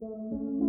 Young 0.00 0.67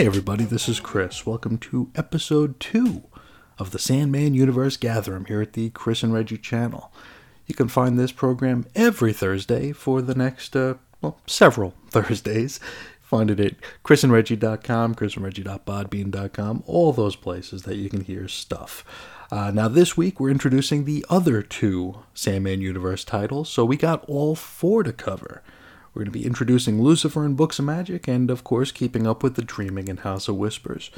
Hey, 0.00 0.06
everybody, 0.06 0.44
this 0.44 0.66
is 0.66 0.80
Chris. 0.80 1.26
Welcome 1.26 1.58
to 1.58 1.90
episode 1.94 2.58
two 2.58 3.02
of 3.58 3.70
the 3.70 3.78
Sandman 3.78 4.32
Universe 4.32 4.78
Gather. 4.78 5.14
I'm 5.14 5.26
here 5.26 5.42
at 5.42 5.52
the 5.52 5.68
Chris 5.68 6.02
and 6.02 6.10
Reggie 6.10 6.38
channel. 6.38 6.90
You 7.46 7.54
can 7.54 7.68
find 7.68 7.98
this 7.98 8.10
program 8.10 8.64
every 8.74 9.12
Thursday 9.12 9.72
for 9.72 10.00
the 10.00 10.14
next, 10.14 10.56
uh, 10.56 10.76
well, 11.02 11.20
several 11.26 11.74
Thursdays. 11.90 12.60
Find 13.02 13.30
it 13.30 13.40
at 13.40 13.56
chrisandreggie.com, 13.84 14.94
chrisandreggie.podbean.com, 14.94 16.64
all 16.66 16.94
those 16.94 17.16
places 17.16 17.64
that 17.64 17.76
you 17.76 17.90
can 17.90 18.00
hear 18.00 18.26
stuff. 18.26 18.86
Uh, 19.30 19.50
now, 19.50 19.68
this 19.68 19.98
week 19.98 20.18
we're 20.18 20.30
introducing 20.30 20.86
the 20.86 21.04
other 21.10 21.42
two 21.42 21.98
Sandman 22.14 22.62
Universe 22.62 23.04
titles, 23.04 23.50
so 23.50 23.66
we 23.66 23.76
got 23.76 24.02
all 24.08 24.34
four 24.34 24.82
to 24.82 24.94
cover. 24.94 25.42
We're 25.92 26.04
going 26.04 26.12
to 26.12 26.18
be 26.18 26.26
introducing 26.26 26.80
Lucifer 26.80 27.24
and 27.24 27.36
Books 27.36 27.58
of 27.58 27.64
Magic, 27.64 28.06
and 28.06 28.30
of 28.30 28.44
course, 28.44 28.70
keeping 28.70 29.08
up 29.08 29.24
with 29.24 29.34
the 29.34 29.42
Dreaming 29.42 29.88
and 29.88 30.00
House 30.00 30.28
of 30.28 30.36
Whispers. 30.36 30.90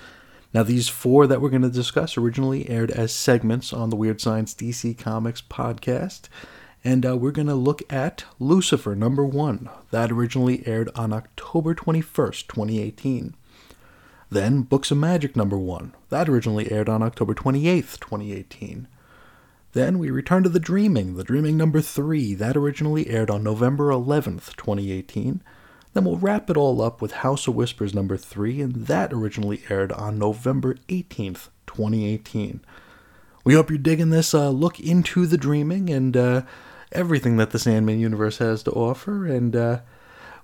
Now, 0.52 0.62
these 0.62 0.88
four 0.88 1.26
that 1.26 1.40
we're 1.40 1.48
going 1.48 1.62
to 1.62 1.70
discuss 1.70 2.18
originally 2.18 2.68
aired 2.68 2.90
as 2.90 3.10
segments 3.10 3.72
on 3.72 3.88
the 3.88 3.96
Weird 3.96 4.20
Science 4.20 4.52
DC 4.54 4.98
Comics 4.98 5.40
podcast, 5.40 6.28
and 6.84 7.06
uh, 7.06 7.16
we're 7.16 7.30
going 7.30 7.46
to 7.46 7.54
look 7.54 7.82
at 7.90 8.24
Lucifer 8.38 8.94
number 8.94 9.24
one. 9.24 9.70
That 9.92 10.12
originally 10.12 10.66
aired 10.66 10.90
on 10.94 11.14
October 11.14 11.74
21st, 11.74 12.48
2018. 12.48 13.34
Then 14.28 14.62
Books 14.62 14.90
of 14.90 14.98
Magic 14.98 15.36
number 15.36 15.56
one. 15.56 15.94
That 16.10 16.28
originally 16.28 16.70
aired 16.70 16.90
on 16.90 17.02
October 17.02 17.34
28th, 17.34 17.98
2018. 18.00 18.88
Then 19.72 19.98
we 19.98 20.10
return 20.10 20.42
to 20.42 20.50
The 20.50 20.60
Dreaming, 20.60 21.16
The 21.16 21.24
Dreaming 21.24 21.56
number 21.56 21.80
3. 21.80 22.34
That 22.34 22.56
originally 22.56 23.08
aired 23.08 23.30
on 23.30 23.42
November 23.42 23.88
11th, 23.88 24.54
2018. 24.56 25.42
Then 25.94 26.04
we'll 26.04 26.18
wrap 26.18 26.50
it 26.50 26.58
all 26.58 26.82
up 26.82 27.00
with 27.00 27.12
House 27.12 27.46
of 27.48 27.54
Whispers 27.54 27.94
number 27.94 28.18
3, 28.18 28.60
and 28.60 28.74
that 28.86 29.12
originally 29.12 29.62
aired 29.70 29.90
on 29.92 30.18
November 30.18 30.74
18th, 30.88 31.48
2018. 31.66 32.60
We 33.44 33.54
hope 33.54 33.70
you're 33.70 33.78
digging 33.78 34.10
this 34.10 34.34
uh, 34.34 34.50
look 34.50 34.78
into 34.78 35.26
The 35.26 35.38
Dreaming 35.38 35.88
and 35.88 36.16
uh, 36.16 36.42
everything 36.92 37.38
that 37.38 37.50
the 37.50 37.58
Sandman 37.58 37.98
universe 37.98 38.38
has 38.38 38.62
to 38.64 38.72
offer, 38.72 39.26
and 39.26 39.56
uh, 39.56 39.80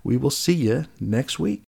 we 0.03 0.17
will 0.17 0.31
see 0.31 0.55
you 0.55 0.87
next 1.01 1.39
week. 1.39 1.68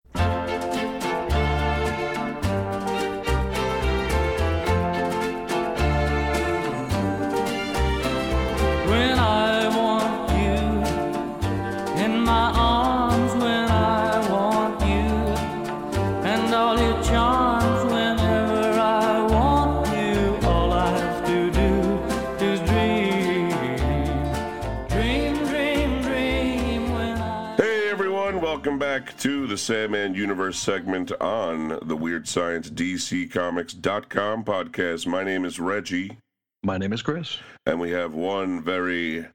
Back 28.90 29.16
to 29.20 29.46
the 29.46 29.56
Sandman 29.56 30.16
Universe 30.16 30.58
segment 30.58 31.12
on 31.22 31.78
the 31.84 31.96
Weird 31.96 32.28
Science 32.28 32.72
DC 32.72 33.32
Comics.com 33.32 34.44
podcast. 34.44 35.06
My 35.06 35.24
name 35.24 35.46
is 35.46 35.60
Reggie, 35.60 36.18
My 36.64 36.80
name 36.80 36.92
is 36.92 37.04
Chris. 37.04 37.38
and 37.68 37.80
we 37.80 37.92
have 37.92 38.16
one 38.16 38.64
very 38.64 39.28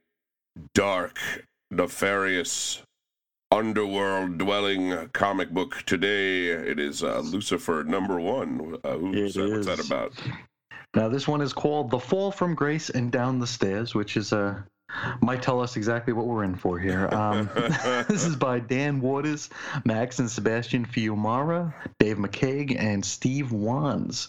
dark, 0.75 1.21
nefarious, 1.71 2.83
underworld 3.53 4.39
dwelling 4.39 5.09
comic 5.13 5.51
book 5.51 5.85
today. 5.87 6.47
It 6.49 6.81
is 6.81 7.05
uh, 7.05 7.21
Lucifer 7.21 7.85
number 7.85 8.19
one. 8.19 8.79
Uh, 8.83 8.97
who's, 8.97 9.39
uh, 9.39 9.47
what's 9.53 9.67
that 9.67 9.87
about? 9.87 10.15
Now, 10.97 11.09
this 11.09 11.29
one 11.29 11.41
is 11.41 11.53
called 11.53 11.93
The 11.93 12.01
Fall 12.01 12.33
from 12.33 12.57
Grace 12.57 12.91
and 12.91 13.13
Down 13.13 13.39
the 13.39 13.47
Stairs, 13.47 13.95
which 13.95 14.17
is 14.17 14.33
uh, 14.33 14.63
might 15.21 15.43
tell 15.43 15.61
us 15.61 15.77
exactly 15.77 16.13
what 16.13 16.27
we're 16.27 16.45
in 16.45 16.55
for 16.55 16.79
here. 16.79 17.09
Um, 17.13 17.51
this 18.09 18.25
is 18.25 18.37
by 18.37 18.61
Dan 18.61 19.01
Watters, 19.01 19.51
Max 19.85 20.19
and 20.19 20.31
Sebastian 20.31 20.87
Fiumara, 20.87 21.75
Dave 21.99 22.19
McCaig, 22.19 22.77
and 22.79 23.05
Steve 23.05 23.53
Wands. 23.53 24.29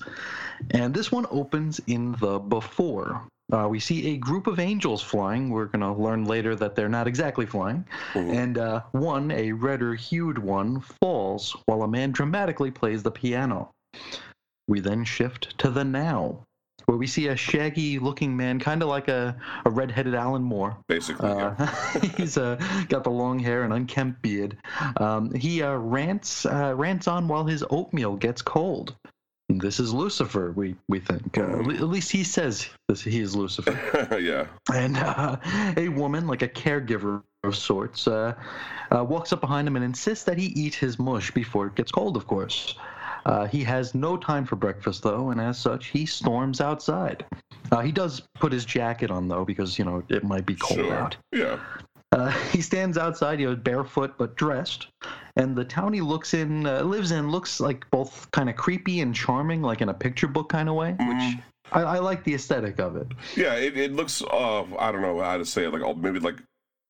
And 0.72 0.94
this 0.94 1.12
one 1.12 1.26
opens 1.30 1.80
in 1.88 2.14
the 2.20 2.40
before. 2.40 3.22
Uh, 3.54 3.68
we 3.70 3.80
see 3.80 4.14
a 4.14 4.18
group 4.18 4.48
of 4.48 4.60
angels 4.60 5.04
flying. 5.04 5.50
We're 5.50 5.66
going 5.66 5.82
to 5.82 5.92
learn 5.92 6.26
later 6.26 6.56
that 6.56 6.76
they're 6.76 6.90
not 6.90 7.08
exactly 7.08 7.46
flying. 7.46 7.86
And 8.16 8.58
uh, 8.58 8.82
one, 8.92 9.30
a 9.32 9.52
redder 9.52 9.94
hued 9.94 10.40
one, 10.40 10.80
falls 10.80 11.56
while 11.66 11.84
a 11.84 11.88
man 11.88 12.12
dramatically 12.12 12.72
plays 12.72 13.04
the 13.04 13.12
piano. 13.12 13.70
We 14.68 14.80
then 14.80 15.04
shift 15.06 15.58
to 15.60 15.70
the 15.70 15.84
now, 15.84 16.45
where 16.86 16.98
we 16.98 17.08
see 17.08 17.28
a 17.28 17.36
shaggy 17.36 18.00
looking 18.00 18.36
man, 18.36 18.60
kind 18.60 18.82
of 18.82 18.90
like 18.90 19.08
a, 19.08 19.36
a 19.66 19.70
red 19.70 19.92
headed 19.92 20.16
Alan 20.16 20.44
Moore. 20.44 20.78
Basically, 20.88 21.30
yeah. 21.30 21.56
Uh, 21.58 22.00
he's 22.18 22.38
uh, 22.38 22.56
got 22.90 23.04
the 23.04 23.12
long 23.12 23.40
hair 23.40 23.64
and 23.64 23.74
unkempt 23.74 24.22
beard. 24.22 24.58
Um, 24.98 25.34
he 25.34 25.62
uh, 25.62 25.76
rants 25.76 26.46
uh, 26.46 26.74
rants 26.76 27.08
on 27.08 27.28
while 27.28 27.46
his 27.46 27.64
oatmeal 27.70 28.16
gets 28.16 28.42
cold. 28.42 28.96
This 29.48 29.80
is 29.80 29.94
Lucifer, 29.94 30.52
we 30.56 30.76
we 30.88 31.00
think. 31.00 31.38
Uh, 31.38 31.60
at 31.60 31.82
least 31.82 32.12
he 32.12 32.24
says 32.24 32.68
this, 32.88 33.04
he 33.04 33.20
is 33.20 33.36
Lucifer. 33.36 34.18
yeah. 34.20 34.48
And 34.74 34.98
uh, 34.98 35.38
a 35.78 35.88
woman, 35.90 36.26
like 36.26 36.42
a 36.42 36.48
caregiver 36.48 37.22
of 37.44 37.56
sorts, 37.56 38.08
uh, 38.08 38.34
uh, 38.92 39.04
walks 39.04 39.32
up 39.34 39.42
behind 39.42 39.68
him 39.68 39.76
and 39.76 39.86
insists 39.86 40.24
that 40.26 40.40
he 40.40 40.48
eat 40.48 40.74
his 40.74 40.98
mush 40.98 41.30
before 41.30 41.68
it 41.68 41.76
gets 41.76 41.92
cold, 41.92 42.18
of 42.18 42.26
course. 42.26 42.76
Uh, 43.26 43.46
he 43.48 43.64
has 43.64 43.96
no 43.96 44.16
time 44.18 44.46
for 44.46 44.56
breakfast, 44.56 45.02
though, 45.04 45.32
and 45.32 45.42
as 45.42 45.58
such, 45.58 45.88
he 45.88 46.06
storms 46.06 46.62
outside. 46.62 47.26
Uh, 47.72 47.82
he 47.82 47.92
does 47.92 48.22
put 48.36 48.52
his 48.52 48.66
jacket 48.66 49.10
on, 49.10 49.28
though, 49.28 49.44
because, 49.44 49.80
you 49.80 49.86
know, 49.86 50.04
it 50.10 50.24
might 50.24 50.46
be 50.46 50.56
cold 50.56 50.80
Sure. 50.80 50.94
out. 50.94 51.18
Yeah. 51.32 51.58
Uh, 52.12 52.30
he 52.52 52.62
stands 52.62 52.98
outside, 52.98 53.40
you 53.40 53.50
know, 53.50 53.56
barefoot 53.56 54.14
but 54.18 54.36
dressed, 54.36 54.88
and 55.38 55.56
the 55.56 55.66
town 55.66 55.92
he 55.92 56.02
looks 56.02 56.34
in, 56.36 56.68
uh, 56.68 56.82
lives 56.84 57.12
in, 57.12 57.32
looks 57.32 57.60
like 57.60 57.90
both 57.90 58.30
kind 58.32 58.50
of 58.50 58.56
creepy 58.56 59.02
and 59.02 59.16
charming, 59.16 59.62
like 59.64 59.82
in 59.82 59.90
a 59.90 59.94
picture 59.94 60.28
book 60.28 60.50
kind 60.50 60.70
of 60.70 60.76
way, 60.76 60.92
which 60.92 61.36
I, 61.72 61.82
I 61.82 62.00
like 62.00 62.24
the 62.24 62.36
aesthetic 62.36 62.80
of 62.80 62.96
it. 62.96 63.08
Yeah, 63.36 63.56
it, 63.56 63.76
it 63.76 63.92
looks, 63.94 64.22
uh, 64.22 64.64
I 64.78 64.92
don't 64.92 65.02
know 65.02 65.20
how 65.20 65.38
to 65.38 65.46
say 65.46 65.66
it, 65.66 65.74
like 65.74 65.82
oh, 65.82 65.96
maybe 65.96 66.20
like 66.20 66.36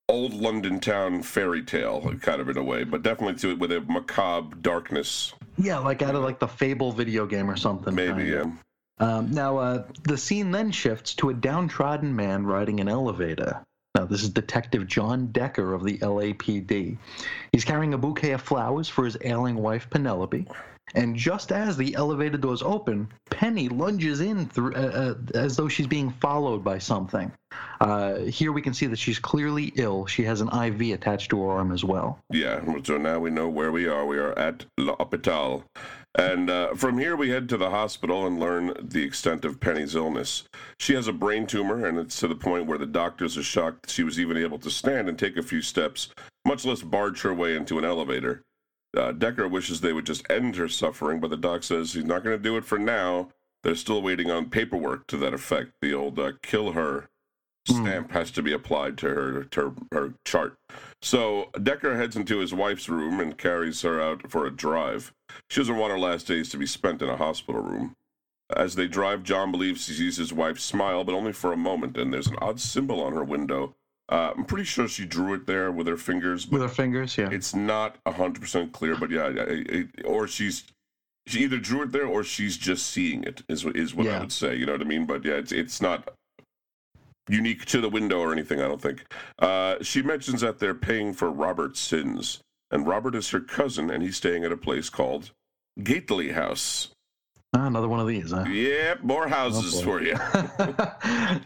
old 0.10 0.34
London 0.34 0.80
town 0.80 1.24
fairy 1.24 1.64
tale, 1.64 2.14
kind 2.22 2.40
of 2.42 2.50
in 2.50 2.58
a 2.58 2.64
way, 2.64 2.84
but 2.84 3.02
definitely 3.02 3.36
to 3.36 3.52
it 3.52 3.60
with 3.60 3.72
a 3.72 3.82
macabre 3.82 4.56
darkness, 4.58 5.34
Yeah, 5.58 5.80
like 5.80 6.02
out 6.02 6.16
of 6.16 6.24
like 6.24 6.40
the 6.40 6.48
Fable 6.48 6.92
video 6.92 7.26
game 7.26 7.50
or 7.50 7.56
something. 7.58 7.94
maybe. 7.96 8.26
Yeah. 8.26 8.52
Um, 9.00 9.32
now, 9.32 9.58
uh, 9.58 9.84
the 10.04 10.18
scene 10.18 10.52
then 10.52 10.72
shifts 10.72 11.16
to 11.16 11.30
a 11.30 11.34
downtrodden 11.34 12.16
man 12.16 12.46
riding 12.46 12.80
an 12.80 12.88
elevator. 12.88 13.62
Now, 13.94 14.06
this 14.06 14.24
is 14.24 14.30
Detective 14.30 14.88
John 14.88 15.28
Decker 15.28 15.74
of 15.74 15.84
the 15.84 15.98
LAPD. 15.98 16.98
He's 17.52 17.66
carrying 17.66 17.94
a 17.94 17.98
bouquet 17.98 18.32
of 18.32 18.42
flowers 18.42 18.88
for 18.88 19.06
his 19.06 19.18
ailing 19.22 19.56
wife, 19.56 19.90
Penelope. 19.90 20.46
And 20.94 21.16
just 21.16 21.52
as 21.52 21.76
the 21.76 21.96
elevator 21.96 22.38
doors 22.38 22.62
open, 22.62 23.08
Penny 23.30 23.70
lunges 23.70 24.22
in 24.22 24.46
through, 24.48 24.76
uh, 24.76 25.16
uh, 25.34 25.38
as 25.38 25.58
though 25.58 25.68
she's 25.68 25.88
being 25.88 26.12
followed 26.12 26.64
by 26.64 26.78
something. 26.78 27.32
Uh, 27.82 28.20
here 28.20 28.52
we 28.52 28.62
can 28.62 28.74
see 28.74 28.86
that 28.86 29.00
she's 29.00 29.20
clearly 29.20 29.74
ill. 29.76 30.06
She 30.06 30.24
has 30.24 30.42
an 30.42 30.50
IV 30.50 30.94
attached 30.94 31.32
to 31.32 31.42
her 31.42 31.52
arm 31.52 31.72
as 31.72 31.84
well. 31.84 32.20
Yeah. 32.32 32.64
So 32.84 32.98
now 32.98 33.20
we 33.20 33.32
know 33.32 33.50
where 33.50 33.72
we 33.72 33.88
are. 33.88 34.06
We 34.06 34.18
are 34.18 34.38
at 34.38 34.66
L'Hôpital. 34.78 35.64
And 36.18 36.50
uh, 36.50 36.76
from 36.76 36.98
here, 36.98 37.18
we 37.18 37.30
head 37.30 37.50
to 37.50 37.58
the 37.58 37.70
hospital 37.72 38.26
and 38.26 38.40
learn 38.40 38.74
the 38.80 39.04
extent 39.04 39.44
of 39.44 39.60
Penny's 39.60 39.96
illness. 39.96 40.44
She 40.80 40.94
has 40.94 41.10
a 41.10 41.14
brain 41.14 41.46
tumor, 41.46 41.86
and 41.86 41.98
it's 41.98 42.20
to 42.22 42.30
the 42.30 42.36
point 42.36 42.68
where 42.68 42.78
the 42.78 42.86
doctors 42.86 43.38
are 43.38 43.44
shocked 43.44 43.84
that 43.84 43.92
she 43.92 44.04
was 44.04 44.18
even 44.18 44.38
able 44.38 44.60
to 44.60 44.72
stand 44.72 45.10
and 45.10 45.20
take 45.20 45.36
a 45.36 45.44
few 45.44 45.62
steps, 45.62 46.10
much 46.46 46.64
less 46.64 46.82
barge 46.82 47.22
her 47.24 47.34
way 47.34 47.56
into 47.56 47.78
an 47.78 47.84
elevator. 47.84 48.44
Uh, 48.96 49.12
Decker 49.12 49.48
wishes 49.48 49.82
they 49.82 49.94
would 49.94 50.06
just 50.06 50.30
end 50.30 50.56
her 50.56 50.68
suffering, 50.68 51.20
but 51.20 51.30
the 51.30 51.38
doc 51.38 51.64
says 51.64 51.94
he's 51.94 52.06
not 52.06 52.24
going 52.24 52.38
to 52.38 52.42
do 52.42 52.58
it 52.58 52.66
for 52.66 52.78
now. 52.78 53.30
They're 53.64 53.76
still 53.76 54.02
waiting 54.02 54.30
on 54.30 54.50
paperwork 54.50 55.08
to 55.08 55.18
that 55.18 55.34
effect. 55.34 55.72
The 55.82 55.94
old 55.94 56.20
uh, 56.20 56.34
kill 56.42 56.74
her 56.74 57.10
stamp 57.68 58.12
has 58.12 58.30
to 58.32 58.44
be 58.44 58.54
applied 58.54 58.98
to 59.00 59.08
her, 59.08 59.44
to 59.44 59.62
her 59.62 59.74
her 59.92 60.14
chart. 60.24 60.58
So 61.02 61.50
Decker 61.62 61.98
heads 61.98 62.16
into 62.16 62.40
his 62.40 62.54
wife's 62.54 62.88
room 62.90 63.20
and 63.20 63.38
carries 63.38 63.82
her 63.82 64.00
out 64.00 64.30
for 64.30 64.46
a 64.46 64.56
drive. 64.56 65.14
She 65.50 65.60
doesn't 65.60 65.78
want 65.78 65.92
her 65.92 66.00
last 66.00 66.28
days 66.28 66.50
to 66.50 66.58
be 66.58 66.68
spent 66.68 67.02
in 67.02 67.10
a 67.10 67.18
hospital 67.18 67.62
room. 67.62 67.96
As 68.56 68.76
they 68.76 68.88
drive, 68.88 69.24
John 69.24 69.52
believes 69.52 69.88
he 69.88 69.96
sees 69.96 70.18
his 70.18 70.32
wife 70.32 70.60
smile, 70.60 71.04
but 71.04 71.16
only 71.16 71.34
for 71.34 71.52
a 71.52 71.58
moment, 71.58 71.98
and 71.98 72.14
there's 72.14 72.28
an 72.28 72.38
odd 72.42 72.60
symbol 72.60 73.02
on 73.02 73.14
her 73.14 73.24
window. 73.24 73.76
Uh, 74.10 74.34
I'm 74.38 74.46
pretty 74.46 74.66
sure 74.66 74.88
she 74.88 75.06
drew 75.06 75.34
it 75.34 75.48
there 75.48 75.72
with 75.72 75.88
her 75.88 75.98
fingers, 75.98 76.48
With 76.48 76.62
her 76.62 76.68
fingers, 76.68 77.18
yeah. 77.18 77.30
it's 77.32 77.56
not 77.56 77.98
100% 78.06 78.72
clear. 78.72 78.96
But 78.96 79.10
yeah, 79.10 79.24
I- 79.26 79.66
I- 79.78 80.02
or 80.04 80.28
she's 80.28 80.64
she 81.28 81.40
either 81.40 81.58
drew 81.58 81.82
it 81.82 81.92
there 81.92 82.06
or 82.06 82.24
she's 82.24 82.56
just 82.56 82.86
seeing 82.86 83.24
it. 83.24 83.42
Is 83.50 83.66
what- 83.66 83.76
is 83.76 83.96
what 83.96 84.06
I 84.08 84.20
would 84.20 84.32
say. 84.32 84.56
You 84.56 84.68
know 84.68 84.74
what 84.74 84.82
I 84.82 84.86
mean? 84.86 85.06
But 85.08 85.26
yeah, 85.26 85.34
it's 85.34 85.52
it's 85.52 85.82
not 85.82 86.10
unique 87.28 87.66
to 87.66 87.82
the 87.82 87.90
window 87.90 88.20
or 88.20 88.32
anything. 88.32 88.60
I 88.62 88.68
don't 88.68 88.82
think. 88.82 89.04
Uh, 89.40 89.78
she 89.82 90.04
mentions 90.04 90.42
that 90.42 90.60
they're 90.60 90.76
paying 90.76 91.14
for 91.14 91.32
Robert's 91.32 91.80
sins, 91.80 92.42
and 92.70 92.86
Robert 92.86 93.16
is 93.16 93.30
her 93.32 93.40
cousin, 93.40 93.90
and 93.90 94.04
he's 94.04 94.18
staying 94.18 94.44
at 94.44 94.52
a 94.52 94.58
place 94.58 94.90
called 94.92 95.32
Gately 95.82 96.34
House. 96.34 96.92
Ah, 97.58 97.68
another 97.68 97.88
one 97.88 98.02
of 98.02 98.08
these, 98.08 98.32
huh? 98.32 98.44
Yep, 98.50 99.02
more 99.04 99.28
houses 99.30 99.76
boy. 99.76 99.84
for 99.84 100.02
you. 100.02 100.16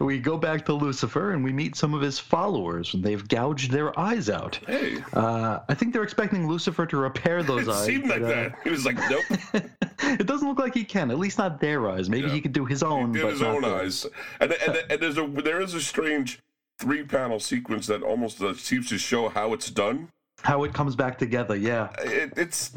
we 0.04 0.18
go 0.18 0.36
back 0.36 0.64
to 0.66 0.72
Lucifer 0.74 1.32
and 1.32 1.44
we 1.44 1.52
meet 1.52 1.76
some 1.76 1.94
of 1.94 2.00
his 2.00 2.18
followers. 2.18 2.94
and 2.94 3.04
They've 3.04 3.26
gouged 3.28 3.70
their 3.70 3.96
eyes 3.98 4.28
out. 4.28 4.58
Hey, 4.66 4.98
Uh, 5.12 5.60
I 5.68 5.74
think 5.74 5.92
they're 5.92 6.02
expecting 6.02 6.48
Lucifer 6.48 6.84
to 6.86 6.96
repair 6.96 7.42
those 7.44 7.68
it 7.68 7.70
eyes. 7.70 7.84
seemed 7.86 8.08
like 8.08 8.22
but, 8.22 8.32
uh, 8.32 8.34
that. 8.34 8.58
He 8.64 8.70
was 8.70 8.84
like, 8.84 8.98
nope. 9.08 9.24
it 10.02 10.26
doesn't 10.26 10.48
look 10.48 10.58
like 10.58 10.74
he 10.74 10.82
can. 10.84 11.12
At 11.12 11.18
least 11.20 11.38
not 11.38 11.60
their 11.60 11.88
eyes. 11.88 12.10
Maybe 12.10 12.26
Yeah. 12.26 12.34
he 12.34 12.40
could 12.40 12.52
do 12.52 12.64
his 12.64 12.82
own. 12.82 13.14
in 13.14 13.22
but 13.22 13.30
his 13.30 13.40
not 13.40 13.54
own 13.56 13.62
theirs. 13.62 14.06
eyes. 14.06 14.12
And, 14.40 14.52
and, 14.52 14.84
and 14.90 15.00
there's 15.00 15.16
a 15.18 15.26
there 15.28 15.60
is 15.60 15.74
a 15.74 15.80
strange 15.80 16.40
three 16.80 17.04
panel 17.04 17.38
sequence 17.38 17.86
that 17.86 18.02
almost 18.02 18.42
uh, 18.42 18.54
seems 18.54 18.88
to 18.88 18.98
show 18.98 19.28
how 19.28 19.52
it's 19.52 19.70
done. 19.70 20.08
How 20.42 20.64
it 20.64 20.72
comes 20.74 20.96
back 20.96 21.18
together. 21.18 21.54
Yeah, 21.54 21.90
It, 21.98 22.32
it's 22.36 22.72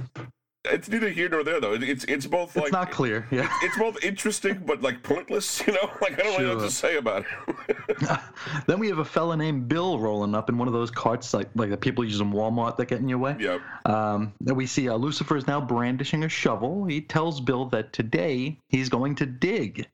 it's 0.66 0.88
neither 0.88 1.10
here 1.10 1.28
nor 1.28 1.44
there 1.44 1.60
though. 1.60 1.74
It's 1.74 2.06
it's 2.06 2.26
both 2.26 2.56
like 2.56 2.66
it's 2.66 2.72
not 2.72 2.92
clear. 2.92 3.28
Yeah. 3.32 3.50
it's 3.62 3.78
both 3.78 4.02
interesting 4.04 4.64
but 4.66 4.82
like 4.82 5.04
pointless. 5.04 5.62
You 5.74 5.74
know, 5.74 5.90
like 6.02 6.14
I 6.14 6.24
don't 6.24 6.34
really 6.34 6.44
know 6.46 6.56
what 6.58 6.64
to 6.66 6.72
say 6.72 6.98
about 6.98 7.26
it. 7.48 8.20
then 8.68 8.80
we 8.80 8.90
have 8.90 9.00
a 9.00 9.06
fella 9.06 9.38
named 9.38 9.70
Bill 9.70 9.98
rolling 9.98 10.36
up 10.36 10.50
in 10.50 10.58
one 10.58 10.68
of 10.68 10.74
those 10.74 10.92
carts 10.92 11.34
like 11.34 11.50
like 11.56 11.70
the 11.70 11.78
people 11.78 12.04
use 12.04 12.20
in 12.20 12.32
Walmart 12.32 12.78
that 12.78 12.88
get 12.88 13.00
in 13.00 13.08
your 13.08 13.18
way. 13.18 13.36
yep. 13.40 13.62
Um, 13.86 14.34
then 14.42 14.56
we 14.56 14.66
see 14.66 14.90
uh, 14.90 14.96
Lucifer 14.96 15.38
is 15.38 15.48
now 15.48 15.62
brandishing 15.62 16.24
a 16.24 16.30
shovel. 16.30 16.86
He 16.86 17.02
tells 17.02 17.40
Bill 17.40 17.66
that 17.68 17.94
today 17.94 18.58
he's 18.68 18.90
going 18.90 19.16
to 19.16 19.26
dig, 19.26 19.88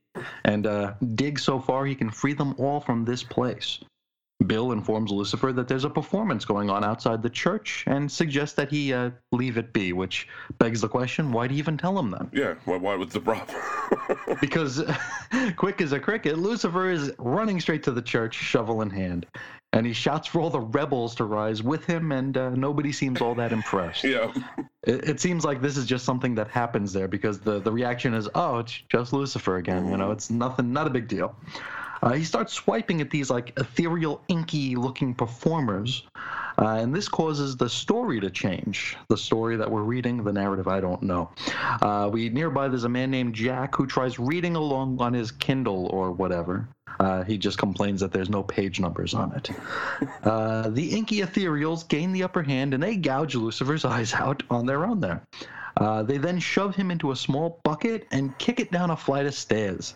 and 0.44 0.66
uh, 0.66 0.94
dig 1.16 1.40
so 1.40 1.60
far 1.60 1.86
he 1.86 1.96
can 1.96 2.10
free 2.10 2.34
them 2.34 2.56
all 2.58 2.80
from 2.80 3.06
this 3.06 3.24
place. 3.24 3.80
Bill 4.46 4.72
informs 4.72 5.12
Lucifer 5.12 5.52
that 5.52 5.68
there's 5.68 5.84
a 5.84 5.90
performance 5.90 6.46
going 6.46 6.70
on 6.70 6.84
outside 6.84 7.22
the 7.22 7.30
church 7.30 7.84
and 7.88 8.10
suggests 8.10 8.56
that 8.56 8.70
he 8.70 8.94
uh, 8.94 9.12
leave 9.34 9.58
it 9.58 9.74
be, 9.74 9.92
which 9.92 10.28
begs 10.60 10.80
the 10.80 10.88
question 10.88 11.32
why 11.32 11.48
do 11.48 11.54
you 11.54 11.60
even 11.60 11.78
tell 11.78 11.98
him 12.00 12.10
then? 12.10 12.30
Yeah. 12.34 12.56
Why, 12.66 12.78
why 12.78 12.96
was 12.96 13.12
the 13.12 13.20
problem? 13.20 13.58
Because, 14.42 14.84
quick 15.56 15.82
as 15.82 15.92
a 15.92 16.00
cricket, 16.00 16.38
Lucifer 16.38 16.90
is 16.90 17.12
running 17.18 17.60
straight 17.60 17.84
to 17.84 17.92
the 17.92 18.02
church, 18.02 18.36
shovel 18.36 18.82
in 18.82 18.90
hand. 18.90 19.26
And 19.74 19.86
he 19.86 19.94
shouts 19.94 20.28
for 20.28 20.42
all 20.42 20.50
the 20.50 20.60
rebels 20.60 21.14
to 21.16 21.26
rise 21.26 21.62
with 21.62 21.86
him, 21.86 22.12
and 22.12 22.36
uh, 22.38 22.50
nobody 22.52 22.92
seems 22.92 23.22
all 23.22 23.36
that 23.36 23.52
impressed. 23.52 24.04
yeah. 24.04 24.32
It, 24.84 25.10
it 25.10 25.20
seems 25.20 25.44
like 25.44 25.62
this 25.62 25.78
is 25.78 25.86
just 25.86 26.06
something 26.06 26.36
that 26.36 26.48
happens 26.48 26.94
there 26.94 27.08
because 27.08 27.40
the, 27.40 27.60
the 27.60 27.72
reaction 27.72 28.14
is, 28.14 28.28
oh, 28.34 28.60
it's 28.60 28.82
just 28.90 29.14
Lucifer 29.14 29.58
again. 29.58 29.90
You 29.90 29.98
know, 29.98 30.12
it's 30.12 30.30
nothing, 30.30 30.72
not 30.74 30.88
a 30.88 30.90
big 30.90 31.08
deal. 31.08 31.36
Uh, 32.02 32.14
he 32.14 32.24
starts 32.24 32.54
swiping 32.54 33.02
at 33.02 33.10
these 33.10 33.30
like 33.30 33.58
ethereal, 33.58 34.22
inky 34.28 34.76
looking 34.76 35.14
performers, 35.14 36.04
uh, 36.58 36.78
and 36.80 36.94
this 36.94 37.08
causes 37.08 37.58
the 37.58 37.70
story 37.70 38.20
to 38.20 38.30
change. 38.30 38.98
The 39.10 39.18
story 39.18 39.56
that 39.58 39.70
we're 39.70 39.84
reading, 39.84 40.24
the 40.24 40.34
narrative, 40.34 40.68
I 40.68 40.80
don't 40.80 41.02
know. 41.04 41.30
Uh, 41.82 42.10
we 42.12 42.30
nearby 42.30 42.68
there's 42.68 42.84
a 42.84 42.90
man 42.90 43.12
named 43.12 43.34
Jack 43.34 43.76
who 43.76 43.86
tries 43.86 44.20
reading 44.20 44.56
along 44.56 45.00
on 45.02 45.14
his 45.14 45.32
Kindle 45.32 45.88
or 45.88 46.12
whatever. 46.12 46.68
Uh, 47.00 47.24
he 47.24 47.38
just 47.38 47.58
complains 47.58 48.02
that 48.02 48.12
there's 48.12 48.30
no 48.30 48.44
page 48.44 48.80
numbers 48.80 49.14
on 49.14 49.34
it. 49.34 49.50
Uh, 50.24 50.70
the 50.70 50.92
inky 50.92 51.22
ethereals 51.22 51.88
gain 51.88 52.12
the 52.12 52.24
upper 52.24 52.44
hand 52.44 52.74
and 52.74 52.84
they 52.84 52.96
gouge 52.96 53.36
Lucifer's 53.36 53.86
eyes 53.86 54.14
out 54.14 54.44
on 54.50 54.66
their 54.66 54.86
own 54.86 55.00
there. 55.00 55.22
Uh, 55.78 56.04
they 56.04 56.18
then 56.18 56.40
shove 56.40 56.76
him 56.76 56.92
into 56.92 57.12
a 57.12 57.16
small 57.16 57.60
bucket 57.64 58.06
and 58.12 58.38
kick 58.38 58.60
it 58.60 58.72
down 58.72 58.92
a 58.92 58.98
flight 58.98 59.26
of 59.26 59.34
stairs. 59.34 59.96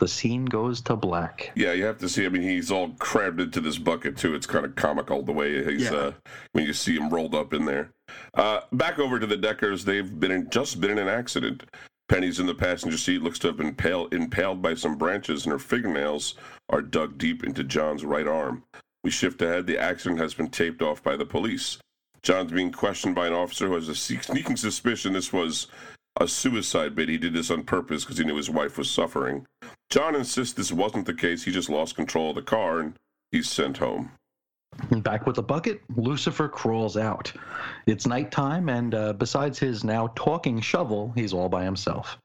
The 0.00 0.08
scene 0.08 0.46
goes 0.46 0.80
to 0.82 0.96
black. 0.96 1.52
Yeah, 1.54 1.72
you 1.72 1.84
have 1.84 1.98
to 1.98 2.08
see. 2.08 2.24
I 2.24 2.30
mean, 2.30 2.40
he's 2.42 2.70
all 2.70 2.88
crammed 2.98 3.38
into 3.38 3.60
this 3.60 3.76
bucket 3.76 4.16
too. 4.16 4.34
It's 4.34 4.46
kind 4.46 4.64
of 4.64 4.74
comical 4.74 5.22
the 5.22 5.32
way 5.32 5.62
he's 5.62 5.82
Yeah. 5.90 5.94
uh, 5.94 6.12
when 6.52 6.64
you 6.64 6.72
see 6.72 6.96
him 6.96 7.10
rolled 7.10 7.34
up 7.34 7.52
in 7.52 7.66
there. 7.66 7.90
Uh, 8.34 8.60
back 8.72 8.98
over 8.98 9.18
to 9.20 9.26
the 9.26 9.36
Deckers. 9.36 9.84
They've 9.84 10.18
been 10.18 10.30
in, 10.30 10.48
just 10.50 10.80
been 10.80 10.90
in 10.90 10.98
an 10.98 11.08
accident. 11.08 11.64
Penny's 12.08 12.40
in 12.40 12.46
the 12.46 12.54
passenger 12.54 12.96
seat. 12.96 13.22
Looks 13.22 13.38
to 13.40 13.48
have 13.48 13.58
been 13.58 13.68
impaled, 13.68 14.14
impaled 14.14 14.62
by 14.62 14.72
some 14.74 14.96
branches, 14.96 15.44
and 15.44 15.52
her 15.52 15.58
fingernails 15.58 16.34
are 16.70 16.80
dug 16.80 17.18
deep 17.18 17.44
into 17.44 17.62
John's 17.62 18.04
right 18.04 18.26
arm. 18.26 18.64
We 19.04 19.10
shift 19.10 19.42
ahead. 19.42 19.66
The 19.66 19.78
accident 19.78 20.18
has 20.20 20.32
been 20.32 20.48
taped 20.48 20.80
off 20.80 21.02
by 21.02 21.16
the 21.16 21.26
police. 21.26 21.76
John's 22.22 22.52
being 22.52 22.72
questioned 22.72 23.14
by 23.14 23.26
an 23.26 23.34
officer 23.34 23.66
who 23.68 23.74
has 23.74 23.88
a 23.88 23.94
sneaking 23.94 24.56
suspicion 24.56 25.12
this 25.12 25.30
was 25.32 25.66
a 26.18 26.26
suicide 26.26 26.94
bid. 26.94 27.08
He 27.08 27.16
did 27.18 27.32
this 27.34 27.50
on 27.50 27.62
purpose 27.64 28.04
because 28.04 28.18
he 28.18 28.24
knew 28.24 28.36
his 28.36 28.50
wife 28.50 28.76
was 28.76 28.90
suffering. 28.90 29.46
John 29.90 30.14
insists 30.14 30.54
this 30.54 30.72
wasn't 30.72 31.06
the 31.06 31.14
case. 31.14 31.42
He 31.42 31.50
just 31.50 31.68
lost 31.68 31.96
control 31.96 32.30
of 32.30 32.36
the 32.36 32.42
car 32.42 32.78
and 32.78 32.94
he's 33.32 33.48
sent 33.48 33.78
home. 33.78 34.12
Back 34.90 35.26
with 35.26 35.34
the 35.34 35.42
bucket, 35.42 35.82
Lucifer 35.96 36.48
crawls 36.48 36.96
out. 36.96 37.32
It's 37.86 38.06
nighttime, 38.06 38.68
and 38.68 38.94
uh, 38.94 39.12
besides 39.14 39.58
his 39.58 39.82
now 39.82 40.12
talking 40.14 40.60
shovel, 40.60 41.12
he's 41.16 41.32
all 41.32 41.48
by 41.48 41.64
himself. 41.64 42.16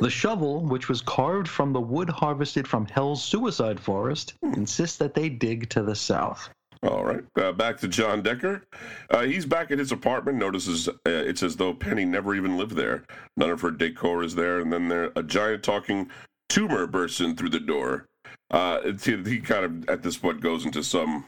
The 0.00 0.10
shovel, 0.10 0.64
which 0.64 0.88
was 0.88 1.02
carved 1.02 1.46
from 1.46 1.74
the 1.74 1.80
wood 1.80 2.08
harvested 2.08 2.66
from 2.66 2.86
Hell's 2.86 3.22
suicide 3.22 3.78
forest, 3.78 4.34
insists 4.42 4.96
that 4.96 5.14
they 5.14 5.28
dig 5.28 5.68
to 5.70 5.82
the 5.82 5.94
south. 5.94 6.48
All 6.82 7.04
right, 7.04 7.22
uh, 7.36 7.52
back 7.52 7.76
to 7.80 7.88
John 7.88 8.22
Decker. 8.22 8.62
Uh, 9.10 9.24
he's 9.24 9.44
back 9.44 9.70
at 9.70 9.78
his 9.78 9.92
apartment. 9.92 10.38
Notices 10.38 10.88
uh, 10.88 10.94
it's 11.04 11.42
as 11.42 11.56
though 11.56 11.74
Penny 11.74 12.06
never 12.06 12.34
even 12.34 12.56
lived 12.56 12.74
there. 12.74 13.04
None 13.36 13.50
of 13.50 13.60
her 13.60 13.70
decor 13.70 14.24
is 14.24 14.34
there, 14.34 14.60
and 14.60 14.72
then 14.72 14.88
there 14.88 15.12
a 15.14 15.22
giant 15.22 15.62
talking 15.62 16.10
tumor 16.50 16.86
bursts 16.86 17.20
in 17.20 17.36
through 17.36 17.48
the 17.48 17.60
door. 17.60 18.06
Uh, 18.50 18.80
it's, 18.84 19.06
he 19.06 19.40
kind 19.40 19.64
of 19.64 19.88
at 19.88 20.02
this 20.02 20.18
point 20.18 20.40
goes 20.40 20.66
into 20.66 20.82
some 20.82 21.24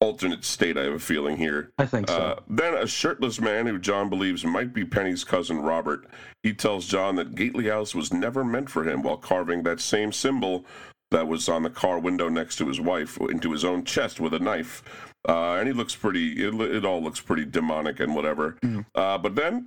alternate 0.00 0.44
state. 0.44 0.76
I 0.76 0.82
have 0.84 0.94
a 0.94 0.98
feeling 0.98 1.36
here. 1.36 1.70
I 1.78 1.86
think 1.86 2.08
so. 2.08 2.16
Uh, 2.16 2.40
then 2.48 2.74
a 2.74 2.86
shirtless 2.86 3.40
man 3.40 3.66
who 3.66 3.78
John 3.78 4.08
believes 4.08 4.44
might 4.44 4.72
be 4.72 4.84
Penny's 4.84 5.24
cousin 5.24 5.60
Robert. 5.60 6.06
He 6.42 6.52
tells 6.52 6.86
John 6.86 7.16
that 7.16 7.34
Gately 7.34 7.68
House 7.68 7.94
was 7.94 8.12
never 8.12 8.44
meant 8.44 8.68
for 8.68 8.84
him 8.84 9.02
while 9.02 9.16
carving 9.16 9.62
that 9.62 9.80
same 9.80 10.12
symbol 10.12 10.64
that 11.10 11.26
was 11.26 11.48
on 11.48 11.62
the 11.62 11.70
car 11.70 11.98
window 11.98 12.28
next 12.28 12.56
to 12.56 12.66
his 12.66 12.80
wife 12.80 13.18
into 13.20 13.52
his 13.52 13.64
own 13.64 13.84
chest 13.84 14.20
with 14.20 14.32
a 14.32 14.38
knife. 14.38 14.82
Uh, 15.28 15.54
and 15.54 15.68
he 15.68 15.74
looks 15.74 15.94
pretty, 15.94 16.44
it, 16.44 16.54
it 16.54 16.84
all 16.84 17.02
looks 17.02 17.20
pretty 17.20 17.44
demonic 17.44 18.00
and 18.00 18.14
whatever. 18.14 18.56
Uh, 18.94 19.18
but 19.18 19.34
then 19.34 19.66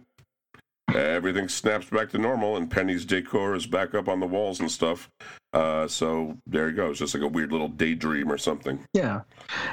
everything 0.99 1.47
snaps 1.49 1.89
back 1.89 2.09
to 2.11 2.17
normal 2.17 2.57
and 2.57 2.69
Penny's 2.69 3.05
decor 3.05 3.55
is 3.55 3.65
back 3.65 3.93
up 3.93 4.07
on 4.07 4.19
the 4.19 4.27
walls 4.27 4.59
and 4.59 4.69
stuff. 4.69 5.09
Uh, 5.53 5.87
so 5.87 6.35
there 6.47 6.67
you 6.67 6.75
go. 6.75 6.89
It's 6.89 6.99
just 6.99 7.13
like 7.13 7.21
a 7.21 7.27
weird 7.27 7.51
little 7.51 7.67
daydream 7.67 8.31
or 8.31 8.39
something. 8.39 8.83
yeah. 8.93 9.21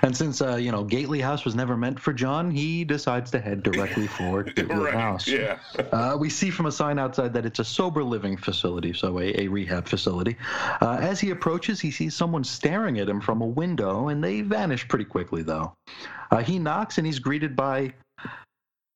And 0.02 0.14
since, 0.14 0.42
uh, 0.42 0.56
you 0.56 0.70
know, 0.70 0.84
Gately 0.84 1.20
House 1.20 1.46
was 1.46 1.54
never 1.54 1.74
meant 1.74 1.98
for 1.98 2.12
John, 2.12 2.50
he 2.50 2.84
decides 2.84 3.30
to 3.30 3.40
head 3.40 3.62
directly 3.62 4.06
for 4.06 4.42
Gately 4.56 4.74
right. 4.74 4.92
House. 4.92 5.26
Yeah. 5.26 5.58
Uh, 5.90 6.18
we 6.20 6.28
see 6.28 6.50
from 6.50 6.66
a 6.66 6.72
sign 6.72 6.98
outside 6.98 7.32
that 7.32 7.46
it's 7.46 7.60
a 7.60 7.64
sober 7.64 8.04
living 8.04 8.36
facility, 8.36 8.92
so 8.92 9.20
a, 9.20 9.32
a 9.40 9.48
rehab 9.48 9.88
facility. 9.88 10.36
Uh, 10.82 10.98
as 11.00 11.18
he 11.18 11.30
approaches, 11.30 11.80
he 11.80 11.90
sees 11.90 12.14
someone 12.14 12.44
staring 12.44 12.98
at 12.98 13.08
him 13.08 13.20
from 13.20 13.40
a 13.40 13.46
window, 13.46 14.08
and 14.08 14.22
they 14.22 14.42
vanish 14.42 14.86
pretty 14.86 15.06
quickly, 15.06 15.42
though. 15.42 15.72
Uh, 16.30 16.42
he 16.42 16.58
knocks, 16.58 16.98
and 16.98 17.06
he's 17.06 17.18
greeted 17.18 17.56
by 17.56 17.92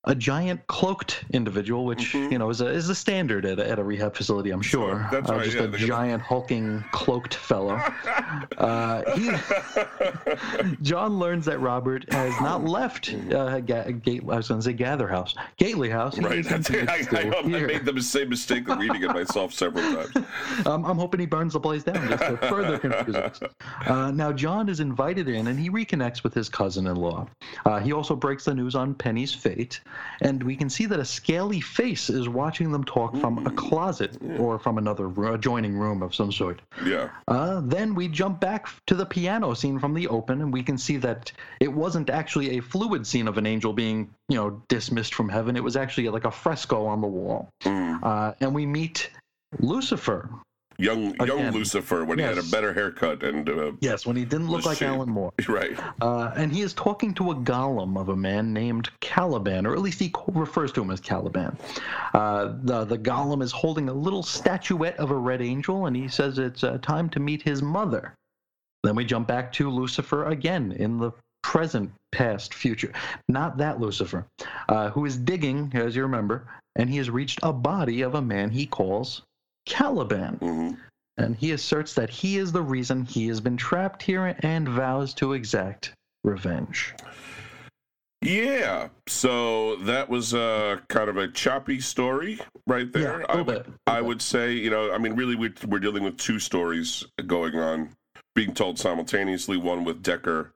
a 0.06 0.14
giant 0.14 0.66
cloaked 0.66 1.24
individual, 1.32 1.84
which 1.86 2.12
Mhm. 2.12 2.32
you 2.32 2.38
know 2.38 2.50
is 2.50 2.60
a 2.60 2.66
is 2.66 2.88
a 2.90 2.94
standard 2.94 3.44
at 3.46 3.58
a, 3.58 3.68
at 3.70 3.78
a 3.78 3.84
rehab 3.84 4.14
facility, 4.14 4.50
I'm 4.50 4.60
sure. 4.62 4.74
Sure, 4.74 5.08
that's 5.10 5.30
Uh, 5.30 5.34
right, 5.36 5.44
Just 5.44 5.56
yeah, 5.56 5.62
a 5.64 5.86
giant 5.86 6.22
hulking 6.22 6.84
cloaked 6.92 7.34
fellow. 7.34 7.80
Uh, 8.58 9.02
he, 9.16 9.30
John 10.82 11.18
learns 11.18 11.44
that 11.46 11.60
Robert 11.60 12.10
has 12.12 12.32
not 12.40 12.64
left 12.78 13.14
uh, 13.32 13.60
Ga- 13.60 13.92
Gate. 13.92 14.22
I 14.22 14.36
was 14.36 14.48
going 14.48 14.60
to 14.60 14.64
say 14.64 14.72
Gather 14.72 15.08
House, 15.08 15.34
Gately 15.56 15.88
House. 15.90 16.16
He 16.16 16.24
right. 16.24 16.44
That's 16.44 16.70
it. 16.70 16.88
I, 16.88 17.04
I, 17.12 17.38
I 17.38 17.42
made 17.42 17.84
the 17.84 18.00
same 18.02 18.28
mistake 18.30 18.68
of 18.68 18.78
reading 18.78 19.02
it 19.02 19.08
myself 19.08 19.52
several 19.52 19.84
times. 20.04 20.26
Um, 20.66 20.84
I'm 20.84 20.98
hoping 20.98 21.20
he 21.20 21.26
burns 21.26 21.52
the 21.52 21.60
place 21.60 21.82
down 21.84 22.06
just 22.08 22.22
to 22.24 22.36
further 22.48 22.78
confuse 22.78 23.16
us. 23.16 23.40
Uh, 23.86 24.10
now, 24.10 24.32
John 24.32 24.68
is 24.68 24.80
invited 24.80 25.28
in 25.28 25.46
and 25.46 25.58
he 25.58 25.70
reconnects 25.70 26.22
with 26.22 26.34
his 26.34 26.48
cousin 26.48 26.86
in 26.86 26.96
law. 26.96 27.26
Uh, 27.64 27.78
he 27.80 27.92
also 27.92 28.14
breaks 28.16 28.44
the 28.44 28.54
news 28.54 28.74
on 28.74 28.94
Penny's 28.94 29.32
fate, 29.32 29.80
and 30.20 30.42
we 30.42 30.56
can 30.56 30.70
see 30.70 30.86
that 30.86 31.00
a 31.00 31.04
scaly 31.04 31.60
face 31.60 32.10
is 32.10 32.28
watching 32.28 32.72
them 32.72 32.84
talk 32.84 33.16
from 33.16 33.46
a 33.46 33.50
closet 33.50 34.16
or 34.38 34.58
from 34.58 34.78
another 34.78 35.06
adjoining 35.32 35.76
room 35.76 36.02
of 36.02 36.14
some 36.14 36.32
sort. 36.32 36.60
Yeah. 36.84 37.10
Uh, 37.28 37.60
then 37.64 37.94
we 37.94 38.08
jump 38.08 38.40
back 38.40 38.68
to 38.86 38.94
the 38.94 39.06
piano 39.06 39.54
scene 39.54 39.78
from 39.78 39.94
the 39.94 40.08
open, 40.08 40.40
and 40.40 40.52
we 40.52 40.62
can 40.62 40.78
see 40.78 40.96
that 40.98 41.32
it 41.60 41.72
wasn't 41.72 42.10
actually 42.10 42.58
a 42.58 42.60
fluid 42.60 43.06
scene 43.06 43.28
of 43.28 43.38
an 43.38 43.46
angel 43.46 43.72
being, 43.72 44.10
you 44.28 44.36
know, 44.36 44.62
dismissed 44.68 45.14
from 45.14 45.28
heaven. 45.28 45.56
It 45.56 45.64
was 45.64 45.76
actually 45.76 46.08
like 46.08 46.24
a 46.24 46.30
fresco 46.30 46.86
on 46.86 47.00
the 47.00 47.06
wall. 47.06 47.48
Mm. 47.62 48.00
Uh, 48.02 48.32
and 48.40 48.54
we 48.54 48.66
meet 48.66 49.10
Lucifer. 49.58 50.28
Young 50.78 51.14
young 51.24 51.52
Lucifer 51.52 52.04
when 52.04 52.18
he 52.18 52.24
had 52.24 52.38
a 52.38 52.42
better 52.44 52.72
haircut 52.72 53.22
and 53.22 53.48
uh, 53.48 53.72
Yes, 53.80 54.06
when 54.06 54.16
he 54.16 54.24
didn't 54.24 54.48
look 54.48 54.66
like 54.66 54.78
she- 54.78 54.84
Alan 54.84 55.08
Moore. 55.08 55.32
right. 55.48 55.78
Uh, 56.00 56.32
and 56.36 56.52
he 56.52 56.62
is 56.62 56.74
talking 56.74 57.14
to 57.14 57.30
a 57.30 57.34
golem 57.34 57.98
of 57.98 58.08
a 58.08 58.16
man 58.16 58.52
named 58.52 58.90
Caliban, 59.00 59.66
or 59.66 59.74
at 59.74 59.80
least 59.80 60.00
he 60.00 60.12
refers 60.28 60.72
to 60.72 60.82
him 60.82 60.90
as 60.90 61.00
Caliban. 61.00 61.56
Uh, 62.12 62.54
the, 62.62 62.84
the 62.84 62.98
golem 62.98 63.42
is 63.42 63.52
holding 63.52 63.88
a 63.88 63.92
little 63.92 64.22
statuette 64.22 64.96
of 64.98 65.10
a 65.10 65.16
red 65.16 65.40
angel, 65.42 65.86
and 65.86 65.96
he 65.96 66.08
says 66.08 66.38
it's 66.38 66.64
uh, 66.64 66.78
time 66.78 67.08
to 67.10 67.20
meet 67.20 67.42
his 67.42 67.62
mother. 67.62 68.14
Then 68.82 68.96
we 68.96 69.04
jump 69.04 69.28
back 69.28 69.52
to 69.52 69.70
Lucifer 69.70 70.26
again 70.26 70.72
in 70.72 70.98
the 70.98 71.12
present, 71.42 71.92
past, 72.12 72.52
future. 72.52 72.92
Not 73.28 73.58
that 73.58 73.80
Lucifer, 73.80 74.26
uh, 74.68 74.90
who 74.90 75.04
is 75.04 75.16
digging, 75.16 75.70
as 75.74 75.94
you 75.94 76.02
remember, 76.02 76.46
and 76.76 76.90
he 76.90 76.96
has 76.96 77.10
reached 77.10 77.38
a 77.42 77.52
body 77.52 78.02
of 78.02 78.14
a 78.14 78.22
man 78.22 78.50
he 78.50 78.66
calls 78.66 79.22
Caliban 79.66 80.36
hmm 80.36 80.70
and 81.16 81.36
he 81.36 81.52
asserts 81.52 81.94
that 81.94 82.10
he 82.10 82.38
is 82.38 82.52
the 82.52 82.62
reason 82.62 83.04
he 83.04 83.28
has 83.28 83.40
been 83.40 83.56
trapped 83.56 84.02
here 84.02 84.34
and 84.40 84.68
vows 84.68 85.14
to 85.14 85.32
exact 85.32 85.94
revenge. 86.24 86.94
Yeah. 88.20 88.88
So 89.06 89.76
that 89.76 90.08
was 90.08 90.34
uh, 90.34 90.78
kind 90.88 91.08
of 91.08 91.16
a 91.16 91.28
choppy 91.28 91.80
story 91.80 92.40
right 92.66 92.90
there. 92.92 93.20
Yeah, 93.20 93.26
a 93.26 93.32
I 93.32 93.36
little 93.36 93.44
would 93.44 93.64
bit, 93.64 93.74
I 93.86 94.00
would 94.00 94.22
say, 94.22 94.52
you 94.54 94.70
know, 94.70 94.92
I 94.92 94.98
mean, 94.98 95.14
really, 95.14 95.36
we're, 95.36 95.54
we're 95.68 95.78
dealing 95.78 96.04
with 96.04 96.16
two 96.16 96.38
stories 96.38 97.04
going 97.26 97.56
on, 97.56 97.90
being 98.34 98.54
told 98.54 98.78
simultaneously. 98.78 99.56
One 99.56 99.84
with 99.84 100.02
Decker 100.02 100.52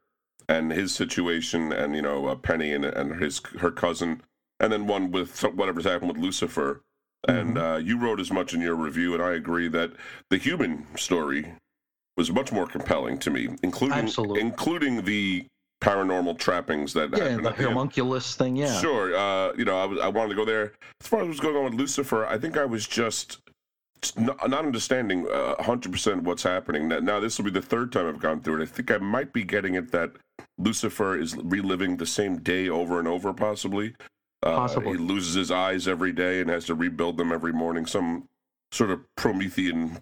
and 0.49 0.73
his 0.73 0.95
situation, 0.95 1.73
and 1.73 1.95
you 1.95 2.03
know, 2.03 2.27
uh, 2.27 2.37
Penny 2.37 2.73
and 2.73 2.87
and 2.87 3.21
his 3.21 3.43
her 3.59 3.71
cousin, 3.71 4.23
and 4.59 4.73
then 4.73 4.87
one 4.87 5.11
with 5.11 5.43
whatever's 5.43 5.85
happened 5.85 6.11
with 6.11 6.23
Lucifer. 6.23 6.81
And 7.27 7.57
Mm-hmm. 7.57 7.59
uh, 7.59 7.77
you 7.79 7.99
wrote 7.99 8.21
as 8.21 8.31
much 8.31 8.55
in 8.55 8.61
your 8.61 8.77
review, 8.77 9.15
and 9.15 9.23
I 9.23 9.33
agree 9.33 9.69
that 9.69 9.91
the 10.31 10.37
human 10.39 10.87
story 10.97 11.53
was 12.17 12.31
much 12.31 12.53
more 12.53 12.67
compelling 12.67 13.19
to 13.19 13.31
me, 13.31 13.49
including 13.63 13.99
Absolutely. 13.99 14.41
including 14.41 15.05
the 15.05 15.47
paranormal 15.83 16.39
trappings 16.39 16.93
that 16.95 17.11
Yeah, 17.17 17.25
happened 17.25 17.47
the 17.47 17.51
at 17.51 17.57
the 17.57 17.63
end. 17.65 17.73
homunculus 17.75 18.35
thing, 18.35 18.57
yeah. 18.57 18.81
Sure. 18.81 19.17
Uh, 19.17 19.53
you 19.57 19.65
know, 19.65 19.79
I, 19.81 19.85
was, 19.85 19.99
I 20.01 20.09
wanted 20.09 20.31
to 20.31 20.35
go 20.35 20.45
there. 20.45 20.73
As 21.01 21.07
far 21.07 21.21
as 21.23 21.29
what's 21.29 21.41
going 21.41 21.57
on 21.57 21.65
with 21.65 21.75
Lucifer, 21.75 22.27
I 22.27 22.37
think 22.39 22.57
I 22.57 22.65
was 22.65 22.87
just, 22.87 23.39
just 24.03 24.19
not, 24.19 24.37
not 24.51 24.65
understanding 24.65 25.27
uh, 25.33 25.55
100% 25.61 26.23
what's 26.23 26.43
happening. 26.43 26.89
Now, 26.89 26.99
now, 26.99 27.21
this 27.21 27.39
will 27.39 27.45
be 27.45 27.53
the 27.53 27.63
third 27.63 27.93
time 27.93 28.07
I've 28.09 28.19
gone 28.21 28.41
through 28.41 28.61
it. 28.61 28.63
I 28.63 28.67
think 28.67 28.91
I 28.91 28.99
might 28.99 29.33
be 29.33 29.45
getting 29.45 29.75
it 29.75 29.93
that 29.93 30.11
Lucifer 30.59 31.17
is 31.17 31.37
reliving 31.37 31.97
the 31.97 32.07
same 32.07 32.39
day 32.39 32.69
over 32.69 32.99
and 32.99 33.07
over, 33.07 33.33
possibly. 33.33 33.95
Uh, 34.43 34.55
Possibly. 34.57 34.93
He 34.93 34.99
loses 34.99 35.35
his 35.35 35.51
eyes 35.51 35.89
every 35.89 36.13
day 36.13 36.41
and 36.41 36.49
has 36.51 36.67
to 36.67 36.75
rebuild 36.75 37.17
them 37.17 37.33
every 37.33 37.53
morning. 37.53 37.87
Some 37.87 38.25
sort 38.71 38.91
of 38.91 39.01
Promethean 39.17 39.99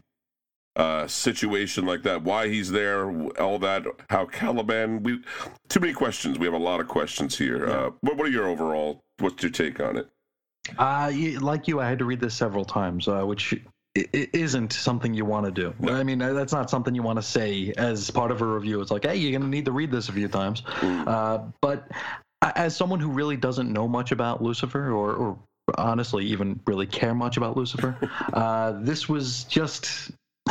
uh, 0.76 1.06
situation 1.06 1.86
like 1.86 2.02
that. 2.02 2.22
Why 2.22 2.48
he's 2.48 2.70
there, 2.70 3.10
all 3.40 3.58
that. 3.60 3.84
How 4.10 4.26
Caliban. 4.26 5.02
We 5.02 5.20
too 5.68 5.80
many 5.80 5.94
questions. 5.94 6.38
We 6.38 6.44
have 6.46 6.54
a 6.54 6.58
lot 6.58 6.80
of 6.80 6.88
questions 6.88 7.38
here. 7.38 7.66
Uh, 7.66 7.90
what, 8.02 8.16
what 8.18 8.26
are 8.26 8.30
your 8.30 8.46
overall? 8.48 9.00
What's 9.20 9.42
your 9.42 9.52
take 9.52 9.80
on 9.80 9.96
it? 9.96 10.08
Uh, 10.72 11.10
y- 11.14 11.36
like 11.40 11.66
you, 11.68 11.80
I 11.80 11.88
had 11.88 11.98
to 12.00 12.04
read 12.04 12.20
this 12.20 12.34
several 12.34 12.64
times, 12.66 13.08
uh, 13.08 13.22
which 13.22 13.54
i- 13.96 14.04
i- 14.14 14.28
isn't 14.34 14.72
something 14.74 15.14
you 15.14 15.24
want 15.24 15.46
to 15.46 15.52
do. 15.52 15.72
No. 15.78 15.94
I 15.94 16.02
mean, 16.02 16.20
uh, 16.20 16.34
that's 16.34 16.52
not 16.52 16.68
something 16.68 16.94
you 16.94 17.02
want 17.04 17.18
to 17.18 17.22
say 17.22 17.72
as 17.78 18.10
part 18.10 18.30
of 18.30 18.42
a 18.42 18.46
review. 18.46 18.80
It's 18.82 18.90
like, 18.90 19.04
hey, 19.04 19.16
you're 19.16 19.30
going 19.30 19.42
to 19.42 19.48
need 19.48 19.64
to 19.64 19.72
read 19.72 19.90
this 19.90 20.08
a 20.10 20.12
few 20.12 20.28
times. 20.28 20.60
Mm. 20.80 21.06
Uh, 21.08 21.38
but 21.62 21.88
as 22.54 22.76
someone 22.76 23.00
who 23.00 23.10
really 23.10 23.36
doesn't 23.36 23.72
know 23.72 23.88
much 23.88 24.12
about 24.12 24.42
Lucifer, 24.42 24.90
or, 24.90 25.12
or 25.14 25.38
honestly 25.76 26.24
even 26.26 26.60
really 26.66 26.86
care 26.86 27.14
much 27.14 27.36
about 27.36 27.56
Lucifer, 27.56 27.96
uh, 28.32 28.72
this 28.80 29.08
was 29.08 29.44
just. 29.44 30.10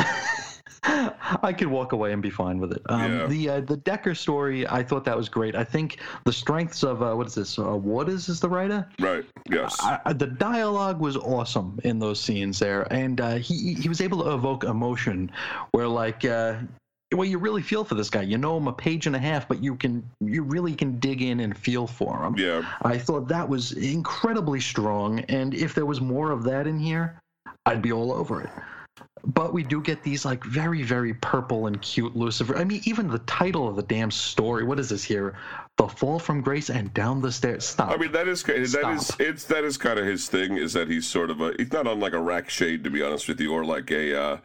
I 0.88 1.52
could 1.52 1.66
walk 1.66 1.92
away 1.92 2.12
and 2.12 2.22
be 2.22 2.30
fine 2.30 2.58
with 2.60 2.70
it. 2.72 2.82
Um, 2.88 3.00
Yeah. 3.12 3.26
The 3.26 3.48
uh, 3.48 3.60
the 3.62 3.76
Decker 3.76 4.14
story, 4.14 4.68
I 4.68 4.84
thought 4.84 5.04
that 5.06 5.16
was 5.16 5.28
great. 5.28 5.56
I 5.56 5.64
think 5.64 5.98
the 6.24 6.32
strengths 6.32 6.84
of 6.84 7.02
uh, 7.02 7.12
what 7.14 7.26
is 7.26 7.34
this? 7.34 7.58
Uh, 7.58 7.74
what 7.74 8.08
is 8.08 8.28
is 8.28 8.38
the 8.38 8.48
writer? 8.48 8.88
Right. 9.00 9.24
Yes. 9.50 9.76
I, 9.82 9.98
I- 10.04 10.12
the 10.12 10.28
dialogue 10.28 11.00
was 11.00 11.16
awesome 11.16 11.80
in 11.82 11.98
those 11.98 12.20
scenes 12.20 12.60
there, 12.60 12.86
and 12.92 13.20
uh, 13.20 13.34
he 13.36 13.74
he 13.74 13.88
was 13.88 14.00
able 14.00 14.22
to 14.24 14.32
evoke 14.34 14.64
emotion, 14.64 15.32
where 15.72 15.88
like. 15.88 16.24
Well, 17.14 17.24
you 17.24 17.38
really 17.38 17.62
feel 17.62 17.84
for 17.84 17.94
this 17.94 18.10
guy. 18.10 18.22
You 18.22 18.36
know 18.36 18.56
him 18.56 18.66
a 18.66 18.72
page 18.72 19.06
and 19.06 19.14
a 19.14 19.18
half, 19.18 19.46
but 19.46 19.62
you 19.62 19.76
can 19.76 20.02
you 20.20 20.42
really 20.42 20.74
can 20.74 20.98
dig 20.98 21.22
in 21.22 21.40
and 21.40 21.56
feel 21.56 21.86
for 21.86 22.24
him. 22.24 22.36
yeah. 22.36 22.64
I 22.82 22.98
thought 22.98 23.28
that 23.28 23.48
was 23.48 23.72
incredibly 23.72 24.60
strong, 24.60 25.20
and 25.20 25.54
if 25.54 25.74
there 25.74 25.86
was 25.86 26.00
more 26.00 26.32
of 26.32 26.42
that 26.44 26.66
in 26.66 26.78
here, 26.78 27.20
I'd 27.64 27.80
be 27.80 27.92
all 27.92 28.12
over 28.12 28.42
it. 28.42 28.50
But 29.24 29.52
we 29.52 29.62
do 29.62 29.80
get 29.80 30.02
these 30.02 30.24
like 30.24 30.42
very, 30.44 30.82
very 30.82 31.14
purple 31.14 31.66
and 31.66 31.80
cute 31.80 32.16
Lucifer. 32.16 32.56
I 32.56 32.64
mean, 32.64 32.80
even 32.84 33.08
the 33.08 33.18
title 33.20 33.68
of 33.68 33.76
the 33.76 33.82
damn 33.82 34.10
story. 34.10 34.64
What 34.64 34.78
is 34.78 34.88
this 34.88 35.04
here? 35.04 35.34
The 35.78 35.86
fall 35.88 36.18
from 36.18 36.40
grace 36.40 36.70
and 36.70 36.92
down 36.94 37.20
the 37.20 37.30
stairs. 37.30 37.66
Stop. 37.66 37.90
I 37.90 37.96
mean 37.96 38.12
that 38.12 38.26
is 38.28 38.42
that 38.44 38.56
is 38.56 38.72
Stop. 38.72 39.20
it's 39.20 39.44
that 39.44 39.64
is 39.64 39.76
kind 39.76 39.98
of 39.98 40.06
his 40.06 40.28
thing. 40.28 40.56
Is 40.56 40.72
that 40.72 40.88
he's 40.88 41.06
sort 41.06 41.30
of 41.30 41.40
a 41.40 41.54
he's 41.58 41.72
not 41.72 41.86
unlike 41.86 42.14
a 42.14 42.20
Rac 42.20 42.50
Shade 42.50 42.82
to 42.84 42.90
be 42.90 43.02
honest 43.02 43.28
with 43.28 43.40
you, 43.40 43.52
or 43.52 43.64
like 43.64 43.90
a 43.90 44.20
uh, 44.20 44.38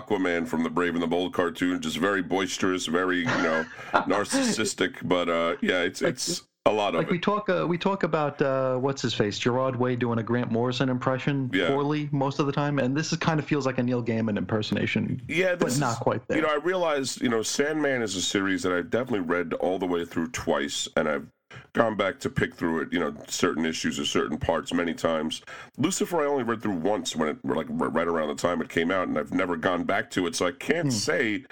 Aquaman 0.00 0.46
from 0.46 0.62
the 0.62 0.70
Brave 0.70 0.94
and 0.94 1.02
the 1.02 1.06
Bold 1.06 1.32
cartoon, 1.32 1.80
just 1.80 1.96
very 1.96 2.22
boisterous, 2.22 2.86
very 2.86 3.18
you 3.18 3.24
know 3.24 3.64
narcissistic. 3.92 4.94
But 5.02 5.28
uh, 5.28 5.56
yeah, 5.60 5.82
it's 5.82 6.02
it's 6.02 6.42
a 6.66 6.72
lot 6.72 6.94
of 6.94 7.00
like 7.00 7.10
we 7.10 7.18
talk, 7.18 7.48
uh, 7.50 7.66
we 7.68 7.76
talk 7.76 8.04
about 8.04 8.40
uh, 8.40 8.76
what's 8.76 9.02
his 9.02 9.12
face, 9.12 9.38
Gerard 9.38 9.76
Way 9.76 9.96
doing 9.96 10.18
a 10.18 10.22
Grant 10.22 10.50
Morrison 10.50 10.88
impression 10.88 11.50
Yeah. 11.52 11.68
poorly 11.68 12.08
most 12.10 12.38
of 12.38 12.46
the 12.46 12.52
time, 12.52 12.78
and 12.78 12.96
this 12.96 13.12
is 13.12 13.18
kind 13.18 13.38
of 13.38 13.44
feels 13.46 13.66
like 13.66 13.76
a 13.78 13.82
Neil 13.82 14.02
Gaiman 14.02 14.38
impersonation, 14.38 15.20
Yeah, 15.28 15.56
but 15.56 15.66
this 15.66 15.78
not 15.78 16.00
quite 16.00 16.26
there. 16.26 16.38
You 16.38 16.42
know, 16.42 16.48
I 16.48 16.56
realized, 16.56 17.20
you 17.20 17.28
know, 17.28 17.42
Sandman 17.42 18.00
is 18.02 18.16
a 18.16 18.22
series 18.22 18.62
that 18.62 18.72
I've 18.72 18.88
definitely 18.88 19.20
read 19.26 19.52
all 19.54 19.78
the 19.78 19.86
way 19.86 20.06
through 20.06 20.28
twice, 20.28 20.88
and 20.96 21.06
I've 21.06 21.26
gone 21.72 21.96
back 21.96 22.20
to 22.20 22.30
pick 22.30 22.54
through 22.54 22.82
it, 22.82 22.92
you 22.92 22.98
know, 23.00 23.14
certain 23.28 23.64
issues 23.66 23.98
or 23.98 24.04
certain 24.04 24.38
parts 24.38 24.72
many 24.72 24.94
times. 24.94 25.42
Lucifer, 25.76 26.20
I 26.20 26.26
only 26.26 26.44
read 26.44 26.62
through 26.62 26.76
once 26.76 27.16
when 27.16 27.28
it, 27.28 27.44
like, 27.44 27.66
right 27.70 28.06
around 28.08 28.28
the 28.28 28.34
time 28.34 28.60
it 28.62 28.68
came 28.68 28.90
out, 28.90 29.08
and 29.08 29.18
I've 29.18 29.32
never 29.32 29.56
gone 29.56 29.84
back 29.84 30.10
to 30.12 30.26
it, 30.26 30.34
so 30.36 30.46
I 30.46 30.52
can't 30.52 30.86
Hmm. 30.86 30.90
say 30.90 31.44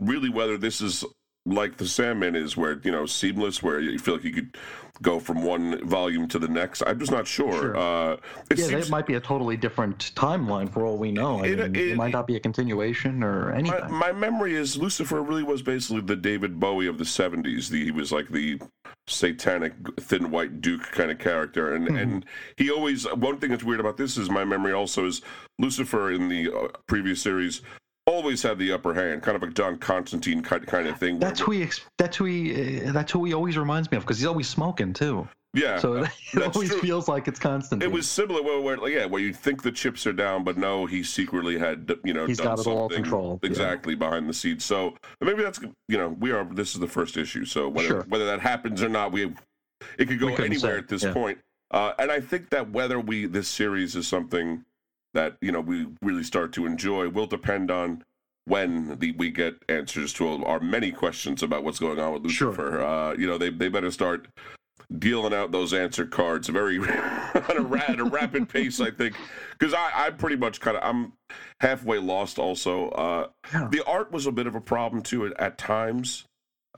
really 0.00 0.28
whether 0.30 0.56
this 0.56 0.80
is 0.80 1.04
like 1.50 1.76
the 1.76 1.86
Sandman 1.86 2.34
is, 2.36 2.56
where, 2.56 2.80
you 2.82 2.90
know, 2.90 3.06
seamless, 3.06 3.62
where 3.62 3.80
you 3.80 3.98
feel 3.98 4.14
like 4.14 4.24
you 4.24 4.32
could 4.32 4.56
go 5.02 5.18
from 5.18 5.42
one 5.42 5.86
volume 5.88 6.28
to 6.28 6.38
the 6.38 6.48
next. 6.48 6.82
I'm 6.86 6.98
just 6.98 7.10
not 7.10 7.26
sure. 7.26 7.52
Sure. 7.52 7.76
Uh, 7.76 8.12
it 8.50 8.58
yeah, 8.58 8.66
seems, 8.66 8.84
that 8.86 8.90
might 8.90 9.06
be 9.06 9.14
a 9.14 9.20
totally 9.20 9.56
different 9.56 10.12
timeline 10.14 10.70
for 10.70 10.84
all 10.84 10.98
we 10.98 11.10
know. 11.10 11.40
I 11.42 11.46
It- 11.46 11.58
mean, 11.58 11.76
it- 11.76 11.88
it, 11.92 11.96
might 11.96 12.12
not 12.12 12.26
be 12.26 12.36
a 12.36 12.40
continuation 12.40 13.22
or 13.22 13.50
anything. 13.52 13.80
My, 13.90 14.10
my 14.10 14.12
memory 14.12 14.54
is 14.54 14.76
Lucifer 14.76 15.22
really 15.22 15.42
was 15.42 15.62
basically 15.62 16.02
the 16.02 16.16
David 16.16 16.60
Bowie 16.60 16.86
of 16.86 16.98
the 16.98 17.04
70s. 17.04 17.68
The, 17.70 17.82
he 17.84 17.90
was 17.90 18.12
like 18.12 18.28
the 18.28 18.60
satanic, 19.06 19.72
thin 20.00 20.30
white 20.30 20.60
Duke 20.60 20.82
kind 20.92 21.10
of 21.10 21.18
character. 21.18 21.74
And, 21.74 21.88
and 21.88 22.26
he 22.56 22.70
always, 22.70 23.04
one 23.14 23.38
thing 23.38 23.50
that's 23.50 23.64
weird 23.64 23.80
about 23.80 23.96
this 23.96 24.16
is 24.18 24.28
my 24.30 24.44
memory 24.44 24.72
also 24.72 25.06
is 25.06 25.22
Lucifer 25.58 26.12
in 26.12 26.28
the 26.28 26.52
uh, 26.54 26.68
previous 26.86 27.22
series 27.22 27.62
always 28.06 28.42
had 28.42 28.58
the 28.58 28.72
upper 28.72 28.94
hand, 28.94 29.22
kind 29.22 29.36
of 29.36 29.42
a 29.42 29.52
John 29.52 29.78
Constantine 29.78 30.42
kind 30.42 30.66
kind 30.66 30.88
of 30.88 30.98
thing. 30.98 31.18
that's 31.18 31.40
who 31.40 31.52
he. 31.52 31.68
That's 31.98 32.16
who 32.16 32.24
he. 32.24 32.86
Uh, 32.86 32.92
that's 32.92 33.12
who 33.12 33.24
he 33.24 33.34
always 33.34 33.56
reminds 33.58 33.90
me 33.90 33.96
of 33.96 34.02
because 34.04 34.18
he's 34.18 34.26
always 34.26 34.48
smoking 34.48 34.92
too. 34.92 35.28
yeah. 35.54 35.78
So 35.78 35.94
it 36.04 36.10
that's 36.32 36.56
always 36.56 36.70
true. 36.70 36.80
feels 36.80 37.08
like 37.08 37.28
it's 37.28 37.38
constant. 37.38 37.82
it 37.82 37.90
was 37.90 38.08
similar 38.08 38.42
where, 38.42 38.60
where 38.60 38.76
like, 38.76 38.92
yeah, 38.92 39.04
where 39.06 39.20
you 39.20 39.32
think 39.32 39.62
the 39.62 39.72
chips 39.72 40.06
are 40.06 40.12
down, 40.12 40.44
but 40.44 40.56
no, 40.56 40.86
he 40.86 41.02
secretly 41.02 41.58
had, 41.58 41.90
you 42.04 42.14
know, 42.14 42.26
He's 42.26 42.38
done 42.38 42.56
got 42.56 42.60
it 42.60 42.66
all 42.66 42.88
something 42.88 43.02
controlled, 43.02 43.40
yeah. 43.42 43.50
exactly 43.50 43.94
behind 43.94 44.28
the 44.28 44.34
scenes. 44.34 44.64
So 44.64 44.96
maybe 45.20 45.42
that's, 45.42 45.60
you 45.88 45.98
know, 45.98 46.08
we 46.20 46.32
are. 46.32 46.44
This 46.44 46.74
is 46.74 46.80
the 46.80 46.88
first 46.88 47.16
issue, 47.16 47.44
so 47.44 47.68
whether 47.68 47.88
Sure. 47.88 48.02
whether 48.08 48.26
that 48.26 48.40
happens 48.40 48.82
or 48.82 48.88
not, 48.88 49.12
we 49.12 49.32
it 49.98 50.08
could 50.08 50.18
go 50.20 50.28
anywhere 50.28 50.74
say, 50.74 50.78
at 50.78 50.88
this 50.88 51.02
yeah. 51.04 51.12
point. 51.12 51.38
Uh, 51.72 51.92
and 51.98 52.10
I 52.10 52.20
think 52.20 52.50
that 52.50 52.70
whether 52.70 52.98
we 52.98 53.26
this 53.26 53.48
series 53.48 53.94
is 53.94 54.06
something 54.08 54.64
that 55.14 55.36
you 55.40 55.52
know 55.52 55.60
we 55.60 55.86
really 56.02 56.22
start 56.22 56.52
to 56.54 56.66
enjoy 56.66 57.08
will 57.08 57.26
depend 57.26 57.70
on 57.70 58.04
when 58.46 58.98
the, 58.98 59.12
we 59.12 59.30
get 59.30 59.54
answers 59.68 60.12
to 60.14 60.44
our 60.44 60.60
many 60.60 60.90
questions 60.90 61.42
about 61.42 61.62
what's 61.62 61.78
going 61.78 61.98
on 62.00 62.12
with 62.22 62.30
Sure. 62.30 62.48
Lucifer. 62.48 62.80
Uh, 62.82 63.14
you 63.16 63.26
know, 63.26 63.38
they 63.38 63.50
they 63.50 63.68
better 63.68 63.90
start 63.90 64.28
dealing 64.98 65.32
out 65.32 65.52
those 65.52 65.72
answer 65.72 66.04
cards 66.04 66.48
very 66.48 66.80
at 66.88 67.56
a, 67.56 67.84
at 67.88 68.00
a 68.00 68.04
rapid 68.04 68.48
pace. 68.48 68.80
I 68.80 68.90
think 68.90 69.14
because 69.58 69.74
I 69.74 69.90
I 69.94 70.10
pretty 70.10 70.36
much 70.36 70.60
kind 70.60 70.76
of 70.76 70.82
I'm 70.82 71.12
halfway 71.60 71.98
lost. 71.98 72.38
Also, 72.38 72.88
uh, 72.90 73.28
Yeah. 73.52 73.68
the 73.70 73.84
art 73.86 74.10
was 74.10 74.26
a 74.26 74.32
bit 74.32 74.46
of 74.46 74.54
a 74.54 74.60
problem 74.60 75.02
too 75.02 75.26
at, 75.26 75.38
at 75.40 75.58
times. 75.58 76.24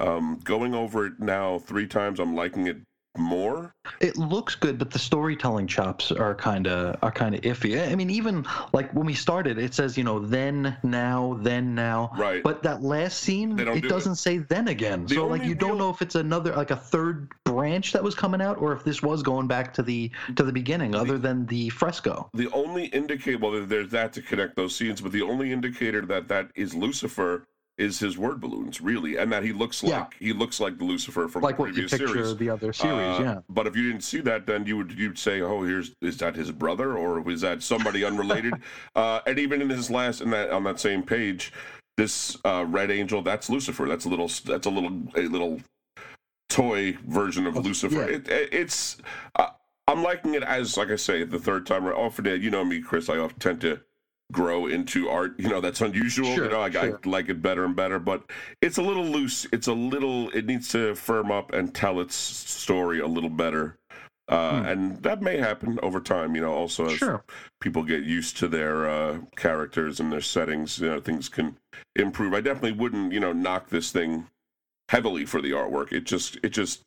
Um, 0.01 0.41
going 0.43 0.75
over 0.75 1.07
it 1.07 1.21
now 1.21 1.59
three 1.59 1.87
times, 1.87 2.19
I'm 2.19 2.35
liking 2.35 2.67
it 2.67 2.79
more. 3.17 3.75
It 4.01 4.17
looks 4.17 4.55
good, 4.55 4.79
but 4.79 4.91
the 4.91 4.99
storytelling 4.99 5.67
chops 5.67 6.11
are 6.11 6.35
kind 6.35 6.67
of 6.67 6.97
are 7.03 7.11
kind 7.11 7.35
of 7.35 7.43
iffy. 7.43 7.91
I 7.91 7.95
mean, 7.95 8.11
even 8.11 8.47
like 8.73 8.93
when 8.95 9.07
we 9.07 9.15
started, 9.15 9.59
it 9.59 9.75
says 9.75 9.99
you 9.99 10.05
know 10.05 10.19
then 10.19 10.77
now 10.83 11.39
then 11.41 11.75
now. 11.75 12.11
Right. 12.17 12.43
But 12.43 12.63
that 12.63 12.83
last 12.83 13.21
scene, 13.21 13.59
it 13.59 13.83
do 13.83 13.89
doesn't 13.89 14.17
say 14.17 14.39
then 14.39 14.69
again. 14.69 15.07
The 15.07 15.17
so 15.17 15.27
like 15.27 15.45
you 15.45 15.55
don't 15.55 15.79
know 15.79 15.91
if 15.91 16.03
it's 16.03 16.15
another 16.15 16.55
like 16.55 16.71
a 16.71 16.77
third 16.77 17.31
branch 17.45 17.93
that 17.93 18.03
was 18.03 18.15
coming 18.15 18.41
out, 18.41 18.59
or 18.59 18.73
if 18.73 18.85
this 18.85 19.03
was 19.03 19.23
going 19.23 19.47
back 19.47 19.75
to 19.75 19.83
the 19.83 20.11
to 20.37 20.43
the 20.43 20.53
beginning, 20.53 20.95
other 20.95 21.19
than 21.19 21.47
the 21.47 21.69
fresco. 21.71 22.31
The 22.35 22.51
only 22.53 22.87
indicator, 22.87 23.39
well, 23.39 23.65
there's 23.67 23.91
that 23.91 24.13
to 24.15 24.23
connect 24.23 24.57
those 24.57 24.75
scenes, 24.75 25.01
but 25.01 25.13
the 25.13 25.23
only 25.23 25.53
indicator 25.53 26.03
that 26.07 26.29
that 26.29 26.51
is 26.55 26.75
Lucifer 26.75 27.47
is 27.83 27.99
his 27.99 28.17
word 28.17 28.41
balloons, 28.41 28.81
really, 28.81 29.17
and 29.17 29.33
that 29.33 29.43
he 29.43 29.53
looks 29.53 29.83
Yeah. 29.83 30.01
like 30.01 30.15
he 30.19 30.33
looks 30.33 30.61
like 30.61 30.79
the 30.79 30.85
Lucifer 30.85 31.27
from 31.29 31.43
Like 31.43 31.57
the 31.57 31.63
what 31.63 31.69
you 31.69 31.75
previous 31.87 31.91
picture 31.93 32.09
series. 32.09 32.37
the 32.37 32.49
other 32.51 32.73
series, 32.73 33.19
Uh, 33.19 33.23
yeah. 33.23 33.39
But 33.49 33.67
if 33.67 33.77
you 33.77 33.83
didn't 33.91 34.05
see 34.05 34.21
that, 34.21 34.47
then 34.47 34.67
you 34.67 34.77
would 34.79 34.93
you'd 34.93 35.19
say, 35.19 35.41
"Oh, 35.41 35.63
here's 35.65 35.93
is 36.01 36.17
that 36.19 36.37
his 36.37 36.51
brother, 36.53 36.97
or 36.97 37.29
is 37.31 37.41
that 37.41 37.63
somebody 37.63 38.05
unrelated?" 38.11 38.55
uh, 38.95 39.21
and 39.27 39.39
even 39.39 39.61
in 39.61 39.69
his 39.71 39.91
last 39.91 40.21
in 40.21 40.31
that 40.31 40.51
on 40.51 40.65
that 40.65 40.79
same 40.81 41.03
page, 41.03 41.53
this 41.97 42.37
uh, 42.45 42.65
red 42.69 42.91
angel, 42.91 43.21
that's 43.23 43.51
Lucifer. 43.51 43.87
That's 43.87 44.05
a 44.05 44.09
little 44.09 44.29
that's 44.47 44.67
a 44.67 44.71
little 44.71 44.93
a 45.17 45.23
little 45.29 45.61
toy 46.49 46.97
version 47.07 47.47
of 47.47 47.57
Lucifer. 47.57 47.95
yeah. 47.95 48.17
It, 48.17 48.29
it, 48.29 48.49
it's 48.53 48.99
uh, 49.37 49.49
I'm 49.89 50.03
liking 50.03 50.35
it 50.35 50.43
as 50.43 50.77
like 50.77 50.91
I 50.91 50.97
say 50.97 51.25
the 51.25 51.39
third 51.39 51.67
time. 51.67 51.87
Often, 51.87 52.41
you 52.43 52.51
know 52.51 52.65
me, 52.65 52.81
Chris. 52.81 53.09
I 53.09 53.19
often 53.19 53.39
tend 53.39 53.61
to 53.63 53.81
grow 54.33 54.67
into 54.67 55.09
art. 55.09 55.39
You 55.39 55.49
know 55.49 55.61
that's 55.61 55.81
unusual. 55.81 56.29
you 56.31 56.49
know, 56.49 56.63
I, 56.63 56.71
sure. 56.71 56.99
I 57.05 57.09
like 57.09 57.29
it 57.29 57.41
better 57.43 57.65
and 57.65 57.77
better, 57.77 57.99
but 57.99 58.25
it's 58.61 58.79
a 58.79 58.83
little 58.83 59.05
loose. 59.05 59.47
It's 59.53 59.67
a 59.69 59.73
little. 59.73 60.31
It 60.31 60.47
needs 60.47 60.69
to 60.71 60.95
firm 60.95 61.31
up 61.31 61.53
and 61.53 61.73
tell 61.75 62.01
its 62.01 62.15
story 62.17 62.99
a 63.01 63.07
little 63.07 63.31
better. 63.31 63.77
Uh, 64.29 64.61
Hmm. 64.63 64.67
And 64.67 65.03
that 65.03 65.21
may 65.21 65.37
happen 65.37 65.79
over 65.83 66.01
time, 66.01 66.35
you 66.35 66.41
know. 66.41 66.53
Also, 66.55 66.87
as 66.87 66.93
Sure. 66.93 67.25
people 67.61 67.83
get 67.83 68.05
used 68.05 68.37
to 68.39 68.49
their 68.49 68.89
uh, 68.89 69.19
characters 69.37 70.01
and 70.01 70.11
their 70.13 70.21
settings, 70.21 70.79
you 70.79 70.89
know, 70.89 71.01
things 71.01 71.29
can 71.29 71.57
improve. 71.97 72.33
I 72.33 72.41
definitely 72.41 72.73
wouldn't, 72.73 73.13
you 73.13 73.21
know, 73.21 73.33
knock 73.33 73.69
this 73.69 73.91
thing 73.91 74.29
heavily 74.89 75.27
for 75.27 75.43
the 75.43 75.51
artwork. 75.51 75.93
It 75.93 76.05
just, 76.05 76.39
it 76.43 76.51
just 76.51 76.83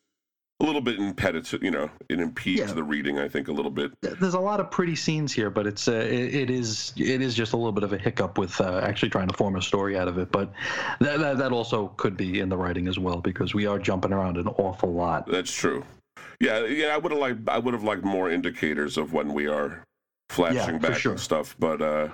a 0.60 0.64
little 0.64 0.80
bit 0.80 0.98
impeded, 0.98 1.50
you 1.62 1.70
know, 1.70 1.90
it 2.08 2.18
impedes 2.18 2.60
Yeah. 2.60 2.72
the 2.72 2.82
reading. 2.82 3.18
I 3.18 3.28
think 3.28 3.48
a 3.48 3.52
little 3.52 3.70
bit. 3.70 3.92
There's 4.00 4.34
a 4.34 4.40
lot 4.40 4.58
of 4.58 4.70
pretty 4.70 4.96
scenes 4.96 5.32
here, 5.32 5.50
but 5.50 5.66
it's 5.66 5.86
uh, 5.86 5.92
it, 5.92 6.34
it 6.34 6.50
is 6.50 6.94
it 6.96 7.20
is 7.20 7.34
just 7.34 7.52
a 7.52 7.56
little 7.56 7.72
bit 7.72 7.84
of 7.84 7.92
a 7.92 7.98
hiccup 7.98 8.38
with 8.38 8.58
uh, 8.60 8.80
actually 8.82 9.10
trying 9.10 9.28
to 9.28 9.34
form 9.34 9.56
a 9.56 9.62
story 9.62 9.98
out 9.98 10.08
of 10.08 10.16
it. 10.16 10.32
But 10.32 10.50
that, 11.00 11.18
that 11.18 11.36
that 11.38 11.52
also 11.52 11.88
could 11.98 12.16
be 12.16 12.40
in 12.40 12.48
the 12.48 12.56
writing 12.56 12.88
as 12.88 12.98
well 12.98 13.20
because 13.20 13.52
we 13.54 13.66
are 13.66 13.78
jumping 13.78 14.12
around 14.14 14.38
an 14.38 14.48
awful 14.48 14.92
lot. 14.92 15.26
That's 15.26 15.52
true. 15.52 15.84
Yeah, 16.40 16.64
yeah. 16.64 16.88
I 16.88 16.96
would 16.98 17.12
have 17.12 17.20
liked, 17.20 17.48
I 17.48 17.58
would 17.58 17.74
have 17.74 17.84
liked 17.84 18.04
more 18.04 18.30
indicators 18.30 18.96
of 18.96 19.12
when 19.12 19.34
we 19.34 19.46
are 19.48 19.82
flashing 20.30 20.74
Yeah, 20.74 20.78
back 20.78 20.98
sure. 20.98 21.12
and 21.12 21.20
stuff. 21.20 21.54
But 21.58 21.82
uh, 21.82 22.08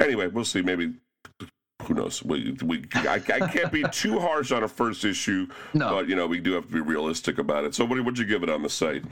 anyway, 0.00 0.28
we'll 0.28 0.44
see. 0.46 0.62
Maybe. 0.62 0.94
Who 1.84 1.94
knows? 1.94 2.22
We, 2.22 2.56
we 2.64 2.84
I, 2.94 3.14
I 3.14 3.20
can't 3.20 3.72
be 3.72 3.82
too 3.92 4.18
harsh 4.18 4.52
on 4.52 4.62
a 4.62 4.68
first 4.68 5.04
issue, 5.04 5.46
No. 5.74 5.90
but 5.90 6.08
you 6.08 6.16
know 6.16 6.26
we 6.26 6.40
do 6.40 6.52
have 6.52 6.66
to 6.66 6.72
be 6.72 6.80
realistic 6.80 7.38
about 7.38 7.64
it. 7.64 7.74
So, 7.74 7.84
what 7.84 8.02
would 8.04 8.18
you 8.18 8.24
give 8.24 8.42
it 8.42 8.50
on 8.50 8.62
the 8.62 8.70
site? 8.70 9.04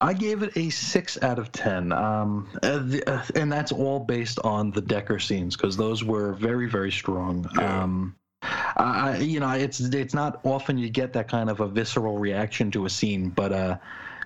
I 0.00 0.12
gave 0.12 0.42
it 0.42 0.54
a 0.56 0.68
six 0.68 1.20
out 1.22 1.38
of 1.38 1.52
ten, 1.52 1.90
um, 1.92 2.48
uh, 2.62 2.78
the, 2.78 3.02
uh, 3.10 3.22
and 3.34 3.50
that's 3.50 3.72
all 3.72 3.98
based 4.00 4.38
on 4.44 4.70
the 4.70 4.82
Decker 4.82 5.18
scenes 5.18 5.56
because 5.56 5.74
those 5.76 6.04
were 6.04 6.34
very, 6.34 6.68
very 6.68 6.92
strong. 6.92 7.48
Yeah. 7.58 7.82
Um, 7.82 8.14
I, 8.42 9.12
I- 9.12 9.16
you 9.18 9.40
know, 9.40 9.50
it's 9.52 9.80
it's 9.80 10.12
not 10.14 10.40
often 10.44 10.76
you 10.76 10.90
get 10.90 11.12
that 11.14 11.28
kind 11.28 11.48
of 11.48 11.60
a 11.60 11.66
visceral 11.66 12.18
reaction 12.18 12.70
to 12.72 12.84
a 12.84 12.90
scene, 12.90 13.30
but 13.30 13.52
uh, 13.52 13.78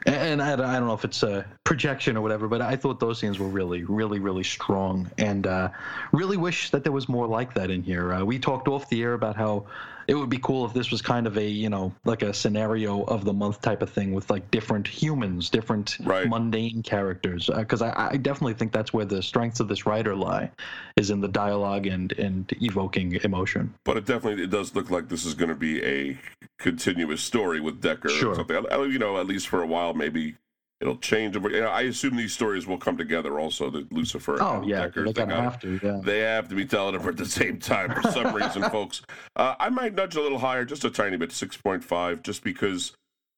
and 0.06 0.42
I, 0.42 0.56
don't 0.56 0.86
know 0.86 0.94
if 0.94 1.04
it's 1.04 1.22
a 1.22 1.44
projection 1.64 2.16
or 2.16 2.20
whatever, 2.20 2.48
but 2.48 2.62
I 2.62 2.76
thought 2.76 3.00
those 3.00 3.18
scenes 3.18 3.38
were 3.38 3.48
really, 3.48 3.84
really, 3.84 4.18
really 4.18 4.44
strong, 4.44 5.10
and 5.18 5.46
uh, 5.46 5.70
really 6.12 6.36
wish 6.36 6.70
that 6.70 6.84
there 6.84 6.92
was 6.92 7.08
more 7.08 7.26
like 7.26 7.54
that 7.54 7.70
in 7.70 7.82
here. 7.82 8.14
Uh, 8.14 8.24
we 8.24 8.38
talked 8.38 8.68
off 8.68 8.88
the 8.88 9.02
air 9.02 9.14
about 9.14 9.36
how 9.36 9.66
it 10.10 10.14
would 10.14 10.28
be 10.28 10.38
cool 10.38 10.66
if 10.66 10.72
this 10.74 10.90
was 10.90 11.00
kind 11.00 11.28
of 11.28 11.38
a 11.38 11.48
you 11.48 11.70
know 11.70 11.94
like 12.04 12.22
a 12.22 12.34
scenario 12.34 13.04
of 13.04 13.24
the 13.24 13.32
month 13.32 13.60
type 13.62 13.80
of 13.80 13.90
thing 13.90 14.12
with 14.12 14.28
like 14.28 14.50
different 14.50 14.86
humans, 14.88 15.48
different 15.48 15.96
Right. 16.00 16.28
mundane 16.28 16.82
characters. 16.82 17.48
Uh, 17.48 17.58
because 17.60 17.80
I, 17.80 18.08
I 18.12 18.16
definitely 18.16 18.54
think 18.54 18.72
that's 18.72 18.92
where 18.92 19.04
the 19.04 19.22
strengths 19.22 19.60
of 19.60 19.68
this 19.68 19.86
writer 19.86 20.16
lie, 20.16 20.50
is 20.96 21.10
in 21.10 21.20
the 21.20 21.28
dialogue 21.28 21.86
and 21.86 22.10
and 22.18 22.52
evoking 22.60 23.12
emotion. 23.22 23.72
But 23.84 23.98
it 23.98 24.04
definitely 24.06 24.42
it 24.42 24.50
does 24.50 24.74
look 24.74 24.90
like 24.90 25.08
this 25.08 25.24
is 25.24 25.34
going 25.34 25.50
to 25.50 25.54
be 25.54 25.80
a 25.84 26.18
continuous 26.58 27.22
story 27.22 27.60
with 27.60 27.80
Decker 27.80 28.08
Sure. 28.08 28.32
or 28.32 28.34
something. 28.34 28.56
I- 28.70 28.82
You 28.84 28.98
know, 28.98 29.16
at 29.18 29.26
least 29.26 29.46
for 29.46 29.62
a 29.62 29.66
while, 29.66 29.94
maybe 29.94 30.34
it'll 30.80 30.96
change. 30.98 31.40
But, 31.40 31.52
you 31.52 31.60
know, 31.60 31.68
I 31.68 31.82
assume 31.82 32.16
these 32.16 32.32
stories 32.32 32.66
will 32.66 32.78
come 32.78 32.96
together 32.96 33.38
also. 33.38 33.70
The 33.70 33.86
Lucifer 33.90 34.38
Oh 34.40 34.56
and 34.60 34.66
yeah, 34.68 34.88
they're 34.88 35.04
they 35.04 35.12
gotta- 35.12 35.34
have 35.34 35.60
to. 35.60 35.80
Yeah. 35.82 36.00
They 36.02 36.20
have 36.20 36.48
to 36.48 36.54
be 36.54 36.64
telling 36.64 36.96
them 36.98 37.06
at 37.08 37.16
the 37.16 37.26
same 37.26 37.58
time 37.58 37.94
for 37.94 38.10
some 38.10 38.34
reason, 38.34 38.62
folks. 38.70 39.02
Uh, 39.36 39.54
I 39.58 39.68
might 39.68 39.94
nudge 39.94 40.16
a 40.16 40.20
little 40.20 40.38
higher, 40.38 40.64
just 40.64 40.84
a 40.84 40.90
tiny 40.90 41.16
bit, 41.16 41.32
six 41.32 41.56
point 41.56 41.84
five, 41.84 42.22
just 42.22 42.42
because 42.42 42.92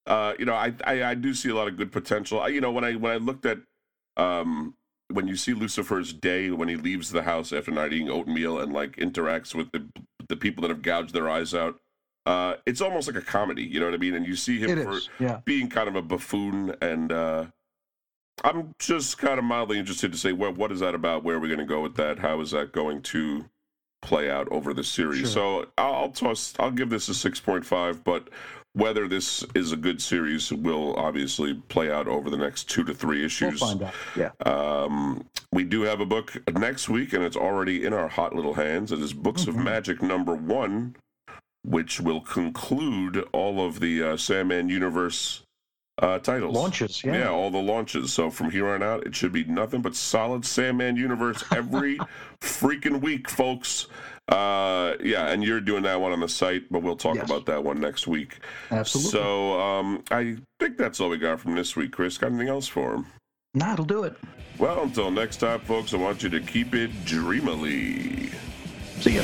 uh, 0.06 0.34
you 0.38 0.44
know 0.44 0.54
I, 0.54 0.72
I 0.84 1.04
I 1.04 1.14
do 1.14 1.34
see 1.34 1.48
a 1.50 1.54
lot 1.54 1.68
of 1.68 1.76
good 1.76 1.92
potential. 1.92 2.40
I, 2.40 2.48
you 2.48 2.60
know, 2.60 2.70
when 2.72 2.84
I 2.84 2.94
when 2.96 3.12
I 3.12 3.16
looked 3.16 3.46
at 3.46 3.58
um, 4.16 4.74
when 5.10 5.28
you 5.28 5.36
see 5.36 5.52
Lucifer's 5.52 6.12
day 6.12 6.50
when 6.50 6.68
he 6.68 6.76
leaves 6.76 7.10
the 7.10 7.22
house 7.22 7.52
after 7.52 7.70
not 7.70 7.92
eating 7.92 8.08
oatmeal 8.10 8.58
and 8.58 8.72
like 8.72 8.96
interacts 8.96 9.54
with 9.54 9.70
the 9.72 9.86
the 10.28 10.36
people 10.36 10.62
that 10.62 10.68
have 10.70 10.82
gouged 10.82 11.12
their 11.12 11.28
eyes 11.28 11.54
out, 11.54 11.76
uh, 12.26 12.54
it's 12.66 12.80
almost 12.80 13.06
like 13.08 13.16
a 13.16 13.24
comedy. 13.26 13.62
You 13.64 13.80
know 13.80 13.86
what 13.86 13.94
I 13.94 13.98
mean? 13.98 14.14
And 14.14 14.26
you 14.26 14.36
see 14.36 14.58
him 14.58 14.82
for. 14.82 15.00
Yeah. 15.18 15.40
being 15.44 15.68
kind 15.68 15.88
of 15.88 15.96
a 15.96 16.02
buffoon 16.02 16.74
and 16.80 17.10
uh 17.12 17.46
I'm 18.44 18.74
just 18.78 19.18
kind 19.18 19.38
of 19.38 19.44
mildly 19.44 19.78
interested 19.78 20.10
to 20.12 20.18
say 20.18 20.32
what 20.32 20.56
what 20.56 20.72
is 20.72 20.80
that 20.80 20.94
about? 20.94 21.22
Where 21.22 21.36
are 21.36 21.40
we 21.40 21.48
going 21.48 21.60
to 21.60 21.66
go 21.66 21.80
with 21.80 21.96
that? 21.96 22.18
How 22.18 22.40
is 22.40 22.50
that 22.52 22.72
going 22.72 23.02
to 23.02 23.44
play 24.00 24.30
out 24.30 24.48
over 24.50 24.72
the 24.74 24.82
series? 24.82 25.18
Sure. 25.20 25.26
So 25.28 25.66
I'll, 25.78 25.94
I'll 25.94 26.10
toss. 26.10 26.54
I'll 26.58 26.70
give 26.70 26.90
this 26.90 27.08
a 27.08 27.14
six 27.14 27.38
point 27.40 27.64
five, 27.64 28.02
but 28.04 28.28
whether 28.74 29.06
this 29.06 29.44
is 29.54 29.70
a 29.72 29.76
good 29.76 30.00
series 30.00 30.50
will 30.50 30.96
obviously 30.96 31.52
play 31.68 31.90
out 31.92 32.08
over 32.08 32.30
the 32.30 32.38
next 32.38 32.70
two 32.70 32.82
to 32.84 32.94
three 32.94 33.22
issues. 33.24 33.60
We'll 33.60 33.70
find 33.76 33.82
out. 33.82 33.94
Yeah. 34.16 34.30
Um, 34.50 35.24
we 35.52 35.62
do 35.64 35.82
have 35.82 36.00
a 36.00 36.06
book 36.06 36.34
next 36.54 36.88
week, 36.88 37.12
and 37.12 37.22
it's 37.22 37.36
already 37.36 37.84
in 37.84 37.92
our 37.92 38.08
hot 38.08 38.34
little 38.34 38.54
hands. 38.54 38.90
It 38.90 39.00
is 39.00 39.12
Books 39.12 39.46
of 39.46 39.56
Mhm. 39.56 39.64
Magic 39.64 40.00
number 40.02 40.34
one, 40.34 40.96
which 41.64 42.00
will 42.00 42.20
conclude 42.20 43.24
all 43.32 43.64
of 43.64 43.80
the 43.80 44.02
uh, 44.02 44.16
Sandman 44.16 44.68
universe 44.68 45.42
uh, 45.98 46.18
titles. 46.18 46.54
Launches. 46.56 47.04
Yeah. 47.04 47.18
Yeah, 47.18 47.28
all 47.30 47.50
the 47.50 47.58
launches. 47.58 48.12
So 48.12 48.30
from 48.30 48.50
here 48.50 48.68
on 48.68 48.82
out, 48.82 49.06
it 49.06 49.14
should 49.14 49.32
be 49.32 49.44
nothing 49.44 49.82
but 49.82 49.94
solid 49.94 50.44
Sandman 50.44 50.96
universe 50.96 51.44
every 51.52 51.98
freaking 52.40 53.00
week, 53.00 53.28
folks. 53.28 53.86
Uh, 54.28 54.94
yeah, 55.02 55.28
and 55.28 55.44
you're 55.44 55.60
doing 55.60 55.82
that 55.82 56.00
one 56.00 56.12
on 56.12 56.20
the 56.20 56.28
site, 56.28 56.62
but 56.70 56.82
we'll 56.82 56.96
talk 56.96 57.16
Yes. 57.16 57.24
about 57.26 57.44
that 57.46 57.62
one 57.62 57.80
next 57.80 58.06
week. 58.06 58.38
Absolutely. 58.70 59.10
So 59.10 59.60
um, 59.60 60.02
I 60.10 60.36
think 60.60 60.78
that's 60.78 61.00
all 61.00 61.10
we 61.10 61.18
got 61.18 61.40
from 61.40 61.54
this 61.54 61.76
week, 61.76 61.92
Chris. 61.92 62.18
Got 62.18 62.28
anything 62.28 62.48
else 62.48 62.66
for 62.68 62.94
him? 62.94 63.06
Nah, 63.54 63.74
it'll 63.74 63.84
do 63.84 64.04
it. 64.04 64.16
Well, 64.58 64.82
until 64.82 65.10
next 65.10 65.38
time, 65.38 65.60
folks, 65.60 65.92
I 65.92 65.98
want 65.98 66.22
you 66.22 66.30
to 66.30 66.40
keep 66.40 66.74
it 66.74 66.90
dreamily. 67.04 68.30
See 69.00 69.16
ya. 69.16 69.22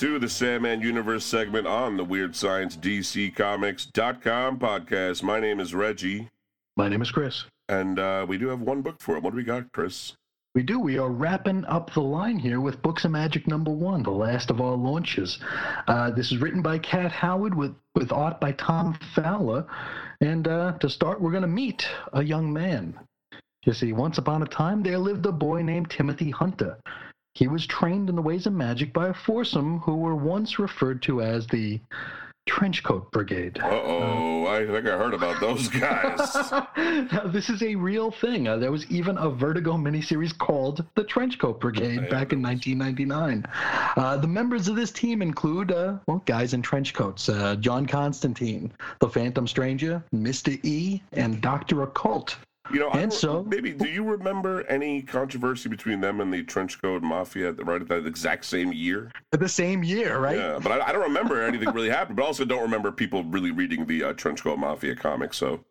To 0.00 0.18
the 0.18 0.30
Sandman 0.30 0.80
Universe 0.80 1.26
segment 1.26 1.66
on 1.66 1.98
the 1.98 2.04
Weird 2.04 2.34
Science 2.34 2.74
DC 2.74 3.34
Comics.com 3.34 4.58
podcast. 4.58 5.22
My 5.22 5.38
name 5.38 5.60
is 5.60 5.74
Reggie, 5.74 6.30
My 6.74 6.88
name 6.88 7.02
is 7.02 7.10
Chris. 7.10 7.44
and 7.68 7.98
uh, 7.98 8.24
we 8.26 8.38
do 8.38 8.48
have 8.48 8.62
one 8.62 8.80
book 8.80 8.96
for 8.98 9.18
it. 9.18 9.22
What 9.22 9.32
do 9.32 9.36
we 9.36 9.42
got, 9.42 9.70
Chris? 9.72 10.14
We 10.54 10.62
do. 10.62 10.80
We 10.80 10.96
are 10.96 11.10
wrapping 11.10 11.66
up 11.66 11.92
the 11.92 12.00
line 12.00 12.38
here 12.38 12.62
with 12.62 12.80
Books 12.80 13.04
of 13.04 13.10
Magic 13.10 13.46
number 13.46 13.70
one, 13.70 14.02
the 14.02 14.10
last 14.10 14.48
of 14.48 14.62
our 14.62 14.74
launches. 14.74 15.38
Uh, 15.86 16.10
this 16.10 16.32
is 16.32 16.38
written 16.38 16.62
by 16.62 16.78
Kat 16.78 17.12
Howard 17.12 17.54
with, 17.54 17.74
with 17.94 18.10
art 18.10 18.40
by 18.40 18.52
Tom 18.52 18.98
Fowler. 19.14 19.66
And 20.22 20.48
uh, 20.48 20.78
to 20.78 20.88
start, 20.88 21.20
we're 21.20 21.30
going 21.30 21.42
to 21.42 21.46
meet 21.46 21.86
a 22.14 22.24
young 22.24 22.50
man. 22.50 22.98
You 23.66 23.74
see, 23.74 23.92
once 23.92 24.16
upon 24.16 24.42
a 24.42 24.46
time, 24.46 24.82
there 24.82 24.96
lived 24.96 25.26
a 25.26 25.32
boy 25.32 25.60
named 25.60 25.90
Timothy 25.90 26.30
Hunter. 26.30 26.78
He 27.40 27.48
was 27.48 27.66
trained 27.66 28.10
in 28.10 28.16
the 28.16 28.22
ways 28.22 28.46
of 28.46 28.52
magic 28.52 28.92
by 28.92 29.08
a 29.08 29.14
foursome 29.14 29.78
who 29.78 29.96
were 29.96 30.14
once 30.14 30.58
referred 30.58 31.00
to 31.04 31.22
as 31.22 31.46
the 31.46 31.80
Trenchcoat 32.46 33.10
Brigade. 33.12 33.58
Uh 33.62 33.80
oh, 33.82 34.46
I 34.46 34.66
think 34.66 34.86
I 34.86 34.98
heard 34.98 35.14
about 35.14 35.40
those 35.40 35.66
guys. 35.68 36.34
now, 36.76 37.28
this 37.28 37.48
is 37.48 37.62
a 37.62 37.74
real 37.76 38.10
thing. 38.10 38.46
Uh, 38.46 38.58
there 38.58 38.70
was 38.70 38.84
even 38.90 39.16
a 39.16 39.30
Vertigo 39.30 39.78
miniseries 39.78 40.36
called 40.36 40.84
The 40.96 41.04
Trenchcoat 41.04 41.60
Brigade 41.60 42.10
back 42.10 42.34
in 42.34 42.42
1999. 42.42 43.46
Uh, 43.96 44.18
the 44.18 44.28
members 44.28 44.68
of 44.68 44.76
this 44.76 44.92
team 44.92 45.22
include, 45.22 45.72
uh, 45.72 45.96
well, 46.06 46.22
guys 46.26 46.52
in 46.52 46.60
trench 46.60 46.92
coats 46.92 47.30
uh, 47.30 47.56
John 47.56 47.86
Constantine, 47.86 48.70
The 48.98 49.08
Phantom 49.08 49.46
Stranger, 49.46 50.04
Mr. 50.14 50.62
E, 50.62 51.02
and 51.14 51.40
Dr. 51.40 51.84
Occult. 51.84 52.36
You 52.72 52.78
know, 52.78 52.90
And 52.90 53.10
don't- 53.10 53.12
so- 53.12 53.44
maybe 53.44 53.72
do 53.72 53.88
you 53.88 54.04
remember 54.04 54.62
any 54.68 55.02
controversy 55.02 55.68
between 55.68 56.00
them 56.00 56.20
and 56.20 56.32
the 56.32 56.42
trench 56.44 56.80
Trenchcoat 56.80 57.02
Mafia 57.02 57.52
right 57.52 57.80
at 57.80 57.88
that 57.88 58.06
exact 58.06 58.44
same 58.44 58.72
year? 58.72 59.10
The 59.32 59.48
same 59.48 59.82
year, 59.82 60.18
right? 60.18 60.36
Yeah, 60.36 60.58
but 60.62 60.72
I, 60.72 60.88
I 60.88 60.92
don't 60.92 61.02
remember 61.02 61.42
anything 61.42 61.70
really 61.70 61.90
happened. 61.90 62.16
But 62.16 62.22
I 62.24 62.26
also 62.26 62.44
don't 62.44 62.62
remember 62.62 62.92
people 62.92 63.24
really 63.24 63.50
reading 63.50 63.86
the 63.86 64.04
uh, 64.04 64.12
Trenchcoat 64.14 64.58
Mafia 64.58 64.94
comic. 64.94 65.34
So, 65.34 65.64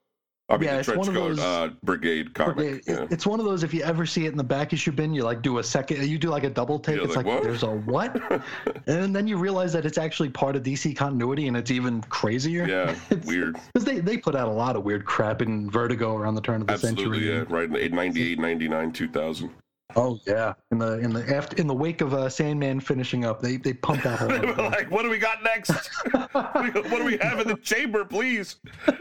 I 0.50 0.58
mean, 0.58 0.64
Yeah, 0.68 0.74
the 0.74 0.80
it's 0.80 0.90
one 0.90 1.08
of 1.08 1.14
those- 1.14 1.40
uh, 1.40 1.70
Brigade 1.84 2.34
comic. 2.34 2.58
It- 2.60 2.84
yeah. 2.88 3.06
It's 3.12 3.28
one 3.28 3.40
of 3.40 3.46
those 3.46 3.64
if 3.64 3.74
you 3.74 3.84
ever 3.84 4.06
see 4.06 4.26
it 4.26 4.32
in 4.32 4.38
the 4.38 4.44
back 4.44 4.74
issue 4.74 4.92
bin, 4.92 5.14
you 5.14 5.24
like 5.24 5.42
do 5.42 5.60
a 5.60 5.64
second, 5.64 6.04
you 6.08 6.18
do 6.18 6.30
like 6.30 6.44
a 6.44 6.50
double 6.50 6.80
take. 6.80 6.98
Yeah, 6.98 7.04
it's 7.04 7.16
like, 7.16 7.26
like, 7.26 7.44
there's 7.44 7.64
a 7.64 7.70
what, 7.72 8.20
and 8.88 9.16
then 9.16 9.28
you 9.28 9.38
realize 9.38 9.74
that 9.74 9.86
it's 9.86 9.98
actually 10.00 10.30
part 10.30 10.56
of 10.56 10.64
DC 10.64 10.96
continuity, 10.96 11.48
and 11.48 11.56
it's 11.56 11.70
even 11.72 12.02
crazier. 12.04 12.66
Yeah, 12.68 12.96
It's- 13.12 13.26
weird. 13.28 13.58
Because 13.74 13.86
they, 13.86 14.00
they 14.00 14.18
put 14.18 14.36
out 14.36 14.48
a 14.48 14.52
lot 14.52 14.76
of 14.76 14.84
weird 14.84 15.06
crap 15.06 15.42
in 15.42 15.70
Vertigo 15.70 16.16
around 16.16 16.36
the 16.36 16.42
turn 16.42 16.62
of 16.62 16.68
the 16.68 16.74
Absolutely, 16.74 17.20
century. 17.20 17.28
yeah. 17.30 17.44
Right 17.48 17.66
in 17.66 17.74
the 17.74 17.90
98, 17.90 18.40
99, 18.40 18.92
2000. 18.92 19.50
Oh 19.96 20.20
yeah. 20.28 20.54
In 20.72 20.78
the 20.78 21.00
in 21.00 21.14
the 21.14 21.36
after 21.36 21.58
in 21.58 21.66
the 21.66 21.74
wake 21.74 22.02
of 22.02 22.14
uh, 22.14 22.30
Sandman 22.30 22.80
finishing 22.80 23.26
up, 23.26 23.42
they 23.42 23.58
they 23.58 23.74
pumped 23.74 24.06
out 24.06 24.20
They 24.30 24.40
were 24.40 24.54
like, 24.54 24.92
what 24.92 25.02
do 25.02 25.10
we 25.10 25.18
got 25.18 25.42
next? 25.44 25.72
what 26.32 26.74
do 26.74 27.04
we 27.04 27.18
have 27.18 27.40
in 27.40 27.48
the 27.48 27.58
chamber, 27.62 28.06
please? 28.06 28.58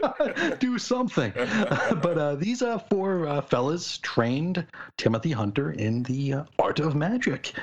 do 0.59 0.79
something. 0.79 1.31
but 1.35 2.17
uh, 2.17 2.35
these 2.35 2.61
uh, 2.61 2.79
four 2.79 3.27
uh, 3.27 3.41
fellas 3.41 3.99
trained 3.99 4.65
Timothy 4.97 5.31
Hunter 5.31 5.71
in 5.71 6.03
the 6.03 6.33
uh, 6.33 6.43
art 6.57 6.79
of 6.79 6.95
magic. 6.95 7.53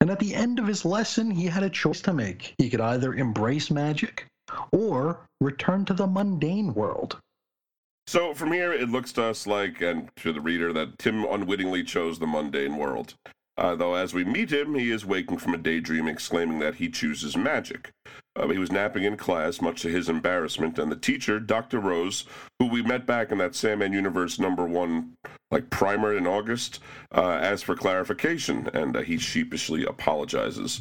And 0.00 0.10
at 0.10 0.18
the 0.18 0.34
end 0.34 0.58
of 0.58 0.66
his 0.66 0.86
lesson, 0.86 1.30
he 1.30 1.46
had 1.46 1.62
a 1.62 1.70
choice 1.70 2.00
to 2.02 2.14
make. 2.14 2.54
He 2.56 2.70
could 2.70 2.80
either 2.80 3.14
embrace 3.14 3.70
magic 3.70 4.26
or 4.72 5.20
return 5.40 5.84
to 5.84 5.94
the 5.94 6.06
mundane 6.06 6.72
world. 6.72 7.18
So 8.10 8.34
from 8.34 8.50
here, 8.50 8.72
it 8.72 8.88
looks 8.88 9.12
to 9.12 9.22
us 9.22 9.46
like, 9.46 9.80
and 9.80 10.10
to 10.16 10.32
the 10.32 10.40
reader, 10.40 10.72
that 10.72 10.98
Tim 10.98 11.24
unwittingly 11.24 11.84
chose 11.84 12.18
the 12.18 12.26
mundane 12.26 12.76
world. 12.76 13.14
Uh, 13.56 13.76
though 13.76 13.94
as 13.94 14.12
we 14.12 14.24
meet 14.24 14.52
him, 14.52 14.74
he 14.74 14.90
is 14.90 15.06
waking 15.06 15.38
from 15.38 15.54
a 15.54 15.58
daydream, 15.58 16.08
exclaiming 16.08 16.58
that 16.58 16.74
he 16.74 16.88
chooses 16.88 17.36
magic. 17.36 17.92
Uh, 18.34 18.48
he 18.48 18.58
was 18.58 18.72
napping 18.72 19.04
in 19.04 19.16
class, 19.16 19.60
much 19.60 19.82
to 19.82 19.88
his 19.88 20.08
embarrassment, 20.08 20.76
and 20.76 20.90
the 20.90 20.96
teacher, 20.96 21.38
Dr. 21.38 21.78
Rose, 21.78 22.24
who 22.58 22.66
we 22.66 22.82
met 22.82 23.06
back 23.06 23.30
in 23.30 23.38
that 23.38 23.54
Sandman 23.54 23.92
Universe 23.92 24.40
number 24.40 24.64
one, 24.64 25.12
like 25.52 25.70
primer 25.70 26.16
in 26.16 26.26
August, 26.26 26.80
uh, 27.14 27.38
asks 27.40 27.62
for 27.62 27.76
clarification, 27.76 28.68
and 28.74 28.96
uh, 28.96 29.02
he 29.02 29.18
sheepishly 29.18 29.84
apologizes. 29.84 30.80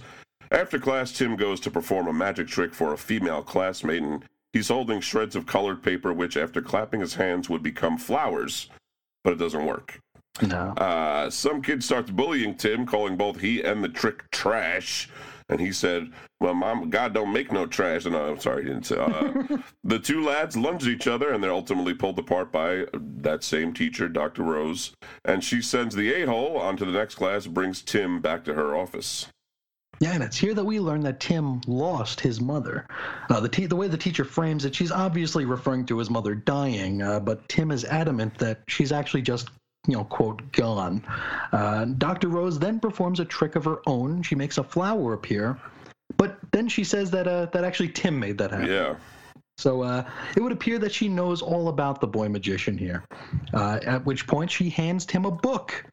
After 0.50 0.80
class, 0.80 1.12
Tim 1.12 1.36
goes 1.36 1.60
to 1.60 1.70
perform 1.70 2.08
a 2.08 2.14
magic 2.14 2.48
trick 2.48 2.74
for 2.74 2.92
a 2.92 2.98
female 2.98 3.44
classmate, 3.44 4.02
and 4.02 4.26
he's 4.54 4.70
holding 4.70 5.02
shreds 5.02 5.36
of 5.36 5.46
colored 5.46 5.84
paper, 5.84 6.14
which, 6.14 6.38
after 6.38 6.62
clapping 6.62 7.02
his 7.02 7.16
hands, 7.16 7.50
would 7.50 7.64
become 7.64 7.98
flowers. 7.98 8.70
But 9.24 9.34
it 9.34 9.40
doesn't 9.40 9.66
work. 9.66 10.00
No. 10.42 10.74
Uh, 10.78 11.30
some 11.30 11.62
kid 11.62 11.84
starts 11.84 12.12
bullying 12.12 12.56
Tim, 12.56 12.86
calling 12.86 13.18
both 13.18 13.40
he 13.40 13.62
and 13.62 13.84
the 13.84 13.90
trick 13.90 14.30
trash. 14.32 15.10
And 15.50 15.60
he 15.60 15.72
said, 15.72 16.12
"Well, 16.40 16.54
mom, 16.54 16.90
God 16.92 17.14
don't 17.14 17.34
make 17.34 17.52
no 17.52 17.66
trash." 17.66 18.06
And 18.06 18.16
I'm 18.16 18.40
sorry, 18.40 18.64
he 18.64 18.70
didn't 18.70 18.86
say. 18.86 18.98
Uh, 18.98 19.58
the 19.84 19.98
two 19.98 20.24
lads 20.24 20.56
lunge 20.56 20.84
at 20.84 20.90
each 20.90 21.08
other, 21.08 21.32
and 21.32 21.44
they're 21.44 21.52
ultimately 21.52 21.96
pulled 21.96 22.20
apart 22.20 22.52
by 22.52 22.86
that 22.94 23.44
same 23.44 23.74
teacher, 23.74 24.08
Dr. 24.08 24.44
Rose. 24.44 24.94
And 25.26 25.44
she 25.44 25.62
sends 25.62 25.96
the 25.96 26.14
a-hole 26.14 26.58
onto 26.58 26.86
the 26.86 26.92
next 26.92 27.16
class, 27.16 27.48
brings 27.48 27.82
Tim 27.82 28.22
back 28.22 28.46
to 28.46 28.54
her 28.54 28.76
office. 28.76 29.28
Yeah, 30.00 30.14
and 30.14 30.24
it's 30.24 30.38
here 30.38 30.54
that 30.54 30.64
we 30.64 30.80
learn 30.80 31.02
that 31.02 31.20
Tim 31.20 31.62
lost 31.68 32.22
his 32.22 32.40
mother. 32.40 32.86
Uh, 33.30 33.42
the, 33.42 33.50
te- 33.50 33.66
the 33.66 33.76
way 33.76 33.88
the 33.88 33.98
teacher 33.98 34.24
frames 34.24 34.64
it, 34.64 34.74
she's 34.74 34.92
obviously 34.92 35.46
referring 35.46 35.86
to 35.88 35.98
his 35.98 36.10
mother 36.10 36.36
dying, 36.36 37.02
uh, 37.02 37.20
but 37.20 37.48
Tim 37.50 37.70
is 37.72 37.84
adamant 37.84 38.38
that 38.38 38.62
she's 38.68 38.94
actually 38.94 39.24
just, 39.24 39.50
you 39.88 39.98
know, 39.98 40.06
quote, 40.06 40.52
gone. 40.54 41.04
Uh, 41.52 41.86
Dr. 41.86 42.30
Rose 42.30 42.58
then 42.58 42.80
performs 42.80 43.20
a 43.20 43.26
trick 43.26 43.58
of 43.58 43.66
her 43.66 43.80
own. 43.88 44.24
She 44.24 44.36
makes 44.36 44.58
a 44.58 44.64
flower 44.64 45.14
appear, 45.14 45.60
but 46.16 46.38
then 46.52 46.70
she 46.70 46.86
says 46.86 47.12
that 47.12 47.28
uh, 47.28 47.48
that 47.48 47.66
actually 47.66 47.90
Tim 47.90 48.18
made 48.18 48.38
that 48.38 48.52
happen. 48.52 48.68
Yeah. 48.68 48.96
So 49.58 49.82
uh, 49.82 50.10
it 50.38 50.42
would 50.42 50.54
appear 50.54 50.80
that 50.80 50.94
she 50.94 51.10
knows 51.10 51.42
all 51.42 51.68
about 51.68 52.00
the 52.00 52.08
boy 52.08 52.30
magician 52.30 52.78
here. 52.78 53.04
Uh, 53.54 53.80
at 53.86 54.06
which 54.06 54.26
point 54.26 54.50
she 54.50 54.70
hands 54.70 55.06
Tim 55.06 55.26
a 55.26 55.32
book, 55.32 55.86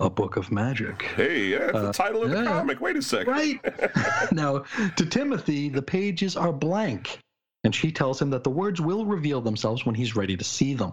a 0.00 0.10
book 0.10 0.36
of 0.36 0.52
magic. 0.52 1.02
Hey, 1.02 1.46
yeah, 1.48 1.58
that's 1.58 1.72
the 1.72 1.88
Uh, 1.88 1.92
title 1.92 2.22
of 2.22 2.30
the 2.30 2.42
yeah. 2.42 2.44
comic. 2.44 2.80
Wait 2.80 2.96
a 2.96 3.02
second. 3.02 3.32
Right. 3.32 4.32
now, 4.32 4.64
to 4.96 5.06
Timothy, 5.06 5.68
the 5.68 5.82
pages 5.82 6.36
are 6.36 6.52
blank, 6.52 7.18
and 7.64 7.74
she 7.74 7.90
tells 7.90 8.20
him 8.20 8.30
that 8.30 8.44
the 8.44 8.50
words 8.50 8.80
will 8.80 9.06
reveal 9.06 9.40
themselves 9.40 9.86
when 9.86 9.94
he's 9.94 10.14
ready 10.16 10.36
to 10.36 10.44
see 10.44 10.74
them. 10.74 10.92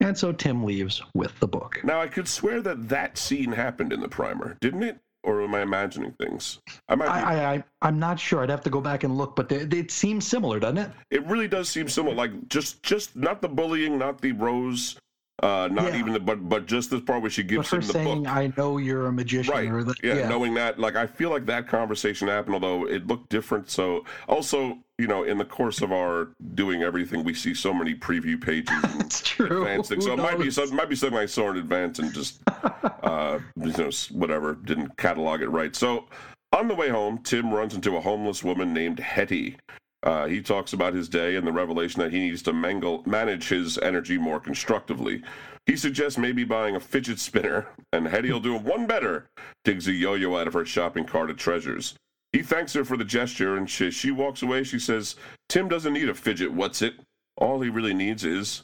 And 0.00 0.16
so 0.16 0.32
Tim 0.32 0.64
leaves 0.64 1.00
with 1.14 1.38
the 1.40 1.48
book. 1.48 1.80
Now, 1.84 2.00
I 2.00 2.08
could 2.08 2.28
swear 2.28 2.60
that 2.62 2.88
that 2.88 3.16
scene 3.16 3.52
happened 3.52 3.92
in 3.92 4.00
the 4.00 4.08
primer, 4.08 4.58
didn't 4.60 4.82
it? 4.82 4.98
Or 5.22 5.40
am 5.40 5.54
I 5.54 5.62
imagining 5.62 6.12
things? 6.20 6.58
I 6.86 6.96
might. 6.96 7.06
Be. 7.06 7.10
I, 7.12 7.20
I, 7.22 7.54
I, 7.54 7.64
I'm 7.80 7.98
not 7.98 8.20
sure. 8.20 8.42
I'd 8.42 8.50
have 8.50 8.60
to 8.64 8.70
go 8.70 8.82
back 8.82 9.04
and 9.04 9.16
look, 9.16 9.34
but 9.34 9.48
they, 9.48 9.56
it 9.60 9.90
seems 9.90 10.26
similar, 10.26 10.60
doesn't 10.60 10.76
it? 10.76 10.90
It 11.10 11.24
really 11.26 11.48
does 11.48 11.70
seem 11.70 11.88
similar. 11.88 12.14
Like 12.14 12.48
just, 12.48 12.82
just 12.82 13.16
not 13.16 13.40
the 13.40 13.48
bullying, 13.48 13.96
not 13.96 14.20
the 14.20 14.32
rose, 14.32 14.96
uh, 15.42 15.68
not 15.70 15.92
Yeah. 15.92 15.98
even 15.98 16.12
the, 16.12 16.20
but, 16.20 16.48
but 16.48 16.66
just 16.66 16.90
this 16.90 17.00
part 17.00 17.20
where 17.20 17.30
she 17.30 17.42
gives 17.42 17.70
him 17.70 17.80
the 17.80 17.86
saying, 17.86 18.22
book. 18.24 18.32
"I 18.32 18.52
know 18.56 18.78
you're 18.78 19.06
a 19.06 19.12
magician," 19.12 19.52
Right. 19.52 19.84
the, 19.86 19.94
yeah, 20.02 20.28
knowing 20.28 20.54
that, 20.54 20.78
like, 20.78 20.94
I 20.96 21.06
feel 21.06 21.30
like 21.30 21.44
that 21.46 21.66
conversation 21.68 22.28
happened, 22.28 22.54
although 22.54 22.86
it 22.86 23.06
looked 23.06 23.30
different. 23.30 23.68
So, 23.70 24.04
also, 24.28 24.78
you 24.98 25.08
know, 25.08 25.24
in 25.24 25.38
the 25.38 25.44
course 25.44 25.82
of 25.82 25.90
our 25.92 26.28
doing 26.54 26.82
everything, 26.82 27.24
we 27.24 27.34
see 27.34 27.52
so 27.52 27.74
many 27.74 27.94
preview 27.94 28.40
pages 28.40 28.72
and 28.84 29.00
it's 29.02 29.20
true. 29.22 29.62
advanced 29.62 29.88
things. 29.90 30.04
So 30.04 30.12
it 30.12 30.18
might 30.18 30.38
be, 30.38 30.44
knows? 30.44 30.54
so 30.54 30.62
it 30.62 30.72
might 30.72 30.88
be 30.88 30.94
something 30.96 31.18
I 31.18 31.26
saw 31.26 31.50
in 31.50 31.56
advance 31.56 31.98
and 31.98 32.12
just, 32.14 32.40
uh, 33.02 33.40
you 33.56 33.72
know, 33.72 33.90
whatever, 34.12 34.54
didn't 34.54 34.96
catalog 34.96 35.42
it 35.42 35.48
right. 35.48 35.74
So, 35.74 36.06
on 36.52 36.68
the 36.68 36.74
way 36.76 36.88
home, 36.88 37.18
Tim 37.24 37.52
runs 37.52 37.74
into 37.74 37.96
a 37.96 38.00
homeless 38.00 38.44
woman 38.44 38.72
named 38.72 39.00
Hetty. 39.00 39.56
Uh, 40.04 40.26
he 40.26 40.42
talks 40.42 40.74
about 40.74 40.92
his 40.92 41.08
day 41.08 41.34
and 41.34 41.46
the 41.46 41.52
revelation 41.52 42.00
that 42.00 42.12
he 42.12 42.18
needs 42.18 42.42
to 42.42 42.52
mangle, 42.52 43.02
manage 43.06 43.48
his 43.48 43.78
energy 43.78 44.18
more 44.18 44.38
constructively. 44.38 45.22
He 45.64 45.76
suggests 45.76 46.18
maybe 46.18 46.44
buying 46.44 46.76
a 46.76 46.80
fidget 46.80 47.18
spinner, 47.18 47.68
and 47.90 48.06
Hetty 48.06 48.30
will 48.30 48.40
do 48.40 48.54
one 48.54 48.86
better. 48.86 49.26
Digs 49.64 49.88
a 49.88 49.92
yo-yo 49.92 50.36
out 50.36 50.46
of 50.46 50.52
her 50.52 50.66
shopping 50.66 51.06
cart 51.06 51.30
of 51.30 51.38
treasures. 51.38 51.94
He 52.32 52.42
thanks 52.42 52.74
her 52.74 52.84
for 52.84 52.98
the 52.98 53.04
gesture, 53.04 53.56
and 53.56 53.68
she, 53.68 53.90
she 53.90 54.10
walks 54.10 54.42
away. 54.42 54.62
She 54.64 54.78
says, 54.78 55.16
"Tim 55.48 55.68
doesn't 55.68 55.94
need 55.94 56.10
a 56.10 56.14
fidget. 56.14 56.52
What's 56.52 56.82
it? 56.82 56.94
All 57.38 57.62
he 57.62 57.70
really 57.70 57.94
needs 57.94 58.24
is 58.24 58.62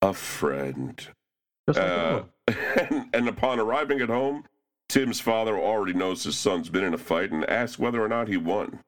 a 0.00 0.14
friend." 0.14 1.04
Like 1.66 1.78
Uh, 1.78 2.22
and, 2.46 3.06
and 3.12 3.28
upon 3.28 3.58
arriving 3.58 4.00
at 4.00 4.08
home, 4.08 4.44
Tim's 4.88 5.18
father 5.18 5.58
already 5.58 5.94
knows 5.94 6.22
his 6.22 6.36
son's 6.36 6.68
been 6.68 6.84
in 6.84 6.94
a 6.94 6.98
fight 6.98 7.32
and 7.32 7.48
asks 7.50 7.78
whether 7.78 8.00
or 8.00 8.08
not 8.08 8.28
he 8.28 8.36
won. 8.36 8.80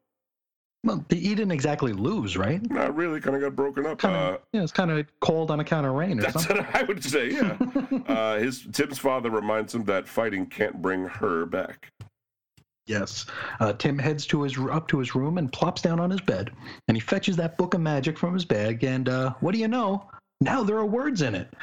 Well, 0.85 1.05
he 1.09 1.35
didn't 1.35 1.53
exactly 1.53 1.93
lose, 1.93 2.37
right? 2.37 2.61
Not 2.71 2.97
really, 2.97 3.21
kind 3.21 3.37
of 3.37 3.43
got 3.43 3.55
broken 3.55 3.87
up. 3.87 3.99
Kind 3.99 4.17
Uh, 4.17 4.39
yeah, 4.53 4.63
it's 4.63 4.73
kind 4.73 4.91
of 4.91 5.07
cold 5.21 5.53
on 5.53 5.61
account 5.61 5.87
of 5.87 5.93
rain 5.93 6.19
or 6.19 6.23
That's 6.23 6.45
something. 6.45 6.57
what 6.65 6.75
I 6.75 6.83
would 6.83 7.05
say, 7.05 7.31
yeah. 7.31 7.57
uh, 8.09 8.39
his 8.39 8.67
Tim's 8.73 8.99
father 8.99 9.31
reminds 9.31 9.75
him 9.75 9.85
that 9.85 10.09
fighting 10.09 10.47
can't 10.47 10.83
bring 10.83 11.05
her 11.07 11.47
back. 11.47 11.89
Yes. 12.87 13.27
Uh, 13.61 13.73
Tim 13.75 13.97
heads 13.97 14.27
to 14.27 14.43
his 14.43 14.59
up 14.59 14.89
to 14.89 14.99
his 14.99 15.15
room 15.15 15.39
and 15.39 15.53
plops 15.53 15.83
down 15.83 16.01
on 16.01 16.11
his 16.11 16.21
bed, 16.21 16.51
and 16.89 16.97
he 16.97 17.01
fetches 17.01 17.37
that 17.37 17.57
book 17.57 17.75
of 17.75 17.81
magic 17.81 18.19
from 18.19 18.35
his 18.35 18.45
bag. 18.45 18.83
And 18.83 19.09
uh, 19.09 19.35
what 19.39 19.53
do 19.53 19.61
you 19.61 19.69
know? 19.69 20.11
Now 20.41 20.65
there 20.65 20.79
are 20.79 20.87
words 20.87 21.23
in 21.23 21.37
it. 21.37 21.55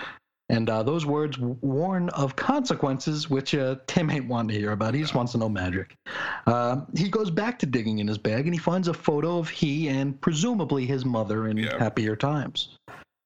And 0.50 0.68
uh, 0.70 0.82
those 0.82 1.06
words 1.06 1.38
warn 1.38 2.10
of 2.10 2.36
consequences, 2.36 3.30
which 3.30 3.54
uh, 3.54 3.76
Tim 3.86 4.10
ain't 4.10 4.28
wanting 4.28 4.56
to 4.56 4.60
hear 4.60 4.72
about. 4.72 4.96
He 4.96 5.02
just 5.02 5.14
wants 5.14 5.34
to 5.34 5.38
know 5.38 5.48
magic. 5.50 5.96
Uh, 6.48 6.82
he 6.96 7.08
goes 7.08 7.30
back 7.30 7.60
to 7.60 7.68
digging 7.68 8.00
in 8.00 8.08
his 8.08 8.18
bag 8.18 8.46
and 8.46 8.54
he 8.54 8.60
finds 8.60 8.88
a 8.88 8.94
photo 8.94 9.38
of 9.38 9.48
he 9.48 9.90
and 9.90 10.20
presumably 10.22 10.88
his 10.88 11.06
mother 11.06 11.48
in 11.48 11.58
Yeah. 11.58 11.78
happier 11.78 12.16
times. 12.16 12.70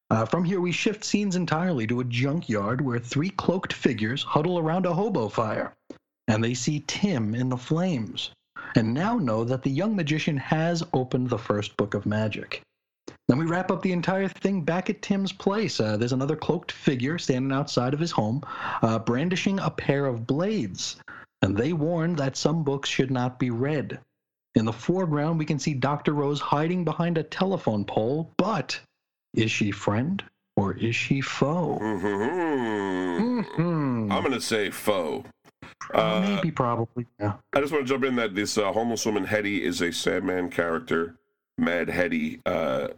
Uh, 0.09 0.25
from 0.25 0.43
here, 0.43 0.59
we 0.59 0.71
shift 0.71 1.03
scenes 1.03 1.35
entirely 1.35 1.87
to 1.87 2.01
a 2.01 2.03
junkyard 2.03 2.81
where 2.81 2.99
three 2.99 3.29
cloaked 3.29 3.73
figures 3.73 4.21
huddle 4.21 4.59
around 4.59 4.85
a 4.85 4.93
hobo 4.93 5.29
fire. 5.29 5.73
And 6.27 6.43
they 6.43 6.53
see 6.53 6.83
Tim 6.87 7.33
in 7.35 7.49
the 7.49 7.57
flames, 7.57 8.31
and 8.75 8.93
now 8.93 9.17
know 9.17 9.43
that 9.43 9.63
the 9.63 9.69
young 9.69 9.95
magician 9.95 10.37
has 10.37 10.83
opened 10.93 11.29
the 11.29 11.37
first 11.37 11.75
book 11.77 11.93
of 11.95 12.05
magic. 12.05 12.61
Then 13.27 13.37
we 13.37 13.45
wrap 13.45 13.71
up 13.71 13.81
the 13.81 13.91
entire 13.93 14.27
thing 14.27 14.61
back 14.61 14.89
at 14.89 15.01
Tim's 15.01 15.31
place. 15.31 15.79
Uh, 15.79 15.95
there's 15.97 16.11
another 16.11 16.35
cloaked 16.35 16.71
figure 16.71 17.17
standing 17.17 17.51
outside 17.51 17.93
of 17.93 17.99
his 17.99 18.11
home, 18.11 18.43
uh, 18.81 18.99
brandishing 18.99 19.59
a 19.59 19.69
pair 19.69 20.05
of 20.05 20.27
blades. 20.27 20.97
And 21.41 21.55
they 21.55 21.73
warn 21.73 22.15
that 22.17 22.37
some 22.37 22.63
books 22.63 22.89
should 22.89 23.11
not 23.11 23.39
be 23.39 23.49
read. 23.49 23.99
In 24.55 24.65
the 24.65 24.73
foreground, 24.73 25.39
we 25.39 25.45
can 25.45 25.57
see 25.57 25.73
Dr. 25.73 26.13
Rose 26.13 26.39
hiding 26.39 26.83
behind 26.83 27.17
a 27.17 27.23
telephone 27.23 27.85
pole, 27.85 28.31
but 28.37 28.79
is 29.33 29.49
she 29.49 29.71
friend 29.71 30.23
or 30.55 30.73
is 30.77 30.95
she 30.95 31.21
foe? 31.21 31.79
Mhm. 31.81 33.45
Hmm. 33.55 34.11
I'm 34.11 34.21
gonna 34.23 34.39
say 34.39 34.69
foe. 34.69 35.23
Uh, 35.93 36.21
Maybe, 36.21 36.51
probably. 36.51 37.07
Yeah. 37.19 37.33
I 37.53 37.61
just 37.61 37.73
want 37.73 37.85
to 37.87 37.93
jump 37.93 38.03
in 38.03 38.15
that 38.17 38.35
this 38.35 38.57
uh, 38.57 38.71
homeless 38.71 39.05
woman 39.05 39.25
Hetty 39.25 39.63
is 39.63 39.81
a 39.81 39.91
Sandman 39.91 40.49
character. 40.49 41.15
Mad 41.57 41.89
Hetty. 41.89 42.41
Uh, 42.45 42.89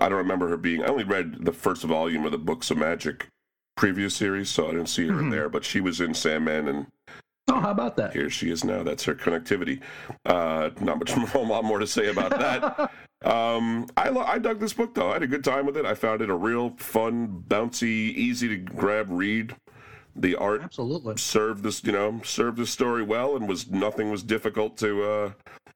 I 0.00 0.08
don't 0.08 0.18
remember 0.18 0.48
her 0.48 0.56
being. 0.56 0.82
I 0.82 0.86
only 0.86 1.04
read 1.04 1.44
the 1.44 1.52
first 1.52 1.82
volume 1.84 2.24
of 2.24 2.32
the 2.32 2.38
Books 2.38 2.70
of 2.70 2.78
Magic 2.78 3.26
previous 3.76 4.14
series, 4.14 4.48
so 4.48 4.66
I 4.68 4.72
didn't 4.72 4.86
see 4.88 5.06
her 5.06 5.18
in 5.18 5.26
Mhm. 5.26 5.30
there. 5.30 5.48
But 5.48 5.64
she 5.64 5.80
was 5.80 6.00
in 6.00 6.14
Sandman, 6.14 6.68
and 6.68 6.86
Oh, 7.50 7.60
how 7.60 7.70
about 7.70 7.96
that? 7.96 8.12
here 8.12 8.28
she 8.28 8.50
is 8.50 8.62
now. 8.64 8.82
That's 8.82 9.04
her 9.04 9.14
connectivity. 9.14 9.80
Uh, 10.26 10.70
not 10.80 10.98
much, 10.98 11.12
a 11.34 11.38
lot 11.38 11.64
more 11.64 11.78
to 11.78 11.86
say 11.86 12.08
about 12.08 12.30
that. 12.30 12.90
Um, 13.24 13.88
I 13.96 14.10
lo- 14.10 14.22
I 14.22 14.38
dug 14.38 14.60
this 14.60 14.72
book 14.72 14.94
though. 14.94 15.10
I 15.10 15.14
had 15.14 15.24
a 15.24 15.26
good 15.26 15.42
time 15.42 15.66
with 15.66 15.76
it. 15.76 15.84
I 15.84 15.94
found 15.94 16.22
it 16.22 16.30
a 16.30 16.34
real 16.36 16.76
fun, 16.76 17.42
bouncy, 17.48 18.14
easy 18.14 18.46
to 18.46 18.56
grab 18.56 19.08
read. 19.10 19.56
The 20.14 20.36
art 20.36 20.62
Absolutely. 20.62 21.16
served 21.16 21.64
this, 21.64 21.82
you 21.82 21.90
know, 21.90 22.20
served 22.22 22.58
the 22.58 22.66
story 22.66 23.02
well, 23.02 23.34
and 23.34 23.48
was 23.48 23.68
nothing 23.72 24.12
was 24.12 24.22
difficult 24.22 24.76
to 24.78 25.02
uh, 25.02 25.32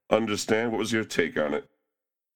understand. 0.09 0.71
What 0.71 0.79
was 0.79 0.93
your 0.93 1.03
take 1.03 1.37
on 1.37 1.53
it? 1.53 1.69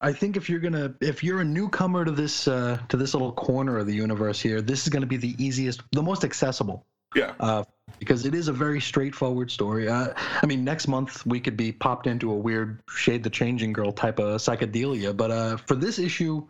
I 0.01 0.13
think 0.13 0.37
if 0.37 0.51
you're 0.51 0.61
gonna, 0.61 0.95
if 1.01 1.25
you're 1.25 1.41
a 1.41 1.45
newcomer 1.45 2.05
to 2.05 2.11
this, 2.11 2.47
uh, 2.49 2.79
to 2.91 2.97
this 2.97 3.15
little 3.15 3.33
corner 3.33 3.79
of 3.79 3.87
the 3.87 3.95
universe 3.95 4.41
here, 4.41 4.61
this 4.61 4.83
is 4.83 4.89
gonna 4.91 5.07
be 5.07 5.17
the 5.17 5.35
easiest, 5.43 5.83
the 5.93 6.03
most 6.03 6.23
accessible, 6.25 6.85
Yeah, 7.15 7.33
uh, 7.41 7.65
because 7.99 8.27
it 8.27 8.35
is 8.35 8.49
a 8.49 8.53
very 8.53 8.81
straightforward 8.81 9.51
story. 9.51 9.89
Uh, 9.89 10.09
I 10.43 10.47
mean, 10.47 10.65
next 10.65 10.87
month 10.87 11.25
we 11.25 11.41
could 11.41 11.57
be 11.57 11.73
popped 11.73 12.07
into 12.07 12.31
a 12.31 12.37
weird 12.37 12.83
shade 12.95 13.23
the 13.23 13.31
changing 13.31 13.73
girl 13.73 13.91
type 13.91 14.19
of 14.19 14.41
psychedelia, 14.41 15.17
but 15.17 15.31
uh, 15.31 15.57
for 15.57 15.75
this 15.75 15.99
issue, 15.99 16.47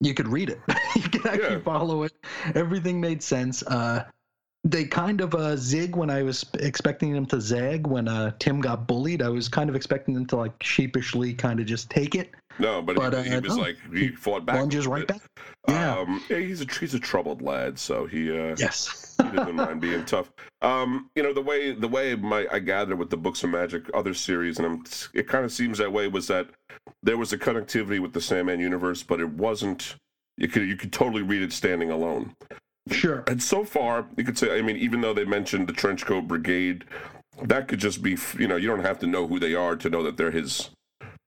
you 0.00 0.14
could 0.14 0.28
read 0.28 0.50
it. 0.50 0.58
you 0.96 1.02
could 1.02 1.26
actually 1.26 1.56
Yeah. 1.56 1.60
follow 1.60 2.02
it. 2.02 2.12
Everything 2.54 3.00
made 3.00 3.22
sense. 3.22 3.62
Uh, 3.62 4.04
they 4.64 4.84
kind 4.84 5.20
of 5.20 5.34
uh, 5.34 5.56
zig 5.56 5.94
when 5.94 6.10
I 6.10 6.22
was 6.22 6.44
expecting 6.58 7.12
them 7.12 7.26
to 7.26 7.40
zag 7.40 7.86
when 7.86 8.08
uh, 8.08 8.32
Tim 8.38 8.60
got 8.60 8.86
bullied. 8.86 9.22
I 9.22 9.28
was 9.28 9.48
kind 9.48 9.70
of 9.70 9.76
expecting 9.76 10.12
them 10.14 10.26
to 10.26 10.36
like 10.36 10.60
sheepishly 10.62 11.34
kind 11.34 11.60
of 11.60 11.66
just 11.66 11.88
take 11.88 12.14
it. 12.14 12.30
No, 12.60 12.82
but, 12.82 12.96
But, 12.96 13.24
he, 13.24 13.30
he 13.30 13.36
uh, 13.36 13.40
was 13.40 13.56
no. 13.56 13.62
like 13.62 13.76
he 13.94 14.08
fought 14.08 14.44
back. 14.46 14.56
Lunges 14.56 14.86
right 14.86 15.06
back. 15.06 15.20
Yeah. 15.68 15.98
Um, 15.98 16.22
yeah, 16.28 16.38
he's 16.38 16.60
a 16.62 16.66
he's 16.78 16.94
a 16.94 16.98
troubled 17.00 17.42
lad, 17.42 17.78
so 17.78 18.06
he 18.06 18.30
uh, 18.30 18.54
Yes. 18.58 19.16
he 19.22 19.36
doesn't 19.36 19.56
mind 19.56 19.80
being 19.80 20.04
tough. 20.04 20.30
Um, 20.62 21.10
you 21.14 21.22
know 21.22 21.32
the 21.32 21.42
way 21.42 21.72
the 21.72 21.88
way 21.88 22.14
my 22.14 22.46
I 22.50 22.58
gather 22.58 22.96
with 22.96 23.10
the 23.10 23.16
books 23.16 23.42
of 23.44 23.50
magic 23.50 23.84
other 23.94 24.14
series, 24.14 24.58
and 24.58 24.66
I'm, 24.66 24.84
it 25.14 25.28
kind 25.28 25.44
of 25.44 25.52
seems 25.52 25.78
that 25.78 25.92
way 25.92 26.08
was 26.08 26.26
that 26.28 26.48
there 27.02 27.16
was 27.16 27.32
a 27.32 27.38
connectivity 27.38 28.00
with 28.00 28.12
the 28.12 28.20
Sandman 28.20 28.60
universe, 28.60 29.02
but 29.02 29.20
it 29.20 29.28
wasn't. 29.30 29.96
You 30.36 30.48
could 30.48 30.66
you 30.68 30.76
could 30.76 30.92
totally 30.92 31.22
read 31.22 31.42
it 31.42 31.52
standing 31.52 31.90
alone. 31.90 32.34
Sure. 32.90 33.22
And 33.26 33.42
so 33.42 33.64
far, 33.64 34.06
you 34.16 34.24
could 34.24 34.38
say, 34.38 34.58
I 34.58 34.62
mean, 34.62 34.76
even 34.76 35.00
though 35.00 35.12
they 35.14 35.24
mentioned 35.24 35.68
the 35.68 35.72
trench 35.72 36.06
coat 36.06 36.26
Brigade, 36.26 36.84
that 37.42 37.68
could 37.68 37.78
just 37.78 38.02
be, 38.02 38.16
you 38.38 38.48
know, 38.48 38.56
you 38.56 38.66
don't 38.66 38.84
have 38.84 38.98
to 39.00 39.06
know 39.06 39.26
who 39.28 39.38
they 39.38 39.54
are 39.54 39.76
to 39.76 39.90
know 39.90 40.02
that 40.02 40.16
they're 40.16 40.30
his 40.30 40.70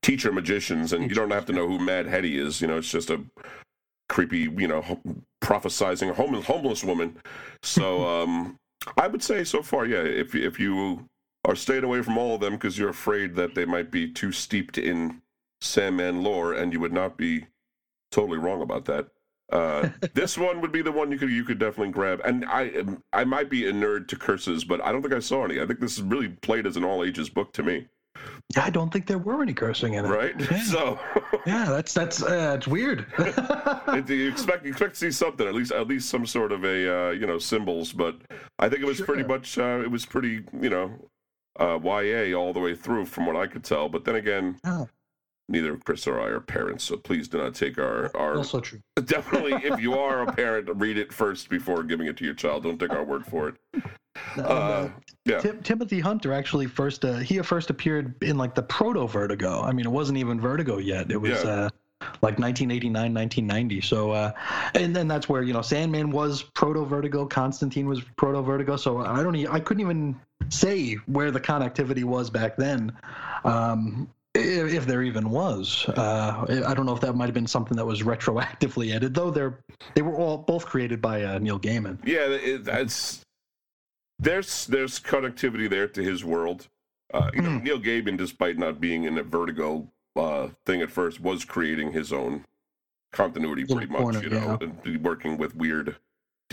teacher 0.03 0.31
magicians, 0.31 0.93
and 0.93 1.09
you 1.09 1.15
don't 1.15 1.31
have 1.31 1.45
to 1.47 1.53
know 1.53 1.67
who 1.67 1.79
Mad 1.79 2.05
Hetty 2.05 2.37
is. 2.37 2.61
You 2.61 2.67
know, 2.67 2.77
it's 2.77 2.91
just 2.91 3.09
a 3.09 3.23
creepy, 4.09 4.41
you 4.41 4.67
know, 4.67 4.83
prophesizing 5.43 6.13
homeless 6.13 6.45
homeless 6.45 6.83
woman. 6.83 7.17
So, 7.63 8.05
um, 8.21 8.59
I 8.97 9.07
would 9.07 9.23
say 9.23 9.43
so 9.43 9.63
far, 9.63 9.87
yeah. 9.87 10.03
If 10.03 10.35
if 10.35 10.59
you 10.59 11.09
are 11.45 11.55
staying 11.55 11.83
away 11.83 12.01
from 12.03 12.17
all 12.17 12.35
of 12.35 12.41
them 12.41 12.53
because 12.53 12.77
you're 12.77 12.89
afraid 12.89 13.35
that 13.35 13.55
they 13.55 13.65
might 13.65 13.89
be 13.91 14.09
too 14.09 14.31
steeped 14.31 14.77
in 14.77 15.21
Sandman 15.61 16.21
lore, 16.21 16.53
and 16.53 16.71
you 16.71 16.79
would 16.79 16.93
not 16.93 17.17
be 17.17 17.47
totally 18.11 18.37
wrong 18.37 18.61
about 18.61 18.85
that. 18.85 19.07
Uh, 19.51 19.89
this 20.13 20.37
one 20.37 20.61
would 20.61 20.71
be 20.71 20.81
the 20.81 20.91
one 20.91 21.11
you 21.11 21.17
could 21.17 21.31
you 21.31 21.43
could 21.43 21.59
definitely 21.59 21.93
grab. 21.93 22.21
And 22.25 22.45
I 22.45 22.83
I 23.13 23.23
might 23.23 23.49
be 23.49 23.67
a 23.67 23.73
nerd 23.73 24.07
to 24.09 24.17
curses, 24.17 24.63
but 24.63 24.81
I 24.81 24.91
don't 24.91 25.01
think 25.01 25.13
I 25.13 25.19
saw 25.19 25.45
any. 25.45 25.61
I 25.61 25.65
think 25.65 25.79
this 25.79 25.97
is 25.97 26.01
really 26.01 26.27
played 26.29 26.67
as 26.67 26.77
an 26.77 26.83
all 26.83 27.03
ages 27.03 27.29
book 27.29 27.53
to 27.53 27.63
me, 27.63 27.87
I 28.57 28.69
don't 28.69 28.91
think 28.91 29.07
there 29.07 29.17
were 29.17 29.41
any 29.41 29.53
cursing 29.53 29.95
in 29.95 30.05
it. 30.05 30.09
right? 30.09 30.33
Yeah. 30.39 30.63
So 30.63 30.99
Yeah, 31.45 31.65
that's 31.65 31.93
that's 31.93 32.21
uh, 32.21 32.55
it's 32.57 32.67
weird. 32.67 33.05
it, 33.17 34.09
you 34.09 34.29
expect 34.29 34.65
you 34.65 34.71
expect 34.71 34.93
to 34.93 34.99
see 34.99 35.11
something 35.11 35.47
at 35.47 35.53
least 35.53 35.71
at 35.71 35.87
least 35.87 36.09
some 36.09 36.25
sort 36.25 36.51
of 36.51 36.63
a 36.63 37.07
uh, 37.07 37.11
you 37.11 37.25
know 37.25 37.37
symbols, 37.37 37.91
but 37.91 38.15
I 38.59 38.69
think 38.69 38.81
it 38.81 38.85
was 38.85 39.01
pretty 39.01 39.23
much 39.23 39.57
uh, 39.57 39.81
it 39.83 39.89
was 39.89 40.05
pretty 40.05 40.43
you 40.61 40.69
know 40.69 40.91
uh, 41.59 41.79
YA 41.83 42.37
all 42.37 42.53
the 42.53 42.59
way 42.59 42.75
through 42.75 43.05
from 43.05 43.25
what 43.25 43.35
I 43.35 43.47
could 43.47 43.63
tell. 43.63 43.89
But 43.89 44.05
then 44.05 44.15
again. 44.15 44.59
Oh. 44.65 44.87
Neither 45.49 45.75
Chris 45.77 46.07
or 46.07 46.21
I 46.21 46.27
are 46.27 46.39
parents, 46.39 46.85
so 46.85 46.95
please 46.97 47.27
do 47.27 47.37
not 47.37 47.53
take 47.53 47.77
our, 47.77 48.15
our 48.15 48.37
also 48.37 48.61
true. 48.61 48.79
definitely 49.05 49.53
if 49.63 49.79
you 49.79 49.93
are 49.93 50.23
a 50.23 50.31
parent, 50.31 50.69
read 50.75 50.97
it 50.97 51.11
first 51.11 51.49
before 51.49 51.83
giving 51.83 52.07
it 52.07 52.15
to 52.17 52.25
your 52.25 52.33
child. 52.33 52.63
Don't 52.63 52.79
take 52.79 52.91
our 52.91 53.03
word 53.03 53.25
for 53.25 53.49
it. 53.49 53.55
Uh, 54.37 54.89
yeah. 55.25 55.39
Tim, 55.39 55.61
Timothy 55.61 55.99
Hunter 55.99 56.33
actually 56.33 56.67
first 56.67 57.03
uh, 57.03 57.15
he 57.17 57.39
first 57.39 57.69
appeared 57.69 58.15
in 58.23 58.37
like 58.37 58.55
the 58.55 58.63
proto 58.63 59.07
Vertigo. 59.07 59.61
I 59.61 59.73
mean, 59.73 59.85
it 59.85 59.91
wasn't 59.91 60.17
even 60.17 60.39
Vertigo 60.39 60.77
yet. 60.77 61.11
It 61.11 61.17
was 61.19 61.43
Yeah. 61.43 61.49
uh, 61.49 61.69
like 62.21 62.37
1989, 62.39 63.13
1990. 63.13 63.81
So, 63.81 64.11
uh, 64.11 64.31
and 64.75 64.95
then 64.95 65.07
that's 65.07 65.29
where 65.29 65.41
you 65.41 65.53
know 65.53 65.61
Sandman 65.61 66.11
was 66.11 66.43
proto 66.43 66.85
Vertigo, 66.85 67.25
Constantine 67.25 67.87
was 67.87 68.01
proto 68.17 68.41
Vertigo. 68.41 68.75
So 68.75 68.99
I 68.99 69.23
don't, 69.23 69.35
i 69.47 69.59
couldn't 69.59 69.81
even 69.81 70.19
say 70.49 70.95
where 71.07 71.31
the 71.31 71.39
connectivity 71.39 72.03
was 72.03 72.29
back 72.29 72.55
then. 72.57 72.91
Um, 73.45 74.09
if, 74.35 74.73
if 74.73 74.85
there 74.85 75.03
even 75.03 75.29
was, 75.29 75.85
uh, 75.89 76.45
I 76.65 76.73
don't 76.73 76.85
know 76.85 76.95
if 76.95 77.01
that 77.01 77.13
might 77.13 77.25
have 77.25 77.33
been 77.33 77.47
something 77.47 77.77
that 77.77 77.85
was 77.85 78.01
retroactively 78.01 78.93
added. 78.95 79.13
Though 79.13 79.31
they're 79.31 79.59
they 79.93 80.01
were 80.01 80.15
all 80.15 80.37
both 80.37 80.65
created 80.65 81.01
by 81.01 81.23
uh, 81.23 81.39
Neil 81.39 81.59
Gaiman. 81.59 81.99
Yeah, 82.05 82.27
it, 82.27 82.67
it's 82.67 83.21
there's 84.19 84.65
there's 84.67 84.99
connectivity 84.99 85.69
there 85.69 85.87
to 85.87 86.03
his 86.03 86.23
world. 86.23 86.67
Uh, 87.13 87.29
you 87.33 87.41
know, 87.43 87.51
Hmm. 87.59 87.63
Neil 87.63 87.79
Gaiman, 87.79 88.17
despite 88.17 88.57
not 88.57 88.81
being 88.81 89.03
in 89.03 89.17
a 89.19 89.23
Vertigo 89.23 89.87
uh, 90.15 90.47
thing 90.65 90.81
at 90.81 90.89
first, 90.89 91.19
was 91.19 91.45
creating 91.45 91.91
his 91.91 92.11
own 92.11 92.43
continuity 93.11 93.65
pretty 93.65 93.85
much. 93.85 94.01
corner, 94.01 94.23
you 94.23 94.29
know, 94.29 94.57
yeah. 94.59 94.67
and 94.85 95.03
working 95.03 95.37
with 95.37 95.55
weird 95.55 95.95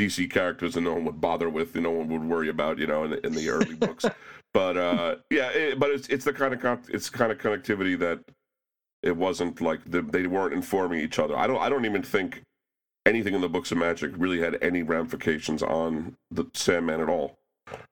DC 0.01 0.31
characters 0.31 0.75
that 0.75 0.81
no 0.81 0.95
one 0.95 1.05
would 1.05 1.21
bother 1.21 1.49
with, 1.51 1.75
and 1.75 1.85
no 1.85 1.91
one 1.91 2.09
would 2.09 2.25
worry 2.25 2.49
about. 2.49 2.79
You 2.79 2.87
know, 2.87 3.05
in 3.05 3.11
the, 3.11 3.27
in 3.27 3.35
the 3.35 3.49
early 3.49 3.75
books. 3.87 4.05
But 4.53 4.77
uh, 4.77 5.17
yeah, 5.31 5.51
it, 5.51 5.79
but 5.79 5.91
it's 5.91 6.09
it's 6.09 6.25
the 6.25 6.33
kind 6.33 6.55
of 6.55 6.61
con- 6.61 6.83
it's 6.89 7.11
kind 7.11 7.31
of 7.31 7.39
connectivity 7.39 7.99
that 7.99 8.21
it 9.03 9.17
wasn't 9.17 9.61
like 9.61 9.81
the, 9.91 10.03
they 10.03 10.27
weren't 10.27 10.55
informing 10.55 11.01
each 11.01 11.19
other. 11.19 11.37
I 11.37 11.47
don't 11.47 11.61
I 11.61 11.69
don't 11.69 11.85
even 11.85 12.03
think 12.03 12.43
anything 13.07 13.35
in 13.35 13.41
the 13.41 13.49
books 13.49 13.73
of 13.73 13.79
magic 13.79 14.13
really 14.17 14.41
had 14.41 14.59
any 14.63 14.83
ramifications 14.83 15.63
on 15.63 16.17
the 16.31 16.45
Sandman 16.55 17.01
at 17.01 17.09
all. 17.09 17.39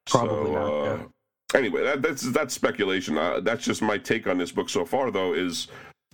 Probably 0.06 0.52
so, 0.52 0.52
not, 0.52 0.66
uh, 0.66 0.96
yeah. 0.96 1.58
Anyway, 1.58 1.82
that, 1.82 2.02
that's 2.02 2.22
that's 2.32 2.54
speculation. 2.54 3.16
Uh, 3.16 3.40
that's 3.40 3.64
just 3.64 3.80
my 3.80 3.96
take 3.96 4.26
on 4.26 4.38
this 4.38 4.52
book 4.52 4.68
so 4.68 4.84
far, 4.84 5.10
though. 5.10 5.32
Is 5.32 5.68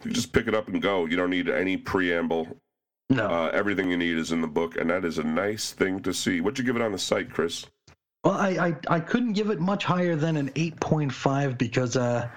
you 0.04 0.10
just 0.10 0.32
pick 0.32 0.46
it 0.46 0.54
up 0.54 0.68
and 0.68 0.80
go. 0.80 1.06
You 1.06 1.16
don't 1.16 1.30
need 1.30 1.48
any 1.48 1.76
preamble. 1.76 2.56
No. 3.10 3.26
Uh, 3.26 3.50
everything 3.52 3.90
you 3.90 3.96
need 3.96 4.16
is 4.16 4.32
in 4.32 4.40
the 4.40 4.46
book, 4.46 4.76
and 4.76 4.90
that 4.90 5.04
is 5.04 5.18
a 5.18 5.24
nice 5.24 5.72
thing 5.72 6.00
to 6.00 6.14
see. 6.14 6.40
What'd 6.40 6.58
you 6.58 6.64
give 6.64 6.76
it 6.76 6.82
on 6.82 6.92
the 6.92 6.98
site, 6.98 7.30
Chris? 7.30 7.66
Well, 8.24 8.34
I, 8.34 8.48
I, 8.48 8.96
I 8.96 9.00
couldn't 9.00 9.34
give 9.34 9.50
it 9.50 9.60
much 9.60 9.84
higher 9.84 10.16
than 10.16 10.36
an 10.36 10.50
8.5 10.50 11.58
because 11.58 11.96
uh, 11.96 12.28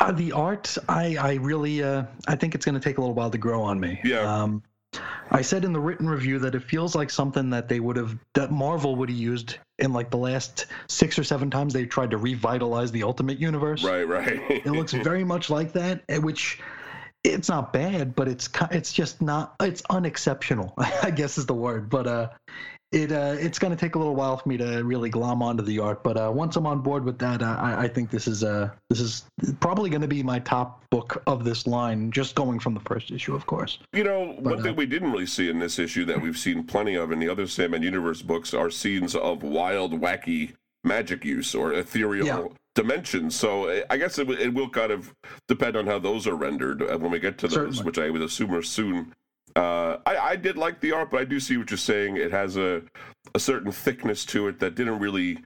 uh, 0.00 0.12
the 0.12 0.32
art, 0.32 0.76
I, 0.88 1.16
I 1.16 1.34
really, 1.34 1.82
uh, 1.82 2.04
I 2.26 2.36
think 2.36 2.54
it's 2.54 2.64
going 2.64 2.74
to 2.74 2.80
take 2.80 2.96
a 2.96 3.00
little 3.00 3.14
while 3.14 3.30
to 3.30 3.38
grow 3.38 3.62
on 3.62 3.78
me. 3.78 4.00
Yeah. 4.02 4.20
Um, 4.20 4.62
I 5.30 5.42
said 5.42 5.64
in 5.64 5.74
the 5.74 5.80
written 5.80 6.08
review 6.08 6.38
that 6.38 6.54
it 6.54 6.62
feels 6.62 6.94
like 6.94 7.10
something 7.10 7.50
that 7.50 7.68
they 7.68 7.80
would 7.80 7.96
have, 7.96 8.16
that 8.32 8.50
Marvel 8.50 8.96
would 8.96 9.10
have 9.10 9.18
used 9.18 9.58
in 9.78 9.92
like 9.92 10.10
the 10.10 10.16
last 10.16 10.66
six 10.88 11.18
or 11.18 11.24
seven 11.24 11.50
times 11.50 11.74
they 11.74 11.84
tried 11.84 12.12
to 12.12 12.16
revitalize 12.16 12.90
the 12.92 13.02
Ultimate 13.02 13.38
Universe. 13.38 13.84
Right, 13.84 14.04
right. 14.04 14.40
It 14.50 14.66
looks 14.66 14.92
very 14.94 15.24
much 15.24 15.50
like 15.50 15.72
that, 15.72 16.02
eh, 16.08 16.16
which 16.16 16.60
it's 17.26 17.48
not 17.48 17.72
bad, 17.72 18.14
but 18.14 18.28
it's 18.28 18.48
it's 18.70 18.92
just 18.92 19.20
not 19.20 19.54
it's 19.60 19.82
unexceptional. 19.90 20.74
I 20.78 21.10
guess 21.10 21.38
is 21.38 21.46
the 21.46 21.54
word. 21.54 21.90
But 21.90 22.06
uh, 22.06 22.28
it 22.92 23.10
uh, 23.10 23.36
it's 23.38 23.58
going 23.58 23.72
to 23.72 23.76
take 23.76 23.94
a 23.96 23.98
little 23.98 24.14
while 24.14 24.36
for 24.36 24.48
me 24.48 24.56
to 24.58 24.82
really 24.82 25.10
glom 25.10 25.42
onto 25.42 25.62
the 25.62 25.78
art. 25.80 26.02
But 26.02 26.16
uh, 26.16 26.30
once 26.32 26.56
I'm 26.56 26.66
on 26.66 26.80
board 26.80 27.04
with 27.04 27.18
that, 27.18 27.42
uh, 27.42 27.56
I, 27.58 27.84
I 27.84 27.88
think 27.88 28.10
this 28.10 28.28
is 28.28 28.44
uh 28.44 28.70
this 28.90 29.00
is 29.00 29.24
probably 29.60 29.90
going 29.90 30.02
to 30.02 30.08
be 30.08 30.22
my 30.22 30.38
top 30.38 30.82
book 30.90 31.22
of 31.26 31.44
this 31.44 31.66
line, 31.66 32.10
just 32.10 32.34
going 32.34 32.58
from 32.58 32.74
the 32.74 32.80
first 32.80 33.10
issue, 33.10 33.34
of 33.34 33.46
course. 33.46 33.78
You 33.92 34.04
know, 34.04 34.34
But, 34.40 34.56
one 34.56 34.62
thing 34.62 34.72
uh, 34.72 34.76
we 34.76 34.86
didn't 34.86 35.10
really 35.12 35.26
see 35.26 35.48
in 35.48 35.58
this 35.58 35.78
issue 35.78 36.04
that 36.06 36.20
we've 36.20 36.38
seen 36.38 36.64
plenty 36.64 36.94
of 36.94 37.10
in 37.12 37.18
the 37.18 37.28
other 37.28 37.46
Sandman 37.46 37.82
Universe 37.82 38.22
books 38.22 38.54
are 38.54 38.70
scenes 38.70 39.14
of 39.14 39.42
wild, 39.42 40.00
wacky 40.00 40.54
magic 40.84 41.24
use 41.24 41.54
or 41.54 41.72
ethereal 41.72 42.26
Yeah. 42.26 42.46
Dimensions. 42.76 43.34
So 43.34 43.82
I 43.90 43.96
guess 43.96 44.18
it, 44.20 44.30
it 44.30 44.54
will 44.54 44.68
kind 44.68 44.92
of 44.92 45.12
depend 45.48 45.76
on 45.76 45.86
how 45.86 45.98
those 45.98 46.28
are 46.28 46.36
rendered 46.36 46.82
uh, 46.82 46.96
when 46.98 47.10
we 47.10 47.18
get 47.18 47.38
to 47.38 47.48
those, 47.48 47.54
Certainly. 47.54 47.82
which 47.84 47.98
I 47.98 48.10
would 48.10 48.22
assume 48.22 48.54
are 48.54 48.62
soon. 48.62 49.12
Uh, 49.56 49.96
I, 50.06 50.16
I 50.18 50.36
did 50.36 50.56
like 50.56 50.80
the 50.80 50.92
art, 50.92 51.10
but 51.10 51.20
I 51.20 51.24
do 51.24 51.40
see 51.40 51.56
what 51.56 51.70
you're 51.70 51.78
saying. 51.78 52.18
It 52.18 52.30
has 52.30 52.56
a, 52.56 52.82
a 53.34 53.40
certain 53.40 53.72
thickness 53.72 54.24
to 54.26 54.46
it 54.48 54.60
that 54.60 54.74
didn't 54.76 54.98
really 55.00 55.38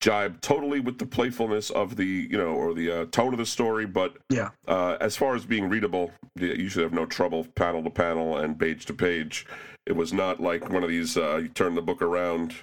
jibe 0.00 0.40
totally 0.40 0.80
with 0.80 0.98
the 0.98 1.04
playfulness 1.06 1.70
of 1.70 1.96
the, 1.96 2.06
you 2.30 2.38
know, 2.38 2.54
or 2.54 2.72
the 2.72 2.90
uh, 3.02 3.04
tone 3.10 3.34
of 3.34 3.38
the 3.38 3.44
story, 3.46 3.84
but 3.84 4.16
Yeah. 4.30 4.50
uh, 4.66 4.96
as 5.00 5.16
far 5.16 5.34
as 5.34 5.44
being 5.44 5.68
readable, 5.68 6.12
you 6.36 6.68
should 6.68 6.84
have 6.84 6.92
no 6.92 7.04
trouble 7.04 7.44
panel 7.56 7.82
to 7.82 7.90
panel 7.90 8.38
and 8.38 8.58
page 8.58 8.86
to 8.86 8.94
page. 8.94 9.44
It 9.86 9.96
was 9.96 10.12
not 10.12 10.40
like 10.40 10.70
one 10.70 10.82
of 10.84 10.88
these 10.88 11.16
uh, 11.16 11.36
you 11.42 11.48
turn 11.48 11.74
the 11.74 11.82
book 11.82 12.00
around, 12.00 12.54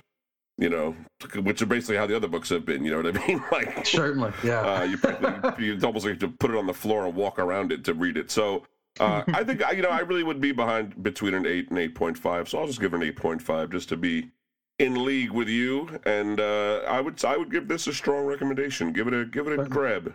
you 0.58 0.70
know, 0.70 0.96
which 1.41 1.62
are 1.62 1.65
basically 1.65 1.98
how 1.98 2.08
the 2.08 2.15
other 2.15 2.28
books 2.28 2.50
have 2.50 2.65
been. 2.65 2.84
You 2.86 2.91
know 2.91 3.02
what 3.02 3.18
I 3.22 3.28
mean? 3.28 3.44
Like, 3.52 3.86
Certainly. 3.86 4.34
Yeah. 4.44 4.62
uh, 4.62 4.84
you 4.84 4.98
practically, 4.98 5.65
you 5.65 5.80
almost 5.84 6.06
like 6.06 6.20
to 6.20 6.28
put 6.30 6.52
it 6.52 6.58
on 6.58 6.65
the 6.68 6.74
floor 6.74 7.06
and 7.06 7.15
walk 7.15 7.39
around 7.39 7.72
it 7.72 7.84
to 7.86 7.94
read 7.94 8.18
it. 8.18 8.32
So. 8.32 8.65
Uh, 8.98 9.24
I 9.34 9.44
think 9.44 9.62
you 9.76 9.82
know 9.82 9.89
I 9.89 10.00
really 10.00 10.24
would 10.24 10.39
be 10.39 10.54
behind 10.54 11.04
between 11.04 11.34
an 11.34 11.46
eight 11.46 11.70
and 11.70 11.78
eight 11.78 11.96
point 11.96 12.18
five, 12.18 12.48
so 12.48 12.60
I'll 12.60 12.65
just 12.68 12.80
give 12.80 12.94
it 12.94 12.96
an 12.96 13.04
eight 13.04 13.18
point 13.18 13.41
five 13.41 13.70
just 13.70 13.89
to 13.89 13.98
be 13.98 14.32
in 14.80 15.04
league 15.04 15.32
with 15.32 15.50
you. 15.50 16.00
And 16.06 16.39
uh, 16.39 16.78
I 16.88 17.02
would 17.02 17.26
I 17.26 17.36
would 17.36 17.52
give 17.52 17.68
this 17.68 17.88
a 17.88 17.94
strong 17.94 18.24
recommendation. 18.24 18.94
Give 18.94 19.10
it 19.10 19.13
a 19.13 19.26
give 19.26 19.48
it 19.50 19.60
a 19.60 19.65
grab. 19.65 20.13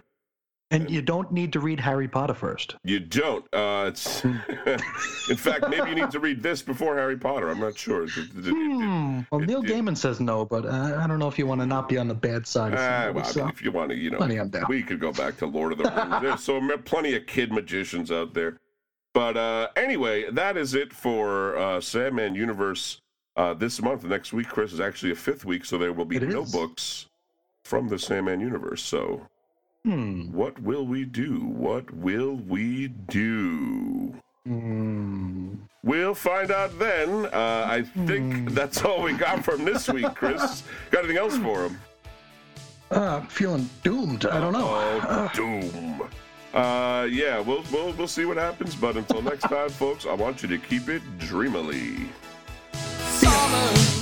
And 0.72 0.88
you 0.90 1.02
don't 1.02 1.32
need 1.32 1.52
to 1.52 1.60
read 1.60 1.80
Harry 1.80 2.06
Potter 2.08 2.34
first. 2.34 2.76
You 2.84 3.00
don't. 3.00 3.44
Uh, 3.52 3.86
it's 3.88 4.24
in 4.24 5.36
fact 5.36 5.68
maybe 5.68 5.88
you 5.90 5.94
need 5.96 6.10
to 6.12 6.20
read 6.20 6.42
this 6.42 6.62
before 6.62 6.96
Harry 6.96 7.16
Potter. 7.16 7.48
I'm 7.50 7.60
not 7.60 7.76
sure. 7.76 8.04
It- 8.04 8.10
it- 8.16 8.46
it- 8.46 8.54
Hmm. 8.54 9.20
Well, 9.30 9.40
Neil 9.40 9.62
Gaiman 9.62 9.96
says 9.96 10.20
no, 10.20 10.44
but 10.44 10.64
uh, 10.66 10.98
I 11.02 11.06
don't 11.06 11.18
know 11.18 11.28
if 11.28 11.38
you 11.38 11.46
want 11.46 11.60
to 11.60 11.66
not 11.66 11.88
be 11.88 11.98
on 11.98 12.08
the 12.08 12.14
bad 12.14 12.46
side 12.46 12.72
of 12.72 12.78
things. 12.78 13.14
well, 13.14 13.24
I 13.24 13.28
so. 13.28 13.40
mean, 13.40 13.48
if 13.50 13.62
you 13.62 13.72
want 13.72 13.90
to, 13.90 13.96
you 13.96 14.10
know, 14.10 14.16
Plenty 14.18 14.36
I'm 14.38 14.48
down. 14.48 14.64
we 14.68 14.82
could 14.82 15.00
go 15.00 15.12
back 15.12 15.36
to 15.38 15.46
Lord 15.46 15.72
of 15.72 15.78
the 15.78 15.84
Rings. 15.90 16.22
There's 16.22 16.42
so 16.42 16.60
plenty 16.84 17.14
of 17.16 17.26
kid 17.26 17.52
magicians 17.52 18.10
out 18.12 18.34
there. 18.34 18.58
But 19.12 19.36
uh, 19.36 19.68
anyway, 19.76 20.30
that 20.30 20.56
is 20.56 20.74
it 20.74 20.92
for 20.92 21.56
uh, 21.56 21.80
Sandman 21.80 22.34
Universe 22.36 23.00
uh, 23.36 23.54
this 23.54 23.82
month. 23.82 24.04
Next 24.04 24.32
week, 24.32 24.48
Chris, 24.48 24.72
is 24.72 24.80
actually 24.80 25.10
a 25.12 25.16
fifth 25.16 25.44
week, 25.44 25.64
so 25.64 25.76
there 25.78 25.92
will 25.92 26.04
be 26.04 26.20
no 26.20 26.44
books 26.44 27.06
from 27.64 27.88
the 27.88 27.98
Sandman 27.98 28.40
Universe. 28.40 28.82
So, 28.82 29.26
Hmm. 29.84 30.30
what 30.32 30.60
will 30.60 30.86
we 30.86 31.04
do? 31.04 31.40
What 31.40 31.90
will 31.94 32.34
we 32.34 32.88
do? 32.88 34.14
Hmm. 34.46 35.54
We'll 35.82 36.14
find 36.14 36.50
out 36.50 36.78
then. 36.78 37.26
Uh, 37.26 37.64
I 37.66 37.82
think 38.06 38.50
that's 38.50 38.84
all 38.84 39.02
we 39.02 39.14
got 39.14 39.42
from 39.42 39.64
this 39.64 39.88
week, 39.88 40.14
Chris. 40.14 40.62
got 40.90 41.04
anything 41.04 41.16
else 41.16 41.38
for 41.38 41.64
him? 41.66 41.78
Uh, 42.90 43.20
feeling 43.22 43.70
doomed. 43.82 44.26
I 44.26 44.40
don't 44.40 44.52
know. 44.52 44.66
Oh, 44.66 45.30
doom. 45.34 46.02
Uh, 46.52 47.06
yeah, 47.10 47.38
we'll, 47.40 47.64
we'll 47.72 47.92
we'll 47.92 48.08
see 48.08 48.24
what 48.24 48.36
happens. 48.36 48.74
But 48.74 48.96
until 48.96 49.22
next 49.22 49.42
time, 49.42 49.70
folks, 49.70 50.04
I 50.04 50.12
want 50.12 50.42
you 50.42 50.48
to 50.48 50.58
keep 50.58 50.88
it 50.88 51.02
dreamily. 51.18 52.08
Summer, 52.72 53.99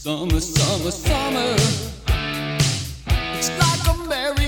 Summer, 0.00 0.38
summer, 0.38 0.92
summer, 0.92 1.56
it's 3.36 3.50
like 3.58 3.88
a 3.88 3.94
merry-go-round. 4.08 4.47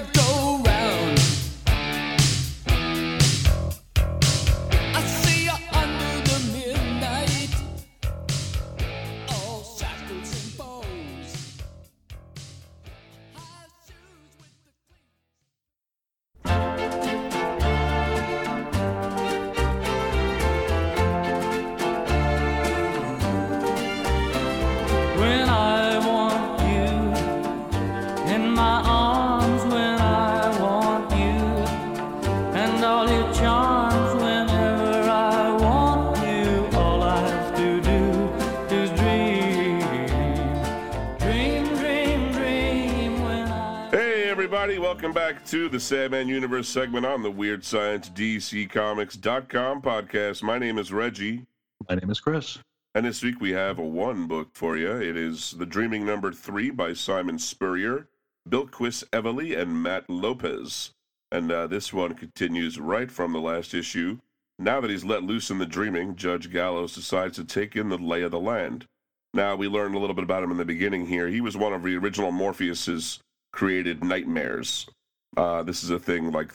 Welcome 45.11 45.35
back 45.35 45.45
to 45.47 45.69
the 45.69 45.81
Sandman 45.81 46.29
Universe 46.29 46.69
segment 46.69 47.05
on 47.05 47.25
the 47.25 47.33
Weird 47.33 47.65
Science 47.65 48.09
DCComics.com 48.11 49.83
podcast. 49.83 50.41
My 50.45 50.57
name 50.57 50.79
is 50.79 50.93
Reggie. 50.93 51.47
My 51.89 51.97
name 51.97 52.11
is 52.11 52.21
Chris. 52.21 52.59
And 52.95 53.05
this 53.05 53.21
week 53.21 53.41
we 53.41 53.51
have 53.51 53.81
a 53.81 53.85
one 53.85 54.29
book 54.29 54.51
for 54.53 54.77
you. 54.77 54.89
It 54.89 55.17
is 55.17 55.51
The 55.59 55.67
Dreaming 55.67 56.07
Number 56.07 56.31
Three 56.31 56.71
by 56.71 56.93
Simon 56.93 57.41
Spurrier, 57.41 58.07
Bilquis 58.49 59.03
Evely, 59.11 59.59
and 59.59 59.83
Mat 59.83 60.05
Lopes. 60.09 60.93
And 61.33 61.51
uh, 61.51 61.67
this 61.67 61.93
one 61.93 62.15
continues 62.15 62.79
right 62.79 63.11
from 63.11 63.33
the 63.33 63.41
last 63.41 63.75
issue. 63.75 64.21
Now 64.61 64.81
that 64.81 64.91
he's 64.91 65.05
let 65.05 65.25
loose 65.25 65.51
in 65.51 65.59
the 65.59 65.67
dreaming, 65.67 66.15
Judge 66.15 66.53
Gallows 66.53 66.95
decides 66.95 67.35
to 67.35 67.45
take 67.45 67.75
in 67.75 67.89
the 67.89 67.99
lay 67.99 68.23
of 68.23 68.31
the 68.31 68.39
land. 68.39 68.87
Now, 69.35 69.57
we 69.57 69.67
learned 69.67 69.97
a 69.97 69.99
little 69.99 70.15
bit 70.15 70.23
about 70.23 70.45
him 70.45 70.53
in 70.53 70.57
the 70.57 70.65
beginning 70.65 71.07
here. 71.07 71.27
He 71.27 71.41
was 71.41 71.57
one 71.57 71.73
of 71.73 71.83
the 71.83 71.97
original 71.97 72.31
Morpheus's 72.31 73.19
created 73.53 74.05
nightmares. 74.05 74.87
Uh, 75.37 75.63
this 75.63 75.85
is 75.85 75.91
a 75.91 75.99
thing 75.99 76.33
like 76.33 76.53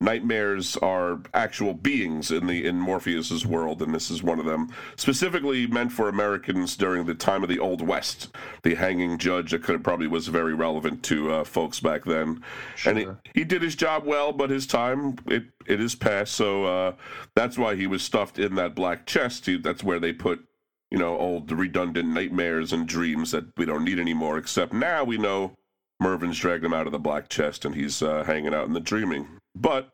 nightmares 0.00 0.76
are 0.78 1.20
actual 1.34 1.74
beings 1.74 2.30
in 2.30 2.46
the 2.46 2.66
in 2.66 2.76
Morpheus's 2.76 3.44
world, 3.46 3.82
and 3.82 3.94
this 3.94 4.10
is 4.10 4.22
one 4.22 4.38
of 4.38 4.46
them. 4.46 4.70
Specifically 4.96 5.66
meant 5.66 5.92
for 5.92 6.08
Americans 6.08 6.76
during 6.76 7.04
the 7.04 7.14
time 7.14 7.42
of 7.42 7.48
the 7.48 7.58
Old 7.58 7.86
West, 7.86 8.34
the 8.62 8.74
hanging 8.74 9.18
judge 9.18 9.50
that 9.50 9.62
could 9.62 9.84
probably 9.84 10.06
was 10.06 10.28
very 10.28 10.54
relevant 10.54 11.02
to 11.04 11.30
uh, 11.30 11.44
folks 11.44 11.80
back 11.80 12.04
then. 12.04 12.42
And 12.86 12.98
he, 12.98 13.06
he 13.34 13.44
did 13.44 13.62
his 13.62 13.74
job 13.74 14.04
well, 14.04 14.32
but 14.32 14.50
his 14.50 14.66
time 14.66 15.16
it 15.26 15.44
it 15.66 15.80
is 15.80 15.94
past, 15.94 16.32
so 16.34 16.64
uh, 16.64 16.92
that's 17.34 17.58
why 17.58 17.76
he 17.76 17.86
was 17.86 18.02
stuffed 18.02 18.38
in 18.38 18.54
that 18.54 18.74
black 18.74 19.06
chest. 19.06 19.46
He, 19.46 19.58
that's 19.58 19.84
where 19.84 20.00
they 20.00 20.12
put 20.12 20.44
you 20.90 20.98
know 20.98 21.16
old 21.18 21.52
redundant 21.52 22.08
nightmares 22.08 22.72
and 22.72 22.88
dreams 22.88 23.30
that 23.32 23.44
we 23.56 23.66
don't 23.66 23.84
need 23.84 23.98
anymore. 23.98 24.38
Except 24.38 24.72
now 24.72 25.04
we 25.04 25.18
know 25.18 25.56
Mervyn's 26.00 26.38
dragged 26.38 26.64
him 26.64 26.72
out 26.72 26.86
of 26.86 26.92
the 26.92 26.98
black 26.98 27.28
chest 27.28 27.64
and 27.64 27.74
he's 27.74 28.02
uh, 28.02 28.24
hanging 28.24 28.54
out 28.54 28.66
in 28.66 28.72
the 28.72 28.80
dreaming. 28.80 29.28
But 29.54 29.92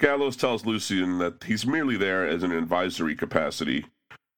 Gallows 0.00 0.36
tells 0.36 0.66
Lucien 0.66 1.18
that 1.18 1.44
he's 1.44 1.66
merely 1.66 1.96
there 1.96 2.26
as 2.26 2.42
an 2.42 2.52
advisory 2.52 3.14
capacity. 3.14 3.86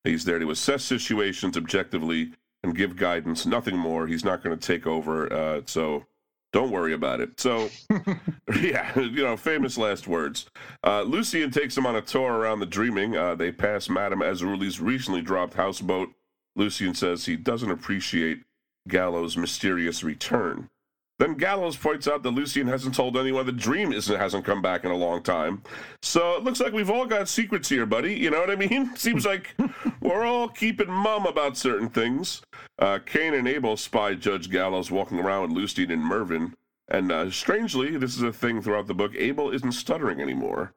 He's 0.05 0.25
there 0.25 0.39
to 0.39 0.51
assess 0.51 0.85
situations 0.85 1.57
objectively 1.57 2.33
and 2.63 2.77
give 2.77 2.97
guidance, 2.97 3.47
nothing 3.47 3.77
more. 3.77 4.07
He's 4.07 4.25
not 4.25 4.43
going 4.43 4.59
to 4.59 4.67
take 4.67 4.87
over, 4.87 5.33
uh, 5.33 5.63
so 5.67 6.05
don't 6.53 6.71
worry 6.71 6.93
about 6.93 7.21
it. 7.21 7.39
So, 7.39 7.71
yeah, 8.61 8.99
you 8.99 9.23
know, 9.23 9.37
famous 9.37 9.77
last 9.77 10.09
words. 10.09 10.47
Uh, 10.85 11.03
Lucien 11.03 11.51
takes 11.51 11.77
him 11.77 11.87
on 11.87 11.97
a 11.97 12.01
tour 12.03 12.33
around 12.33 12.61
the 12.61 12.67
dreaming. 12.67 13.17
Uh, 13.17 13.35
they 13.35 13.53
pass 13.53 13.89
Madame 13.89 14.21
Azruli's 14.21 14.81
recently 14.81 15.21
dropped 15.21 15.55
houseboat. 15.55 16.11
Lucien 16.57 16.95
says 16.95 17.27
he 17.27 17.37
doesn't 17.37 17.71
appreciate 17.71 18.43
Gallows' 18.89 19.37
mysterious 19.37 20.03
return. 20.03 20.71
Then 21.19 21.35
Gallows 21.35 21.77
points 21.77 22.07
out 22.07 22.23
that 22.23 22.31
Lucien 22.31 22.69
hasn't 22.69 22.95
told 22.95 23.17
anyone 23.17 23.45
the 23.45 23.53
dream 23.53 23.93
isn't 23.93 24.17
hasn't 24.17 24.45
come 24.45 24.63
back 24.63 24.85
in 24.85 24.93
a 24.93 24.97
long 24.97 25.21
time. 25.23 25.63
So 26.01 26.37
it 26.37 26.45
looks 26.45 26.61
like 26.61 26.73
we've 26.73 26.91
all 26.91 27.07
got 27.07 27.29
secrets 27.29 27.69
here, 27.69 27.87
buddy. 27.87 28.15
You 28.15 28.31
know 28.31 28.39
what 28.39 28.51
I 28.51 28.57
mean? 28.57 28.91
Seems 28.97 29.27
like 29.27 29.57
we're 30.01 30.25
all 30.25 30.49
keeping 30.49 30.91
mum 30.91 31.27
about 31.27 31.57
certain 31.57 31.89
things. 31.89 32.43
Uh, 32.79 33.01
Cain 33.05 33.35
and 33.35 33.49
Abel 33.49 33.77
spy 33.77 34.15
Judge 34.15 34.49
Gallows 34.49 34.93
walking 34.93 35.19
around 35.19 35.43
with 35.43 35.51
Lucien 35.53 35.91
and 35.91 36.03
Mervyn. 36.03 36.55
And 36.91 37.11
uh, 37.11 37.31
strangely, 37.31 37.97
this 37.97 38.17
is 38.17 38.23
a 38.23 38.33
thing 38.33 38.63
throughout 38.63 38.87
the 38.87 38.95
book. 38.95 39.13
Abel 39.17 39.51
isn't 39.51 39.73
stuttering 39.73 40.21
anymore. 40.21 40.73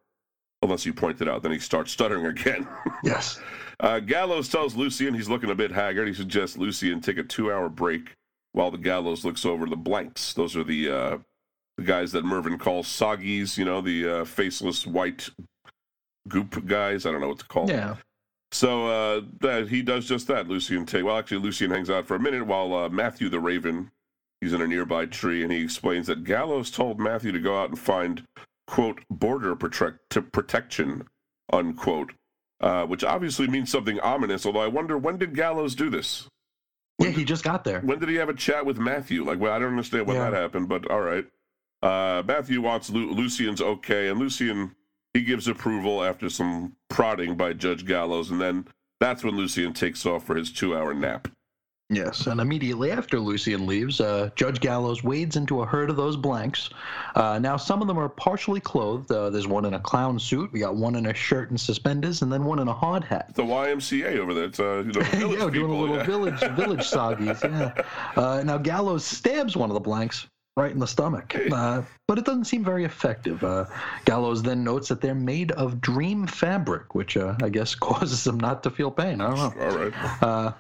Unless 0.64 0.86
you 0.86 0.94
point 0.94 1.22
it 1.22 1.28
out, 1.28 1.42
then 1.42 1.52
he 1.52 1.60
starts 1.60 1.92
stuttering 1.92 2.26
again. 2.26 2.68
Yes. 3.04 3.40
Uh, 3.80 4.00
Gallows 4.00 4.48
tells 4.48 4.76
Lucien 4.76 5.16
he's 5.16 5.28
looking 5.28 5.50
a 5.50 5.56
bit 5.56 5.72
haggard. 5.72 6.08
He 6.08 6.14
suggests 6.14 6.56
Lucien 6.56 7.02
take 7.02 7.18
a 7.18 7.24
two 7.24 7.52
hour 7.52 7.68
break. 7.68 8.16
While 8.54 8.72
the 8.72 8.78
gallows 8.78 9.24
looks 9.24 9.46
over 9.46 9.66
the 9.66 9.78
blanks. 9.78 10.34
Those 10.34 10.56
are 10.56 10.64
the 10.64 10.90
uh, 10.90 11.18
the 11.78 11.84
guys 11.84 12.12
that 12.12 12.26
Mervyn 12.26 12.58
calls 12.58 12.88
soggies. 12.88 13.58
You 13.58 13.66
know, 13.66 13.82
the 13.82 14.08
uh, 14.08 14.26
faceless 14.26 14.86
white 14.86 15.30
goop 16.28 16.66
guys. 16.66 17.06
I 17.06 17.12
don't 17.12 17.22
know 17.22 17.30
what 17.30 17.40
to 17.40 17.46
call 17.46 17.68
them. 17.68 17.78
Yeah. 17.78 17.96
So 18.52 18.88
uh, 18.88 19.22
that 19.40 19.70
he 19.70 19.82
does 19.82 20.06
just 20.06 20.28
that. 20.28 20.48
Lucien 20.48 20.86
take 20.86 21.06
well, 21.06 21.18
actually, 21.18 21.40
Lucien 21.40 21.72
hangs 21.72 21.90
out 21.90 22.06
for 22.06 22.16
a 22.16 22.20
minute 22.20 22.46
while 22.46 22.74
uh, 22.74 22.90
Matthew 22.90 23.30
the 23.30 23.40
Raven, 23.40 23.92
he's 24.42 24.52
in 24.52 24.62
a 24.62 24.68
nearby 24.68 25.06
tree, 25.06 25.42
and 25.44 25.52
he 25.52 25.64
explains 25.64 26.08
that 26.08 26.26
Gallows 26.26 26.70
told 26.70 27.00
Matthew 27.00 27.32
to 27.32 27.40
go 27.40 27.62
out 27.62 27.70
and 27.70 27.80
find 27.80 28.26
quote 28.68 29.00
border 29.10 29.56
protect 29.56 30.10
to 30.10 30.22
protection 30.22 31.08
unquote, 31.52 32.14
uh, 32.60 32.86
which 32.86 33.04
obviously 33.04 33.48
means 33.48 33.72
something 33.72 34.00
ominous. 34.02 34.46
Although 34.46 34.62
I 34.62 34.68
wonder 34.68 34.98
when 34.98 35.18
did 35.18 35.36
Gallows 35.36 35.76
do 35.76 35.90
this? 35.90 36.28
Yeah, 37.00 37.10
he 37.10 37.24
just 37.26 37.44
got 37.44 37.64
there. 37.64 37.82
When 37.82 38.00
did 38.00 38.10
he 38.10 38.16
have 38.16 38.30
a 38.30 38.34
chat 38.34 38.66
with 38.66 38.78
Matthew? 38.78 39.24
Like, 39.24 39.40
well, 39.40 39.54
I 39.54 39.60
don't 39.60 39.70
understand 39.70 40.08
when 40.08 40.18
Yeah. 40.18 40.30
that 40.30 40.38
happened, 40.40 40.70
but 40.70 40.90
all 40.92 41.02
right. 41.02 41.26
Uh, 41.82 42.22
Matthew 42.28 42.62
wants 42.62 42.90
Lu- 42.92 43.12
Lucien's 43.12 43.62
okay, 43.62 44.08
and 44.10 44.20
Lucien 44.20 44.76
he 45.14 45.24
gives 45.24 45.48
approval 45.48 46.04
after 46.04 46.30
some 46.30 46.76
prodding 46.90 47.36
by 47.36 47.54
Judge 47.54 47.86
Gallows, 47.86 48.30
and 48.32 48.40
then 48.40 48.68
that's 49.00 49.24
when 49.24 49.36
Lucien 49.36 49.74
takes 49.74 50.06
off 50.06 50.24
for 50.26 50.36
his 50.36 50.52
two-hour 50.52 50.94
nap. 50.94 51.28
Yes, 51.94 52.28
and 52.28 52.40
immediately 52.40 52.90
after 52.90 53.20
Lucien 53.20 53.68
leaves, 53.68 54.00
uh, 54.00 54.30
Judge 54.36 54.62
Gallows 54.62 55.04
wades 55.04 55.36
into 55.36 55.62
a 55.62 55.66
herd 55.66 55.90
of 55.90 55.98
those 55.98 56.16
blanks. 56.16 56.70
Uh, 57.16 57.38
now, 57.38 57.58
some 57.58 57.82
of 57.82 57.88
them 57.90 58.00
are 58.00 58.08
partially 58.08 58.62
clothed. 58.62 59.12
Uh, 59.12 59.30
there's 59.30 59.46
one 59.46 59.66
in 59.66 59.74
a 59.74 59.80
clown 59.80 60.18
suit. 60.18 60.54
We 60.54 60.62
got 60.62 60.78
one 60.78 60.96
in 60.96 61.08
a 61.08 61.14
shirt 61.14 61.50
and 61.50 61.60
suspenders, 61.60 62.22
and 62.22 62.32
then 62.32 62.46
one 62.46 62.60
in 62.60 62.70
a 62.70 62.74
hard 62.74 63.04
hat. 63.04 63.36
The 63.36 63.44
YMCA 63.44 64.18
over 64.20 64.34
there, 64.34 64.46
it's 64.46 64.62
uh, 64.62 64.84
you 64.86 64.94
know, 64.94 65.02
village 65.12 65.40
yeah, 65.40 65.50
doing 65.50 65.72
a 65.72 65.78
little 65.78 65.98
yeah. 65.98 66.04
village 66.04 66.40
village 66.56 66.90
soggies. 66.90 67.44
Yeah. 67.44 67.84
Uh, 68.16 68.42
now 68.44 68.58
Gallows 68.58 69.04
stabs 69.04 69.58
one 69.58 69.70
of 69.70 69.74
the 69.74 69.82
blanks 69.82 70.28
right 70.56 70.72
in 70.72 70.80
the 70.80 70.88
stomach, 70.88 71.36
uh, 71.52 71.82
but 72.08 72.18
it 72.18 72.24
doesn't 72.24 72.46
seem 72.46 72.64
very 72.64 72.86
effective. 72.86 73.44
Uh, 73.44 73.66
Gallows 74.06 74.42
then 74.44 74.64
notes 74.64 74.88
that 74.88 75.02
they're 75.02 75.14
made 75.14 75.52
of 75.52 75.82
dream 75.82 76.26
fabric, 76.26 76.96
which 76.96 77.18
uh, 77.18 77.36
I 77.44 77.50
guess 77.50 77.76
causes 77.90 78.24
them 78.24 78.40
not 78.40 78.64
to 78.64 78.70
feel 78.70 78.92
pain. 78.92 79.20
I 79.20 79.36
don't 79.36 79.58
know. 79.58 79.66
All 79.66 79.78
right. 79.78 80.54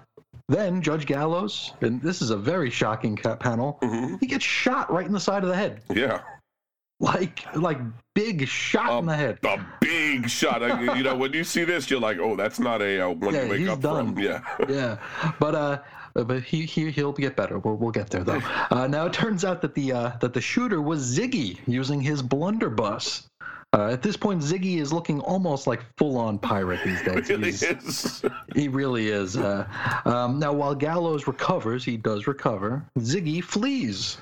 Then 0.50 0.82
Judge 0.82 1.06
Gallows, 1.06 1.74
and 1.82 2.02
this 2.02 2.22
is 2.22 2.30
a 2.30 2.38
very 2.38 2.70
shocking 2.70 3.16
panel. 3.18 3.78
Mhm. 3.82 4.20
He 4.20 4.28
gets 4.28 4.44
shot 4.44 4.92
right 4.92 5.06
in 5.06 5.12
the 5.14 5.20
side 5.20 5.44
of 5.44 5.50
the 5.50 5.56
head, 5.56 5.82
Yeah, 5.94 6.22
like 7.00 7.44
like 7.56 7.80
big 8.16 8.48
shot 8.48 9.00
in 9.00 9.06
the 9.06 9.16
head. 9.16 9.39
a 9.44 9.60
big 9.80 10.30
shot. 10.30 10.62
You 10.98 11.04
know, 11.04 11.16
when 11.16 11.34
you 11.34 11.44
see 11.44 11.64
this, 11.64 11.89
you're 11.89 12.00
like, 12.02 12.18
oh, 12.20 12.36
that's 12.36 12.60
not 12.60 12.82
a 12.82 13.02
uh, 13.02 13.10
one 13.10 13.34
Yeah, 13.34 13.44
you 13.44 13.50
wake 13.50 13.60
he's 13.62 13.70
up 13.70 13.82
done. 13.82 14.16
from. 14.16 14.24
Yeah. 14.24 14.42
yeah, 14.70 14.98
but 15.39 15.56
uh, 15.56 15.80
but 16.14 16.44
he 16.44 16.66
he 16.66 16.92
he'll 16.92 17.14
get 17.14 17.36
better. 17.36 17.58
We'll 17.60 17.78
we'll 17.78 17.92
get 17.92 18.10
there 18.10 18.24
though. 18.24 18.42
Uh, 18.72 18.88
now 18.88 19.06
it 19.06 19.14
turns 19.14 19.44
out 19.46 19.62
that 19.62 19.74
the 19.76 19.92
uh, 19.94 20.12
that 20.22 20.34
the 20.34 20.42
shooter 20.42 20.82
was 20.82 21.18
Ziggy 21.18 21.58
using 21.68 22.02
his 22.02 22.22
blunderbuss. 22.22 23.28
Uh, 23.74 23.88
at 23.88 24.01
this 24.01 24.17
point, 24.17 24.41
Ziggy 24.41 24.80
is 24.80 24.91
looking 24.91 25.22
almost 25.22 25.65
like 25.65 25.82
full-on 25.97 26.38
pirate 26.39 26.82
these 26.84 27.01
days. 27.03 27.30
Really 27.30 27.49
is. 27.49 28.24
He 28.53 28.67
really 28.67 29.07
is. 29.07 29.38
Uh, 29.38 29.65
um, 30.03 30.38
now, 30.38 30.51
while 30.51 30.76
Gallows 30.76 31.26
recovers, 31.26 31.86
he 31.86 31.95
does 31.95 32.28
recover. 32.28 32.86
Ziggy 32.99 33.41
flees. 33.41 34.17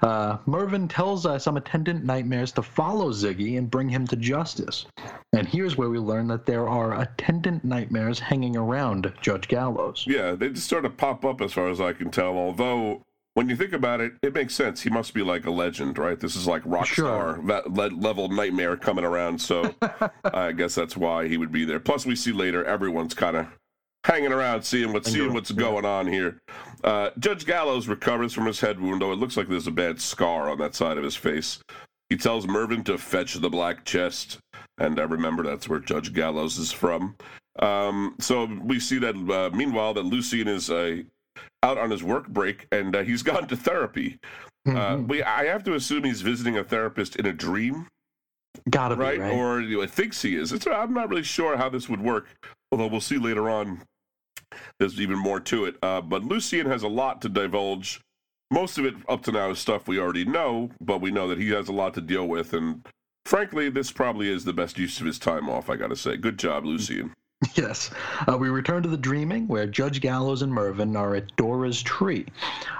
Uh, 0.00 0.38
Mervyn 0.46 0.88
tells 0.88 1.26
uh, 1.26 1.38
some 1.38 1.58
attendant 1.58 2.02
nightmares 2.02 2.50
to 2.52 2.62
follow 2.62 3.10
Ziggy 3.10 3.58
and 3.58 3.70
bring 3.70 3.90
him 3.90 4.06
to 4.06 4.16
justice. 4.16 4.86
And 5.34 5.46
here's 5.46 5.76
where 5.76 5.90
we 5.90 5.98
learn 5.98 6.26
that 6.28 6.46
there 6.46 6.66
are 6.66 7.00
attendant 7.00 7.62
nightmares 7.62 8.18
hanging 8.18 8.56
around 8.56 9.12
Judge 9.20 9.48
Gallows. 9.48 10.04
Yeah, 10.06 10.32
they 10.32 10.48
just 10.48 10.68
sort 10.68 10.86
of 10.86 10.96
pop 10.96 11.26
up 11.26 11.42
as 11.42 11.52
far 11.52 11.68
as 11.68 11.80
I 11.80 11.92
can 11.92 12.10
tell. 12.10 12.38
Although, 12.38 13.02
when 13.34 13.48
you 13.48 13.56
think 13.56 13.72
about 13.72 14.00
it, 14.00 14.12
it 14.22 14.32
makes 14.34 14.54
sense. 14.54 14.80
He 14.82 14.90
must 14.90 15.12
be 15.12 15.22
like 15.22 15.44
a 15.46 15.50
legend, 15.50 15.98
right? 15.98 16.18
This 16.18 16.36
is 16.36 16.46
like 16.46 16.62
rock 16.64 16.86
Sure. 16.86 17.40
star 17.44 17.62
level 17.90 18.28
nightmare 18.28 18.76
coming 18.76 19.04
around. 19.04 19.40
So 19.40 19.74
I 20.24 20.52
guess 20.52 20.74
that's 20.74 20.96
why 20.96 21.28
he 21.28 21.36
would 21.36 21.52
be 21.52 21.64
there. 21.64 21.80
Plus, 21.80 22.06
we 22.06 22.16
see 22.16 22.32
later 22.32 22.64
everyone's 22.64 23.14
kind 23.14 23.36
of 23.36 23.46
hanging 24.04 24.32
around, 24.32 24.62
seeing 24.62 24.92
what's 24.92 25.10
seeing 25.10 25.32
what's 25.32 25.50
going 25.50 25.84
on 25.84 26.06
here. 26.06 26.40
Uh, 26.84 27.10
Judge 27.18 27.44
Gallows 27.46 27.88
recovers 27.88 28.32
from 28.32 28.46
his 28.46 28.60
head 28.60 28.78
wound, 28.78 29.02
though 29.02 29.12
it 29.12 29.18
looks 29.18 29.36
like 29.36 29.48
there's 29.48 29.66
a 29.66 29.70
bad 29.72 30.00
scar 30.00 30.48
on 30.50 30.58
that 30.58 30.74
side 30.74 30.96
of 30.98 31.04
his 31.04 31.16
face. 31.16 31.58
He 32.10 32.16
tells 32.16 32.46
Mervyn 32.46 32.84
to 32.84 32.98
fetch 32.98 33.34
the 33.34 33.48
black 33.50 33.84
chest, 33.84 34.38
and 34.78 35.00
I 35.00 35.04
remember 35.04 35.42
that's 35.42 35.68
where 35.68 35.80
Judge 35.80 36.12
Gallows 36.12 36.58
is 36.58 36.70
from. 36.70 37.16
Um, 37.60 38.14
so 38.20 38.44
we 38.62 38.78
see 38.78 38.98
that 38.98 39.14
uh, 39.16 39.56
meanwhile 39.56 39.94
that 39.94 40.04
Lucien 40.04 40.48
is 40.48 40.70
uh, 40.70 40.98
out 41.62 41.78
on 41.78 41.90
his 41.90 42.02
work 42.02 42.28
break, 42.28 42.66
and 42.72 42.94
uh, 42.94 43.02
he's 43.02 43.22
gone 43.30 43.46
to 43.48 43.56
therapy. 43.56 44.18
Uh, 44.66 44.70
Mhm. 44.96 45.08
we 45.08 45.22
I 45.22 45.44
have 45.44 45.62
to 45.64 45.74
assume 45.74 46.04
he's 46.04 46.22
visiting 46.22 46.56
a 46.56 46.64
therapist 46.64 47.16
in 47.16 47.26
a 47.26 47.32
dream, 47.32 47.86
Gotta 48.70 48.96
be, 48.96 49.02
right? 49.02 49.18
right? 49.20 49.32
Or 49.32 49.60
you 49.60 49.80
know, 49.80 49.86
thinks 49.86 50.22
he 50.22 50.36
is. 50.36 50.52
It's, 50.52 50.66
I'm 50.66 50.94
not 50.94 51.08
really 51.10 51.22
sure 51.22 51.56
how 51.56 51.68
this 51.68 51.88
would 51.88 52.00
work, 52.00 52.26
although 52.72 52.86
we'll 52.86 53.00
see 53.00 53.18
later 53.18 53.50
on. 53.50 53.82
There's 54.78 55.00
even 55.00 55.18
more 55.18 55.40
to 55.40 55.64
it. 55.66 55.76
Uh, 55.82 56.00
but 56.00 56.24
Lucien 56.24 56.66
has 56.66 56.82
a 56.82 56.88
lot 56.88 57.20
to 57.22 57.28
divulge. 57.28 58.00
Most 58.50 58.78
of 58.78 58.84
it 58.84 58.94
up 59.08 59.22
to 59.24 59.32
now 59.32 59.50
is 59.50 59.58
stuff 59.58 59.88
we 59.88 59.98
already 59.98 60.24
know, 60.24 60.70
but 60.80 61.00
we 61.00 61.10
know 61.10 61.26
that 61.28 61.38
he 61.38 61.50
has 61.50 61.68
a 61.68 61.72
lot 61.72 61.92
to 61.94 62.00
deal 62.00 62.28
with. 62.28 62.52
And 62.52 62.86
frankly, 63.26 63.68
this 63.68 63.90
probably 63.90 64.30
is 64.32 64.44
the 64.44 64.52
best 64.52 64.78
use 64.78 65.00
of 65.00 65.06
his 65.06 65.18
time 65.18 65.48
off, 65.50 65.68
I 65.68 65.76
got 65.76 65.88
to 65.88 65.96
say. 65.96 66.16
Good 66.16 66.38
job, 66.38 66.64
Lucien. 66.64 67.12
Yes. 67.54 67.90
Uh, 68.26 68.36
we 68.36 68.48
return 68.48 68.82
to 68.82 68.88
the 68.88 68.96
dreaming 68.96 69.46
where 69.46 69.66
Judge 69.66 70.00
Gallows 70.00 70.42
and 70.42 70.52
Mervyn 70.52 70.96
are 70.96 71.14
at 71.14 71.34
Dora's 71.36 71.82
tree. 71.82 72.26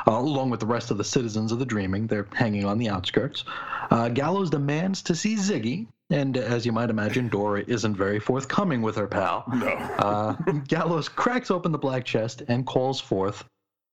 Uh, 0.06 0.12
along 0.12 0.50
with 0.50 0.60
the 0.60 0.66
rest 0.66 0.90
of 0.90 0.98
the 0.98 1.04
citizens 1.04 1.52
of 1.52 1.58
the 1.58 1.66
dreaming, 1.66 2.06
they're 2.06 2.26
hanging 2.32 2.64
on 2.64 2.78
the 2.78 2.88
outskirts. 2.88 3.44
Uh, 3.90 4.08
Gallows 4.08 4.50
demands 4.50 5.02
to 5.02 5.14
see 5.14 5.36
Ziggy, 5.36 5.86
and 6.10 6.36
as 6.36 6.64
you 6.66 6.72
might 6.72 6.90
imagine, 6.90 7.28
Dora 7.28 7.64
isn't 7.66 7.96
very 7.96 8.18
forthcoming 8.18 8.82
with 8.82 8.96
her 8.96 9.06
pal. 9.06 9.44
No. 9.52 9.68
Uh, 9.68 10.32
Gallows 10.68 11.08
cracks 11.08 11.50
open 11.50 11.72
the 11.72 11.78
black 11.78 12.04
chest 12.04 12.42
and 12.48 12.66
calls 12.66 13.00
forth 13.00 13.44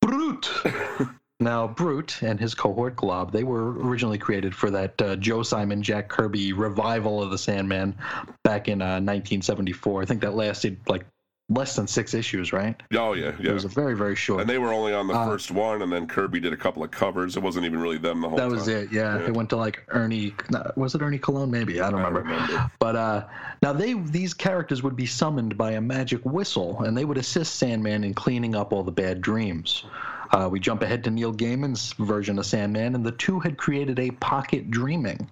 Brute. 0.01 0.49
now, 1.41 1.67
Brute 1.67 2.21
and 2.21 2.39
his 2.39 2.53
cohort 2.55 2.95
Glob, 2.95 3.31
they 3.31 3.43
were 3.43 3.71
originally 3.81 4.17
created 4.17 4.55
for 4.55 4.69
that 4.71 5.01
uh, 5.01 5.15
Joe 5.17 5.43
Simon, 5.43 5.81
Jack 5.83 6.07
Kirby 6.07 6.53
revival 6.53 7.21
of 7.21 7.31
the 7.31 7.37
Sandman 7.37 7.95
back 8.43 8.67
in 8.67 8.81
uh, 8.81 9.01
1974. 9.01 10.01
I 10.03 10.05
think 10.05 10.21
that 10.21 10.35
lasted 10.35 10.77
like 10.87 11.05
less 11.49 11.75
than 11.75 11.85
six 11.85 12.13
issues, 12.13 12.53
right? 12.53 12.81
Oh, 12.93 13.11
yeah, 13.11 13.33
yeah. 13.37 13.49
It 13.49 13.53
was 13.53 13.65
a 13.65 13.67
very, 13.67 13.93
very 13.93 14.15
short. 14.15 14.39
And 14.39 14.49
they 14.49 14.57
were 14.57 14.71
only 14.71 14.93
on 14.93 15.07
the 15.07 15.13
Uh, 15.13 15.25
first 15.27 15.51
one, 15.51 15.81
and 15.81 15.91
then 15.91 16.07
Kirby 16.07 16.39
did 16.39 16.53
a 16.53 16.57
couple 16.57 16.81
of 16.81 16.91
covers. 16.91 17.35
It 17.35 17.43
wasn't 17.43 17.65
even 17.65 17.81
really 17.81 17.97
them 17.97 18.21
the 18.21 18.29
whole 18.29 18.37
time. 18.37 18.49
that 18.49 18.55
time. 18.55 18.57
was 18.57 18.67
it. 18.69 18.91
Yeah. 18.91 19.17
Yeah. 19.19 19.25
it 19.27 19.33
went 19.33 19.49
to 19.49 19.57
like 19.57 19.83
Ernie. 19.89 20.33
Was 20.77 20.95
it 20.95 21.01
Ernie 21.01 21.19
Cologne? 21.19 21.51
Maybe 21.51 21.81
I 21.81 21.89
don't 21.91 21.99
I 21.99 22.07
remember. 22.07 22.21
remember. 22.29 22.71
But 22.79 22.95
uh, 22.95 23.25
now 23.61 23.73
they 23.73 23.93
these 23.95 24.33
characters 24.33 24.81
would 24.81 24.95
be 24.95 25.05
summoned 25.05 25.57
by 25.57 25.71
a 25.71 25.81
magic 25.81 26.21
whistle, 26.23 26.83
and 26.83 26.95
they 26.97 27.03
would 27.03 27.17
assist 27.17 27.55
Sandman 27.55 28.05
in 28.05 28.13
cleaning 28.13 28.55
up 28.55 28.71
all 28.71 28.83
the 28.83 28.91
bad 28.91 29.21
dreams. 29.21 29.83
Uh, 30.31 30.47
we 30.49 30.59
jump 30.59 30.81
ahead 30.81 31.03
to 31.03 31.11
Neil 31.11 31.33
Gaiman's 31.33 31.93
version 31.93 32.39
of 32.39 32.45
Sandman, 32.45 32.95
and 32.95 33.05
the 33.05 33.11
two 33.11 33.39
had 33.39 33.57
created 33.57 33.99
a 33.99 34.11
pocket 34.11 34.71
dreaming. 34.71 35.29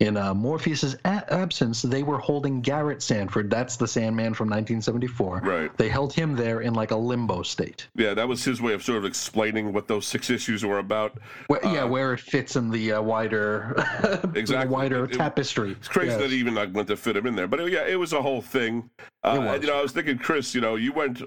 In 0.00 0.16
uh, 0.16 0.34
Morpheus's 0.34 0.94
a- 1.04 1.32
absence, 1.32 1.80
they 1.82 2.02
were 2.02 2.18
holding 2.18 2.60
Garrett 2.60 3.02
Sanford. 3.02 3.48
That's 3.48 3.76
the 3.76 3.86
Sandman 3.86 4.34
from 4.34 4.48
1974. 4.48 5.42
Right. 5.44 5.76
They 5.78 5.88
held 5.88 6.12
him 6.12 6.34
there 6.34 6.62
in 6.62 6.74
like 6.74 6.90
a 6.90 6.96
limbo 6.96 7.42
state. 7.42 7.86
Yeah, 7.94 8.12
that 8.14 8.26
was 8.26 8.42
his 8.42 8.60
way 8.60 8.72
of 8.72 8.82
sort 8.82 8.98
of 8.98 9.04
explaining 9.04 9.72
what 9.72 9.86
those 9.86 10.04
six 10.06 10.28
issues 10.28 10.64
were 10.64 10.80
about. 10.80 11.18
Where, 11.46 11.60
yeah, 11.62 11.84
Uh, 11.84 11.86
where 11.88 12.14
it 12.14 12.20
fits 12.20 12.56
in 12.56 12.68
the 12.70 12.92
uh, 12.94 13.02
wider, 13.02 13.74
the 14.34 14.66
wider 14.68 15.04
It- 15.04 15.12
it- 15.12 15.18
tapestry. 15.18 15.72
It's 15.72 15.88
crazy 15.88 16.08
Yes. 16.10 16.20
that 16.20 16.30
he 16.30 16.36
even 16.38 16.54
like, 16.54 16.74
went 16.74 16.88
to 16.88 16.96
fit 16.96 17.16
him 17.16 17.26
in 17.26 17.36
there. 17.36 17.46
But 17.46 17.60
uh, 17.60 17.64
yeah, 17.66 17.86
it 17.86 17.96
was 17.98 18.12
a 18.12 18.20
whole 18.22 18.42
thing. 18.42 18.90
Uh, 19.22 19.36
It 19.36 19.38
was. 19.44 19.60
You 19.62 19.68
know, 19.68 19.78
I 19.78 19.82
was 19.82 19.92
thinking, 19.92 20.18
Chris, 20.18 20.52
you 20.52 20.60
know, 20.60 20.74
you 20.74 20.92
went, 20.92 21.22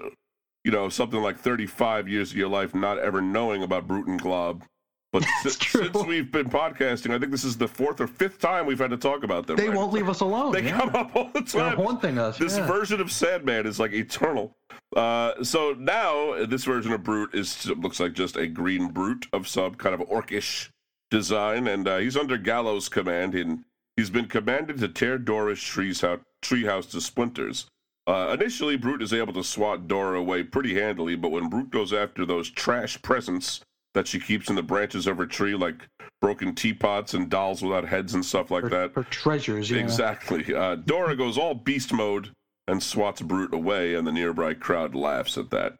you 0.66 0.72
know, 0.72 0.88
something 0.88 1.22
like 1.22 1.38
35 1.38 2.08
years 2.08 2.32
of 2.32 2.36
your 2.36 2.48
life 2.48 2.74
not 2.74 2.98
ever 2.98 3.20
knowing 3.22 3.62
about 3.62 3.86
Brute 3.86 4.08
and 4.08 4.20
Glob. 4.20 4.64
But 5.12 5.24
si- 5.42 5.50
since 5.50 6.04
we've 6.04 6.32
been 6.32 6.50
podcasting, 6.50 7.14
I 7.14 7.20
think 7.20 7.30
this 7.30 7.44
is 7.44 7.56
the 7.56 7.68
fourth 7.68 8.00
or 8.00 8.08
fifth 8.08 8.40
time 8.40 8.66
we've 8.66 8.80
had 8.80 8.90
to 8.90 8.96
talk 8.96 9.22
about 9.22 9.46
them. 9.46 9.54
They 9.54 9.68
right? 9.68 9.76
won't 9.76 9.92
leave 9.92 10.08
us 10.08 10.18
alone. 10.18 10.50
They 10.50 10.64
yeah. 10.64 10.76
come 10.76 10.96
up 10.96 11.14
all 11.14 11.30
the 11.32 11.42
time. 11.42 11.76
They're 11.76 11.86
haunting 11.86 12.18
us. 12.18 12.36
This 12.36 12.56
yeah. 12.56 12.66
version 12.66 13.00
of 13.00 13.12
Sandman 13.12 13.64
is 13.64 13.78
like 13.78 13.92
eternal. 13.92 14.56
Uh, 14.96 15.40
so 15.44 15.76
now 15.78 16.44
this 16.46 16.64
version 16.64 16.92
of 16.92 17.04
Brute 17.04 17.32
is 17.32 17.64
looks 17.68 18.00
like 18.00 18.14
just 18.14 18.36
a 18.36 18.48
green 18.48 18.88
brute 18.88 19.28
of 19.32 19.46
some 19.46 19.76
kind 19.76 19.94
of 19.94 20.00
orcish 20.08 20.70
design, 21.12 21.68
and 21.68 21.86
uh, 21.86 21.98
he's 21.98 22.16
under 22.16 22.36
Gallows' 22.36 22.88
command, 22.88 23.36
and 23.36 23.64
he's 23.96 24.10
been 24.10 24.26
commanded 24.26 24.78
to 24.78 24.88
tear 24.88 25.16
Dora's 25.16 25.62
trees 25.62 26.02
out, 26.02 26.22
treehouse 26.42 26.90
to 26.90 27.00
splinters. 27.00 27.66
Uh, 28.06 28.36
initially, 28.38 28.76
Brute 28.76 29.02
is 29.02 29.12
able 29.12 29.32
to 29.32 29.42
swat 29.42 29.88
Dora 29.88 30.18
away 30.18 30.44
pretty 30.44 30.74
handily, 30.74 31.16
but 31.16 31.30
when 31.30 31.48
Brute 31.48 31.70
goes 31.70 31.92
after 31.92 32.24
those 32.24 32.48
trash 32.50 33.00
presents 33.02 33.60
that 33.94 34.06
she 34.06 34.20
keeps 34.20 34.48
in 34.48 34.54
the 34.54 34.62
branches 34.62 35.06
of 35.06 35.18
her 35.18 35.26
tree, 35.26 35.54
like 35.54 35.88
broken 36.20 36.54
teapots 36.54 37.14
and 37.14 37.28
dolls 37.28 37.62
without 37.62 37.88
heads 37.88 38.14
and 38.14 38.24
stuff 38.24 38.50
like 38.50 38.64
for, 38.64 38.70
that, 38.70 38.94
for 38.94 39.02
treasures. 39.04 39.70
Yeah. 39.70 39.80
Exactly. 39.80 40.54
Uh, 40.54 40.76
Dora 40.76 41.16
goes 41.16 41.36
all 41.36 41.54
beast 41.54 41.92
mode 41.92 42.30
and 42.68 42.82
swats 42.82 43.22
Brute 43.22 43.54
away, 43.54 43.94
and 43.94 44.06
the 44.06 44.12
nearby 44.12 44.54
crowd 44.54 44.94
laughs 44.94 45.36
at 45.36 45.50
that. 45.50 45.76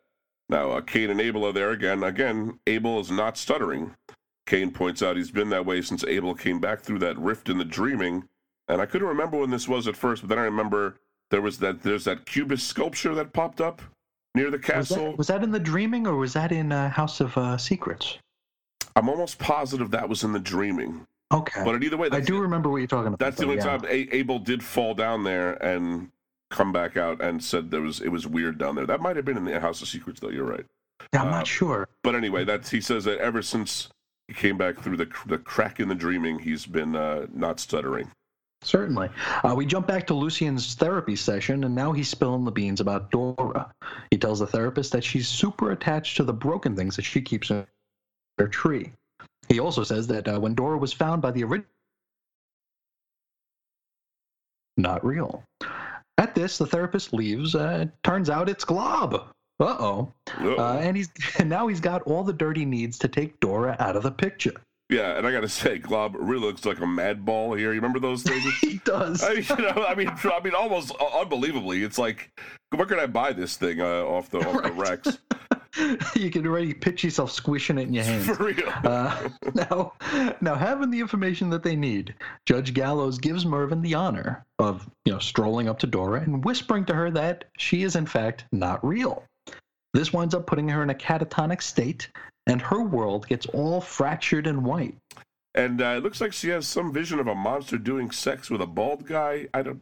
Now, 0.48 0.72
uh, 0.72 0.80
Cain 0.80 1.10
and 1.10 1.20
Abel 1.20 1.46
are 1.46 1.52
there 1.52 1.70
again. 1.70 2.02
Again, 2.02 2.58
Abel 2.66 3.00
is 3.00 3.10
not 3.10 3.36
stuttering. 3.36 3.94
Cain 4.46 4.70
points 4.70 5.02
out 5.02 5.16
he's 5.16 5.32
been 5.32 5.50
that 5.50 5.66
way 5.66 5.82
since 5.82 6.04
Abel 6.04 6.34
came 6.34 6.60
back 6.60 6.80
through 6.80 7.00
that 7.00 7.18
rift 7.18 7.48
in 7.48 7.58
the 7.58 7.64
dreaming. 7.64 8.24
And 8.68 8.80
I 8.80 8.86
couldn't 8.86 9.08
remember 9.08 9.38
when 9.38 9.50
this 9.50 9.68
was 9.68 9.88
at 9.88 9.96
first, 9.96 10.22
but 10.22 10.28
then 10.28 10.38
I 10.38 10.44
remember 10.44 10.98
there 11.30 11.42
was 11.42 11.58
that 11.58 11.82
there's 11.82 12.04
that 12.04 12.26
cubist 12.26 12.66
sculpture 12.66 13.14
that 13.14 13.32
popped 13.32 13.60
up 13.60 13.82
near 14.34 14.50
the 14.50 14.58
Was 14.58 14.66
castle. 14.66 14.96
that, 14.96 15.18
was 15.18 15.26
that 15.28 15.42
in 15.42 15.50
the 15.50 15.60
Dreaming 15.60 16.06
or 16.06 16.16
was 16.16 16.32
that 16.34 16.52
in 16.52 16.72
uh, 16.72 16.90
House 16.90 17.20
of 17.20 17.36
uh, 17.36 17.56
Secrets? 17.56 18.18
I'm 18.94 19.08
almost 19.08 19.38
positive 19.38 19.90
that 19.90 20.08
was 20.08 20.24
in 20.24 20.32
the 20.32 20.40
dreaming. 20.40 21.06
Okay. 21.32 21.62
But 21.64 21.82
either 21.82 21.96
way, 21.96 22.08
I 22.12 22.20
do 22.20 22.40
remember 22.40 22.70
what 22.70 22.78
you're 22.78 22.86
talking 22.86 23.08
about. 23.08 23.18
that's 23.18 23.36
the 23.36 23.44
only 23.44 23.56
yeah. 23.56 23.64
time 23.64 23.84
A- 23.84 24.14
Abel 24.14 24.38
did 24.38 24.62
fall 24.62 24.94
down 24.94 25.24
there 25.24 25.54
and 25.62 26.10
come 26.50 26.72
back 26.72 26.96
out 26.96 27.20
and 27.20 27.42
said 27.42 27.70
there 27.70 27.82
was 27.82 28.00
it 28.00 28.08
was 28.08 28.26
weird 28.26 28.58
down 28.58 28.76
there. 28.76 28.86
That 28.86 29.00
might 29.00 29.16
have 29.16 29.24
been 29.24 29.36
in 29.36 29.44
the 29.44 29.60
House 29.60 29.82
of 29.82 29.88
Secrets, 29.88 30.20
though. 30.20 30.30
You're 30.30 30.44
right. 30.44 30.64
Yeah, 31.12 31.22
I'm 31.22 31.28
uh, 31.28 31.32
not 31.32 31.46
sure. 31.46 31.88
But 32.02 32.14
anyway, 32.14 32.44
that's 32.44 32.70
he 32.70 32.80
says 32.80 33.04
that 33.04 33.18
ever 33.18 33.42
since 33.42 33.88
he 34.28 34.34
came 34.34 34.56
back 34.56 34.78
through 34.78 34.96
the 34.96 35.08
the 35.26 35.38
crack 35.38 35.80
in 35.80 35.88
the 35.88 35.94
dreaming, 35.94 36.38
he's 36.38 36.64
been 36.64 36.94
uh, 36.94 37.26
not 37.34 37.60
stuttering. 37.60 38.10
Certainly. 38.62 39.10
Uh, 39.44 39.54
we 39.56 39.66
jump 39.66 39.86
back 39.86 40.06
to 40.06 40.14
Lucien's 40.14 40.74
therapy 40.74 41.14
session, 41.14 41.64
and 41.64 41.74
now 41.74 41.92
he's 41.92 42.08
spilling 42.08 42.44
the 42.44 42.50
beans 42.50 42.80
about 42.80 43.10
Dora. 43.10 43.72
He 44.10 44.18
tells 44.18 44.40
the 44.40 44.46
therapist 44.46 44.92
that 44.92 45.04
she's 45.04 45.28
super 45.28 45.70
attached 45.70 46.16
to 46.16 46.24
the 46.24 46.32
broken 46.32 46.74
things 46.74 46.96
that 46.96 47.04
she 47.04 47.20
keeps 47.20 47.50
in 47.50 47.66
her 48.38 48.48
tree. 48.48 48.92
He 49.48 49.60
also 49.60 49.84
says 49.84 50.06
that 50.08 50.26
uh, 50.26 50.40
when 50.40 50.54
Dora 50.54 50.78
was 50.78 50.92
found 50.92 51.22
by 51.22 51.30
the 51.30 51.44
original, 51.44 51.70
not 54.76 55.04
real. 55.04 55.42
At 56.18 56.34
this, 56.34 56.58
the 56.58 56.66
therapist 56.66 57.12
leaves. 57.12 57.54
Uh, 57.54 57.86
turns 58.02 58.30
out 58.30 58.48
it's 58.48 58.64
Glob. 58.64 59.28
Uh-oh. 59.58 60.12
Uh, 60.38 60.78
and 60.78 60.96
he's 60.96 61.08
and 61.38 61.48
now 61.48 61.66
he's 61.66 61.80
got 61.80 62.02
all 62.02 62.24
the 62.24 62.32
dirty 62.32 62.64
needs 62.64 62.98
to 62.98 63.08
take 63.08 63.38
Dora 63.40 63.76
out 63.78 63.96
of 63.96 64.02
the 64.02 64.10
picture. 64.10 64.54
Yeah, 64.88 65.18
and 65.18 65.26
I 65.26 65.32
gotta 65.32 65.48
say, 65.48 65.78
Glob 65.78 66.14
really 66.16 66.46
looks 66.46 66.64
like 66.64 66.78
a 66.78 66.86
mad 66.86 67.24
ball 67.24 67.54
here. 67.54 67.72
You 67.72 67.80
remember 67.80 67.98
those 67.98 68.22
things? 68.22 68.44
He 68.60 68.80
does. 68.84 69.22
I 69.22 69.34
mean, 69.34 69.46
you 69.48 69.56
know, 69.56 69.84
I 69.88 69.94
mean, 69.94 70.08
I 70.08 70.40
mean, 70.42 70.54
almost 70.54 70.92
unbelievably. 70.92 71.82
It's 71.82 71.98
like, 71.98 72.30
where 72.74 72.86
can 72.86 73.00
I 73.00 73.06
buy 73.06 73.32
this 73.32 73.56
thing 73.56 73.80
uh, 73.80 74.04
off 74.04 74.30
the 74.30 74.38
off 74.38 74.62
the 74.62 74.72
Rex? 74.76 75.18
you 76.14 76.30
can 76.30 76.46
already 76.46 76.72
picture 76.72 77.06
yourself 77.08 77.30
squishing 77.30 77.78
it 77.78 77.88
in 77.88 77.94
your 77.94 78.04
hands. 78.04 78.26
For 78.26 78.44
real. 78.44 78.72
Uh, 78.84 79.28
now, 79.54 79.92
now 80.40 80.54
having 80.54 80.90
the 80.90 81.00
information 81.00 81.50
that 81.50 81.62
they 81.62 81.76
need, 81.76 82.14
Judge 82.44 82.72
Gallows 82.72 83.18
gives 83.18 83.44
Mervyn 83.44 83.82
the 83.82 83.94
honor 83.94 84.44
of, 84.58 84.88
you 85.04 85.12
know, 85.12 85.18
strolling 85.18 85.68
up 85.68 85.78
to 85.80 85.86
Dora 85.86 86.20
and 86.20 86.44
whispering 86.44 86.84
to 86.86 86.94
her 86.94 87.10
that 87.10 87.44
she 87.58 87.82
is 87.82 87.96
in 87.96 88.06
fact 88.06 88.44
not 88.52 88.84
real. 88.84 89.24
This 89.92 90.12
winds 90.12 90.34
up 90.34 90.46
putting 90.46 90.68
her 90.68 90.82
in 90.82 90.90
a 90.90 90.94
catatonic 90.94 91.62
state, 91.62 92.08
and 92.46 92.60
her 92.62 92.82
world 92.82 93.26
gets 93.28 93.46
all 93.46 93.80
fractured 93.80 94.46
and 94.46 94.64
white. 94.64 94.94
and 95.54 95.80
uh, 95.80 95.94
it 95.96 96.02
looks 96.02 96.20
like 96.20 96.32
she 96.32 96.48
has 96.50 96.66
some 96.68 96.92
vision 96.92 97.18
of 97.18 97.26
a 97.26 97.34
monster 97.34 97.78
doing 97.78 98.10
sex 98.10 98.50
with 98.50 98.60
a 98.60 98.66
bald 98.66 99.06
guy. 99.06 99.48
I 99.54 99.62
don't. 99.62 99.80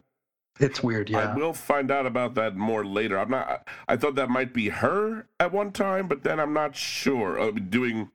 It's 0.57 0.81
weird, 0.81 1.09
yeah. 1.09 1.31
I 1.31 1.35
will 1.35 1.51
find 1.51 1.91
out 1.91 2.05
about 2.05 2.33
that 2.35 2.55
more 2.55 2.85
later. 2.85 3.19
I'm 3.19 3.29
not. 3.29 3.67
I 3.89 3.97
thought 3.97 4.15
that 4.15 4.29
might 4.29 4.53
be 4.53 4.69
her 4.69 5.27
at 5.39 5.51
one 5.51 5.73
time, 5.73 6.07
but 6.07 6.23
then 6.23 6.39
I'm 6.39 6.53
not 6.53 6.77
sure. 6.77 7.37
Uh, 7.37 7.51
doing, 7.51 8.09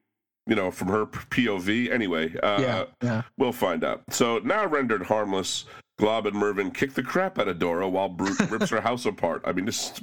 you 0.46 0.56
know, 0.56 0.70
from 0.70 0.88
her 0.88 1.04
POV. 1.04 1.90
Anyway, 1.92 2.34
uh, 2.42 2.58
yeah, 2.60 2.84
yeah. 3.02 3.22
we'll 3.36 3.52
find 3.52 3.84
out. 3.84 4.04
So 4.08 4.38
now 4.38 4.64
rendered 4.66 5.02
harmless, 5.02 5.66
Glob 5.98 6.26
and 6.26 6.34
Mervyn 6.34 6.70
kick 6.70 6.94
the 6.94 7.02
crap 7.02 7.38
out 7.38 7.46
of 7.46 7.58
Dora 7.58 7.86
while 7.86 8.08
Brute 8.08 8.40
rips 8.50 8.70
her 8.70 8.80
house 8.80 9.04
apart. 9.04 9.42
I 9.44 9.52
mean, 9.52 9.66
just 9.66 10.00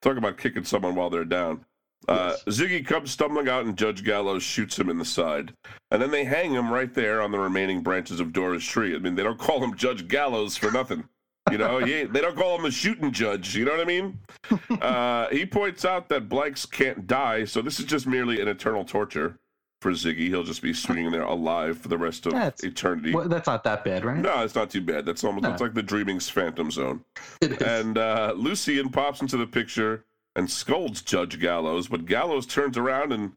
talk 0.00 0.16
about 0.16 0.38
kicking 0.38 0.64
someone 0.64 0.94
while 0.94 1.10
they're 1.10 1.26
down. 1.26 1.66
Uh, 2.08 2.34
Ziggy 2.48 2.84
comes 2.86 3.10
stumbling 3.10 3.48
out, 3.48 3.64
and 3.64 3.76
Judge 3.76 4.04
Gallows 4.04 4.42
shoots 4.42 4.78
him 4.78 4.88
in 4.90 4.98
the 4.98 5.04
side. 5.04 5.52
And 5.90 6.00
then 6.02 6.10
they 6.10 6.24
hang 6.24 6.52
him 6.52 6.72
right 6.72 6.92
there 6.92 7.20
on 7.22 7.30
the 7.30 7.38
remaining 7.38 7.82
branches 7.82 8.20
of 8.20 8.32
Dora's 8.32 8.64
tree. 8.64 8.94
I 8.94 8.98
mean, 8.98 9.14
they 9.14 9.22
don't 9.22 9.38
call 9.38 9.62
him 9.62 9.74
Judge 9.76 10.06
Gallows 10.08 10.56
for 10.56 10.70
nothing. 10.70 11.04
You 11.50 11.58
know, 11.58 11.78
he 11.78 12.04
they 12.04 12.20
don't 12.22 12.36
call 12.36 12.56
him 12.56 12.62
the 12.62 12.70
shooting 12.70 13.12
judge. 13.12 13.54
You 13.54 13.66
know 13.66 13.72
what 13.72 13.80
I 13.80 13.84
mean? 13.84 14.18
Uh, 14.80 15.28
he 15.30 15.44
points 15.46 15.84
out 15.84 16.08
that 16.08 16.28
blanks 16.28 16.64
can't 16.66 17.06
die, 17.06 17.44
so 17.44 17.60
this 17.62 17.78
is 17.78 17.86
just 17.86 18.06
merely 18.06 18.40
an 18.40 18.48
eternal 18.48 18.84
torture 18.84 19.38
for 19.80 19.92
Ziggy. 19.92 20.28
He'll 20.28 20.42
just 20.42 20.62
be 20.62 20.72
swinging 20.72 21.10
there 21.10 21.22
alive 21.22 21.78
for 21.78 21.88
the 21.88 21.98
rest 21.98 22.26
of 22.26 22.32
That's- 22.32 22.62
eternity. 22.64 23.14
Well, 23.14 23.28
that's 23.28 23.46
not 23.46 23.62
that 23.64 23.84
bad, 23.84 24.04
right? 24.04 24.18
No, 24.18 24.42
it's 24.42 24.54
not 24.54 24.70
too 24.70 24.80
bad. 24.80 25.04
That's 25.06 25.22
almost 25.24 25.42
No. 25.44 25.52
it's 25.52 25.60
like 25.60 25.74
the 25.74 25.82
Dreaming's 25.82 26.28
Phantom 26.28 26.70
Zone. 26.70 27.04
And 27.64 27.98
uh, 27.98 28.32
Lucien 28.36 28.88
pops 28.90 29.20
into 29.20 29.36
the 29.36 29.46
picture 29.46 30.04
and 30.36 30.50
scolds 30.50 31.02
Judge 31.02 31.38
Gallows, 31.40 31.88
but 31.88 32.06
Gallows 32.06 32.46
turns 32.46 32.76
around 32.76 33.12
and 33.12 33.32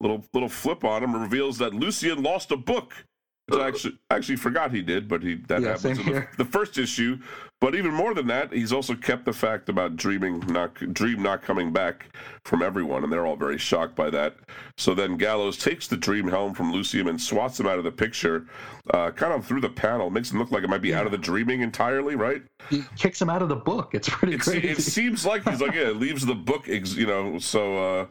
little 0.00 0.24
little 0.32 0.48
flip 0.48 0.84
on 0.84 1.02
him 1.02 1.14
reveals 1.14 1.58
that 1.58 1.74
Lucien 1.74 2.22
lost 2.22 2.50
a 2.50 2.56
book. 2.56 3.06
I 3.52 3.66
actually 3.68 3.98
actually 4.10 4.36
forgot 4.36 4.70
he 4.72 4.82
did, 4.82 5.08
but 5.08 5.22
he 5.22 5.34
that 5.48 5.62
Yeah, 5.62 5.70
happens 5.70 5.98
in 5.98 6.06
the, 6.06 6.26
the 6.38 6.44
first 6.44 6.78
issue. 6.78 7.18
But 7.60 7.74
even 7.76 7.92
more 7.92 8.12
than 8.14 8.26
that, 8.28 8.52
he's 8.52 8.72
also 8.72 8.94
kept 8.94 9.24
the 9.24 9.32
fact 9.32 9.68
about 9.68 9.96
dreaming 9.96 10.40
not 10.48 10.74
dream 10.94 11.22
not 11.22 11.42
coming 11.42 11.72
back 11.72 12.06
from 12.44 12.62
everyone, 12.62 13.04
and 13.04 13.12
they're 13.12 13.26
all 13.26 13.36
very 13.36 13.58
shocked 13.58 13.94
by 13.94 14.10
that. 14.10 14.36
So 14.76 14.94
then 14.94 15.16
Gallows 15.16 15.56
takes 15.58 15.86
the 15.86 15.96
dream 15.96 16.26
helm 16.28 16.54
from 16.54 16.72
Lucien 16.72 17.08
and 17.08 17.20
swats 17.20 17.60
him 17.60 17.66
out 17.66 17.78
of 17.78 17.84
the 17.84 17.92
picture, 17.92 18.46
uh, 18.92 19.10
kind 19.12 19.32
of 19.32 19.44
through 19.44 19.60
the 19.60 19.68
panel, 19.68 20.10
makes 20.10 20.30
him 20.32 20.38
look 20.38 20.50
like 20.50 20.64
it 20.64 20.70
might 20.70 20.82
be 20.82 20.94
out 20.94 21.06
of 21.06 21.12
the 21.12 21.18
dreaming 21.18 21.60
entirely, 21.60 22.14
right? 22.16 22.42
he 22.70 22.84
kicks 22.96 23.20
him 23.20 23.28
out 23.30 23.42
of 23.42 23.48
the 23.48 23.56
book. 23.56 23.90
It's 23.92 24.08
pretty 24.08 24.34
It's, 24.34 24.44
crazy. 24.44 24.68
it 24.68 24.78
seems 24.80 25.26
like 25.26 25.48
he's 25.48 25.60
like 25.60 25.74
yeah, 25.74 25.90
leaves 25.90 26.24
the 26.26 26.34
book, 26.34 26.68
ex- 26.68 26.94
you 26.96 27.06
know. 27.06 27.38
So 27.38 27.76
uh, 28.00 28.06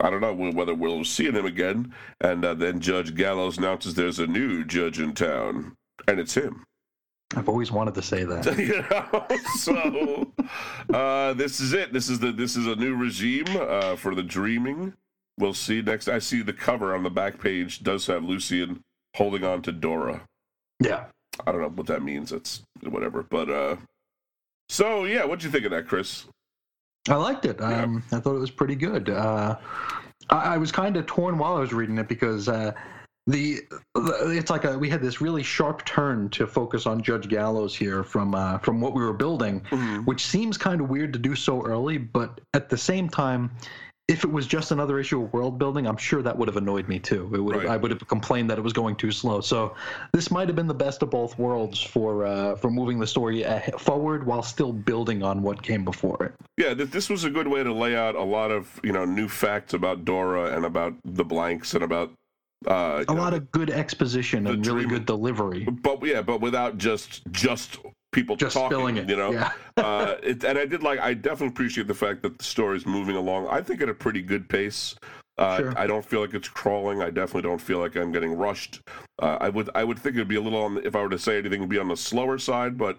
I 0.00 0.10
don't 0.10 0.20
know 0.20 0.34
whether 0.34 0.74
we'll 0.74 1.04
see 1.04 1.24
him 1.24 1.46
again. 1.46 1.94
And 2.20 2.44
uh, 2.44 2.54
then 2.54 2.80
Judge 2.80 3.14
Gallows 3.14 3.58
announces 3.58 3.94
there's 3.94 4.18
a 4.18 4.26
new 4.26 4.64
judge 4.64 5.00
in 5.00 5.14
town, 5.14 5.74
and 6.06 6.20
it's 6.20 6.34
him. 6.34 6.64
I've 7.34 7.48
always 7.48 7.72
wanted 7.72 7.94
to 7.94 8.02
say 8.02 8.24
that. 8.24 8.46
you 8.58 8.84
know, 8.90 9.26
so 9.56 10.32
uh, 10.92 11.32
this 11.32 11.60
is 11.60 11.72
it. 11.72 11.92
This 11.92 12.08
is 12.08 12.18
the 12.18 12.30
this 12.30 12.56
is 12.56 12.66
a 12.66 12.76
new 12.76 12.94
regime 12.94 13.46
uh, 13.48 13.96
for 13.96 14.14
the 14.14 14.22
dreaming. 14.22 14.92
We'll 15.38 15.54
see 15.54 15.82
next. 15.82 16.08
I 16.08 16.18
see 16.18 16.42
the 16.42 16.52
cover 16.52 16.94
on 16.94 17.02
the 17.02 17.10
back 17.10 17.40
page 17.40 17.82
does 17.82 18.06
have 18.06 18.24
Lucien 18.24 18.80
holding 19.16 19.44
on 19.44 19.62
to 19.62 19.72
Dora. 19.72 20.22
Yeah. 20.80 21.06
I 21.46 21.52
don't 21.52 21.60
know 21.60 21.68
what 21.68 21.86
that 21.88 22.02
means. 22.02 22.32
It's 22.32 22.62
whatever. 22.82 23.22
But 23.22 23.50
uh, 23.50 23.76
so 24.68 25.04
yeah, 25.04 25.24
what'd 25.24 25.44
you 25.44 25.50
think 25.50 25.64
of 25.64 25.72
that, 25.72 25.88
Chris? 25.88 26.26
I 27.08 27.14
liked 27.16 27.44
it. 27.44 27.60
Um, 27.60 28.02
I 28.12 28.20
thought 28.20 28.34
it 28.34 28.40
was 28.40 28.50
pretty 28.50 28.74
good. 28.74 29.10
Uh, 29.10 29.56
I, 30.30 30.54
I 30.54 30.58
was 30.58 30.72
kind 30.72 30.96
of 30.96 31.06
torn 31.06 31.38
while 31.38 31.56
I 31.56 31.60
was 31.60 31.72
reading 31.72 31.98
it 31.98 32.08
because 32.08 32.48
uh, 32.48 32.72
the, 33.26 33.60
the 33.94 34.34
it's 34.36 34.50
like 34.50 34.64
a, 34.64 34.78
we 34.78 34.88
had 34.88 35.02
this 35.02 35.20
really 35.20 35.42
sharp 35.42 35.84
turn 35.84 36.28
to 36.30 36.46
focus 36.46 36.86
on 36.86 37.02
Judge 37.02 37.28
Gallows 37.28 37.74
here 37.74 38.02
from 38.04 38.34
uh, 38.34 38.58
from 38.58 38.80
what 38.80 38.94
we 38.94 39.02
were 39.02 39.12
building, 39.12 39.60
which 40.04 40.24
seems 40.26 40.56
kind 40.56 40.80
of 40.80 40.88
weird 40.88 41.12
to 41.12 41.18
do 41.18 41.34
so 41.34 41.62
early, 41.64 41.98
but 41.98 42.40
at 42.54 42.68
the 42.68 42.76
same 42.76 43.08
time. 43.08 43.50
If 44.08 44.22
it 44.22 44.30
was 44.30 44.46
just 44.46 44.70
another 44.70 45.00
issue 45.00 45.20
of 45.24 45.32
world 45.32 45.58
building, 45.58 45.84
I'm 45.84 45.96
sure 45.96 46.22
that 46.22 46.38
would 46.38 46.46
have 46.46 46.56
annoyed 46.56 46.86
me 46.86 47.00
too. 47.00 47.28
It 47.34 47.40
would 47.40 47.56
Right. 47.56 47.66
I 47.66 47.76
would 47.76 47.90
have 47.90 48.06
complained 48.06 48.48
that 48.50 48.56
it 48.58 48.60
was 48.62 48.72
going 48.72 48.94
too 48.94 49.10
slow. 49.10 49.40
So 49.40 49.74
this 50.12 50.30
might 50.30 50.46
have 50.48 50.54
been 50.54 50.68
the 50.68 50.74
best 50.74 51.02
of 51.02 51.10
both 51.10 51.36
worlds 51.40 51.80
for 51.80 52.24
uh, 52.24 52.54
for 52.54 52.70
moving 52.70 53.00
the 53.00 53.06
story 53.06 53.44
forward 53.78 54.24
while 54.24 54.42
still 54.44 54.72
building 54.72 55.24
on 55.24 55.42
what 55.42 55.60
came 55.60 55.84
before 55.84 56.22
it. 56.24 56.34
Yeah, 56.56 56.72
th- 56.74 56.90
this 56.90 57.10
was 57.10 57.24
a 57.24 57.30
good 57.30 57.48
way 57.48 57.64
to 57.64 57.72
lay 57.72 57.96
out 57.96 58.14
a 58.14 58.22
lot 58.22 58.52
of 58.52 58.80
you 58.84 58.92
know 58.92 59.04
new 59.04 59.26
facts 59.28 59.74
about 59.74 60.04
Dora 60.04 60.54
and 60.56 60.64
about 60.64 60.94
the 61.04 61.24
blanks 61.24 61.74
and 61.74 61.82
about 61.82 62.12
uh, 62.68 63.02
a 63.08 63.12
know, 63.12 63.20
lot 63.20 63.34
of 63.34 63.50
good 63.50 63.70
exposition 63.70 64.46
and 64.46 64.64
really 64.64 64.82
dream- 64.84 64.88
good 64.88 65.06
delivery. 65.06 65.64
but 65.82 66.04
yeah, 66.06 66.22
but 66.22 66.40
without 66.40 66.78
just 66.78 67.22
just 67.32 67.78
people 68.12 68.36
Just 68.36 68.54
talking, 68.54 68.76
spilling 68.76 68.96
it, 68.96 69.08
you 69.08 69.16
know. 69.16 69.32
yeah. 69.32 69.52
uh, 69.76 70.16
it, 70.22 70.44
and 70.44 70.58
I 70.58 70.66
did 70.66 70.82
like, 70.82 71.00
I 71.00 71.14
definitely 71.14 71.48
appreciate 71.48 71.86
the 71.86 71.94
fact 71.94 72.22
that 72.22 72.38
the 72.38 72.44
story 72.44 72.76
is 72.76 72.86
moving 72.86 73.16
along. 73.16 73.48
I 73.48 73.60
think 73.60 73.80
at 73.82 73.88
a 73.88 73.94
pretty 73.94 74.22
good 74.22 74.48
pace. 74.48 74.94
Uh, 75.38 75.58
Sure. 75.58 75.78
I 75.78 75.86
don't 75.86 76.04
feel 76.04 76.20
like 76.22 76.32
it's 76.32 76.48
crawling. 76.48 77.02
I 77.02 77.10
definitely 77.10 77.42
don't 77.42 77.60
feel 77.60 77.78
like 77.78 77.94
I'm 77.94 78.10
getting 78.10 78.32
rushed. 78.36 78.80
Uh, 79.20 79.36
I 79.38 79.50
would, 79.50 79.68
I 79.74 79.84
would 79.84 79.98
think 79.98 80.16
it'd 80.16 80.28
be 80.28 80.36
a 80.36 80.40
little 80.40 80.62
on. 80.62 80.76
The, 80.76 80.86
if 80.86 80.96
I 80.96 81.02
were 81.02 81.10
to 81.10 81.18
say 81.18 81.38
anything, 81.38 81.60
it'd 81.60 81.68
be 81.68 81.78
on 81.78 81.88
the 81.88 81.96
slower 81.96 82.38
side, 82.38 82.78
but 82.78 82.98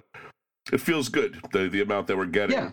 it 0.72 0.80
feels 0.80 1.10
good. 1.10 1.40
The 1.52 1.68
the 1.68 1.82
amount 1.82 2.06
that 2.08 2.18
we're 2.18 2.26
getting. 2.26 2.58
Yeah. 2.58 2.72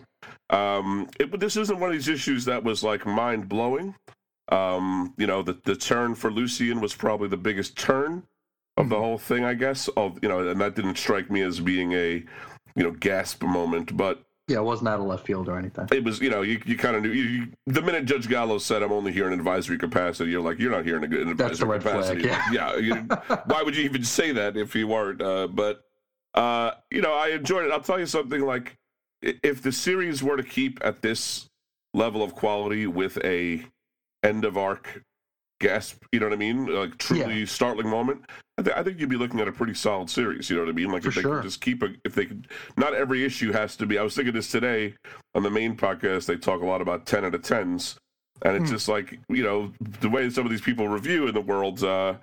Um, 0.51 1.09
it, 1.19 1.39
this 1.39 1.57
isn't 1.57 1.79
one 1.79 1.89
of 1.89 1.95
these 1.95 2.07
issues 2.07 2.45
that 2.45 2.63
was 2.63 2.83
like 2.83 3.05
mind 3.07 3.49
blowing. 3.49 3.95
Um, 4.51 5.15
you 5.17 5.25
know, 5.25 5.41
the 5.41 5.57
the 5.63 5.75
turn 5.75 6.13
for 6.13 6.31
Lucien 6.31 6.79
was 6.79 6.93
probably 6.93 7.27
the 7.27 7.37
biggest 7.37 7.75
turn 7.75 8.21
of 8.77 8.89
the 8.89 8.97
whole 8.97 9.17
thing, 9.17 9.43
I 9.45 9.53
guess. 9.53 9.87
Of 9.97 10.19
you 10.21 10.29
know, 10.29 10.47
and 10.47 10.59
that 10.61 10.75
didn't 10.75 10.97
strike 10.97 11.29
me 11.31 11.41
as 11.41 11.59
being 11.59 11.93
a 11.93 12.23
you 12.75 12.83
know 12.83 12.91
gasp 12.91 13.43
moment, 13.43 13.95
but 13.95 14.23
Yeah, 14.47 14.57
it 14.57 14.63
wasn't 14.63 14.89
out 14.89 14.99
of 14.99 15.05
left 15.05 15.25
field 15.25 15.47
or 15.47 15.57
anything. 15.57 15.87
it 15.91 16.03
was 16.03 16.19
you 16.21 16.29
know 16.29 16.41
you, 16.41 16.61
you 16.65 16.77
kind 16.77 16.95
of 16.95 17.03
knew 17.03 17.09
you, 17.11 17.23
you, 17.23 17.47
the 17.67 17.81
minute 17.81 18.05
Judge 18.05 18.27
Gallows 18.27 18.65
said 18.65 18.83
I'm 18.83 18.91
only 18.91 19.11
here 19.13 19.27
in 19.27 19.33
advisory 19.33 19.77
capacity, 19.77 20.31
you're 20.31 20.41
like 20.41 20.59
you're 20.59 20.71
not 20.71 20.85
here 20.85 20.97
in 20.97 21.03
a 21.03 21.07
good 21.07 21.21
in 21.27 21.35
That's 21.37 21.59
the 21.59 21.65
advisory 21.65 21.91
red 21.93 22.05
flag, 22.05 22.21
capacity. 22.21 22.55
yeah, 22.55 22.75
you, 22.75 22.93
why 23.45 23.63
would 23.63 23.75
you 23.75 23.83
even 23.83 24.03
say 24.03 24.31
that 24.33 24.57
if 24.57 24.75
you 24.75 24.87
weren't? 24.87 25.21
Uh, 25.21 25.47
but 25.47 25.81
uh, 26.33 26.71
you 26.91 27.01
know, 27.01 27.13
I 27.13 27.29
enjoyed 27.29 27.65
it. 27.65 27.71
I'll 27.71 27.79
tell 27.79 27.99
you 27.99 28.05
something 28.05 28.41
like 28.41 28.77
if 29.21 29.61
the 29.61 29.71
series 29.71 30.21
were 30.21 30.35
to 30.35 30.43
keep 30.43 30.79
at 30.83 31.01
this 31.01 31.49
level 31.93 32.21
of 32.21 32.35
quality 32.35 32.85
with 32.87 33.17
a 33.23 33.65
end 34.21 34.43
of 34.43 34.57
arc 34.57 35.01
gasp. 35.59 36.03
You 36.11 36.19
know 36.19 36.27
what 36.27 36.33
I 36.33 36.37
mean? 36.37 36.65
Like 36.67 36.97
truly 36.97 37.45
startling 37.45 37.87
moment. 37.89 38.21
I, 38.57 38.61
th- 38.61 38.75
I 38.75 38.83
think 38.83 38.99
you'd 38.99 39.09
be 39.09 39.17
looking 39.17 39.39
at 39.41 39.47
a 39.47 39.51
pretty 39.51 39.73
solid 39.73 40.09
series. 40.09 40.49
You 40.49 40.55
know 40.55 40.63
what 40.63 40.69
I 40.69 40.73
mean? 40.73 40.91
Like 40.91 41.03
For 41.03 41.09
if 41.09 41.15
they 41.15 41.21
sure. 41.21 41.35
could 41.37 41.43
just 41.43 41.61
keep 41.61 41.83
a, 41.83 41.89
if 42.05 42.15
they 42.15 42.25
could, 42.25 42.47
not 42.77 42.93
every 42.93 43.25
issue 43.25 43.51
has 43.51 43.75
to 43.77 43.85
be. 43.85 43.97
I 43.97 44.03
was 44.03 44.15
thinking 44.15 44.33
this 44.33 44.49
today 44.49 44.95
on 45.33 45.43
the 45.43 45.49
main 45.51 45.75
podcast. 45.75 46.25
They 46.25 46.37
talk 46.37 46.61
a 46.61 46.65
lot 46.65 46.81
about 46.81 47.05
ten 47.05 47.25
out 47.25 47.35
of 47.35 47.41
tens, 47.41 47.97
and 48.43 48.55
it's 48.55 48.69
Hmm. 48.69 48.75
just 48.75 48.87
like 48.87 49.19
you 49.29 49.43
know 49.43 49.73
the 50.01 50.09
way 50.09 50.29
some 50.29 50.45
of 50.45 50.51
these 50.51 50.61
people 50.61 50.87
review 50.87 51.27
in 51.27 51.33
the 51.33 51.41
world. 51.41 51.83
Uh, 51.83 52.15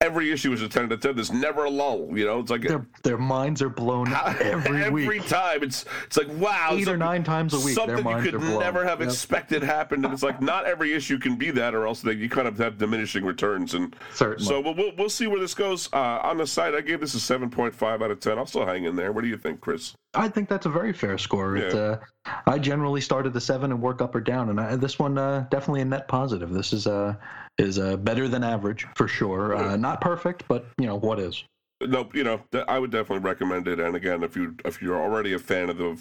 every 0.00 0.32
issue 0.32 0.52
is 0.52 0.62
a 0.62 0.68
ten 0.68 0.84
out 0.84 0.92
of 0.92 1.00
ten. 1.00 1.14
There's 1.14 1.32
never 1.32 1.64
a 1.64 1.70
lull. 1.70 2.08
You 2.16 2.24
know, 2.26 2.38
it's 2.40 2.50
like 2.50 2.62
Their 2.62 2.86
their 3.02 3.18
minds 3.18 3.60
are 3.62 3.68
blown 3.68 4.08
every, 4.40 4.90
week. 4.90 5.04
Every 5.04 5.20
time. 5.20 5.62
It's 5.62 5.84
it's 6.06 6.16
like 6.16 6.28
wow, 6.38 6.70
Eight 6.72 6.88
or 6.88 6.96
nine 6.96 7.22
times 7.22 7.52
a 7.54 7.58
week, 7.58 7.76
their 7.76 7.96
Something 7.98 8.06
you 8.24 8.30
could 8.30 8.40
never 8.58 8.84
have 8.84 9.00
Yep. 9.00 9.08
expected 9.08 9.62
happened, 9.62 10.04
and 10.04 10.12
it's 10.14 10.22
like 10.22 10.40
not 10.40 10.64
every 10.66 10.92
issue 10.94 11.18
can 11.18 11.36
be 11.36 11.50
that, 11.52 11.74
or 11.74 11.86
else 11.86 12.00
they, 12.02 12.12
you 12.12 12.28
kind 12.28 12.48
of 12.48 12.56
have 12.58 12.78
diminishing 12.78 13.24
returns. 13.24 13.74
And 13.74 13.94
Certainly. 14.14 14.44
so 14.44 14.60
we'll, 14.60 14.74
we'll 14.74 14.92
we'll 14.96 15.08
see 15.10 15.26
where 15.26 15.40
this 15.40 15.54
goes. 15.54 15.88
Uh, 15.92 16.20
on 16.22 16.38
the 16.38 16.46
site, 16.46 16.74
I 16.74 16.80
gave 16.80 17.00
this 17.00 17.14
a 17.14 17.20
seven 17.20 17.50
point 17.50 17.74
five 17.74 18.02
out 18.02 18.10
of 18.10 18.20
ten. 18.20 18.38
I'll 18.38 18.46
still 18.46 18.66
hang 18.66 18.84
in 18.84 18.96
there. 18.96 19.12
What 19.12 19.22
do 19.22 19.28
you 19.28 19.36
think, 19.36 19.60
Chris? 19.60 19.94
I 20.14 20.28
think 20.28 20.48
that's 20.48 20.66
a 20.66 20.70
very 20.70 20.92
fair 20.92 21.18
score. 21.18 21.56
It, 21.56 21.72
uh, 21.74 21.98
I 22.46 22.58
generally 22.58 23.00
start 23.00 23.26
at 23.26 23.32
the 23.32 23.40
seven 23.40 23.70
and 23.70 23.80
work 23.80 24.02
up 24.02 24.14
or 24.14 24.20
down, 24.20 24.48
and 24.50 24.58
I, 24.60 24.74
this 24.76 24.98
one 24.98 25.16
uh, 25.18 25.46
definitely 25.50 25.82
a 25.82 25.84
net 25.84 26.08
positive. 26.08 26.50
This 26.50 26.72
is 26.72 26.86
uh, 26.86 27.14
is 27.60 27.78
uh, 27.78 27.96
better 27.98 28.26
than 28.28 28.42
average 28.42 28.86
for 28.96 29.06
sure. 29.06 29.54
Uh, 29.54 29.76
not 29.76 30.00
perfect, 30.00 30.44
but 30.48 30.66
you 30.78 30.86
know 30.86 30.96
what 30.98 31.18
is. 31.18 31.44
Nope. 31.82 32.14
You 32.14 32.24
know, 32.24 32.40
I 32.68 32.78
would 32.78 32.90
definitely 32.90 33.26
recommend 33.28 33.68
it. 33.68 33.78
And 33.80 33.94
again, 33.96 34.22
if 34.22 34.36
you 34.36 34.54
if 34.64 34.82
you're 34.82 35.00
already 35.00 35.32
a 35.34 35.38
fan 35.38 35.70
of 35.70 35.78
the 35.78 35.98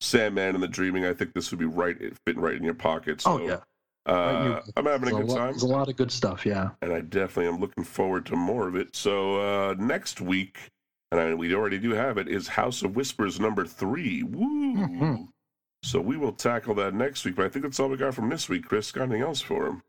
Sandman 0.00 0.54
and 0.54 0.62
the 0.62 0.68
Dreaming, 0.68 1.04
I 1.04 1.12
think 1.12 1.34
this 1.34 1.50
would 1.50 1.58
be 1.60 1.66
right 1.66 1.96
fitting 2.26 2.40
right 2.42 2.54
in 2.54 2.62
your 2.62 2.74
pocket. 2.74 3.20
So, 3.20 3.32
oh 3.32 3.46
yeah, 3.46 3.58
uh, 4.06 4.62
I'm 4.76 4.86
having 4.86 5.08
a 5.08 5.12
good 5.22 5.28
time. 5.28 5.50
There's 5.50 5.62
a 5.64 5.66
lot 5.66 5.88
of 5.88 5.96
good 5.96 6.10
stuff. 6.12 6.46
Yeah. 6.46 6.70
and 6.82 6.92
I 6.92 7.00
definitely 7.00 7.52
am 7.52 7.60
looking 7.60 7.84
forward 7.84 8.24
to 8.26 8.36
more 8.36 8.68
of 8.68 8.76
it. 8.76 8.94
So 8.96 9.40
uh, 9.40 9.74
next 9.78 10.20
week, 10.20 10.58
and 11.12 11.20
I, 11.20 11.34
we 11.34 11.54
already 11.54 11.78
do 11.78 11.90
have 11.90 12.16
it, 12.16 12.28
is 12.28 12.48
House 12.48 12.82
of 12.82 12.96
Whispers 12.96 13.38
number 13.40 13.64
three. 13.66 14.22
Woo! 14.22 14.76
Mhm. 14.76 15.28
So 15.84 16.00
we 16.00 16.16
will 16.16 16.32
tackle 16.32 16.74
that 16.76 16.94
next 16.94 17.24
week. 17.24 17.36
But 17.36 17.46
I 17.46 17.48
think 17.50 17.64
that's 17.64 17.78
all 17.78 17.88
we 17.88 17.96
got 17.96 18.14
from 18.14 18.28
this 18.30 18.48
week. 18.48 18.64
Chris, 18.64 18.90
got 18.92 19.04
anything 19.04 19.22
else 19.22 19.40
for 19.40 19.66
him? 19.66 19.82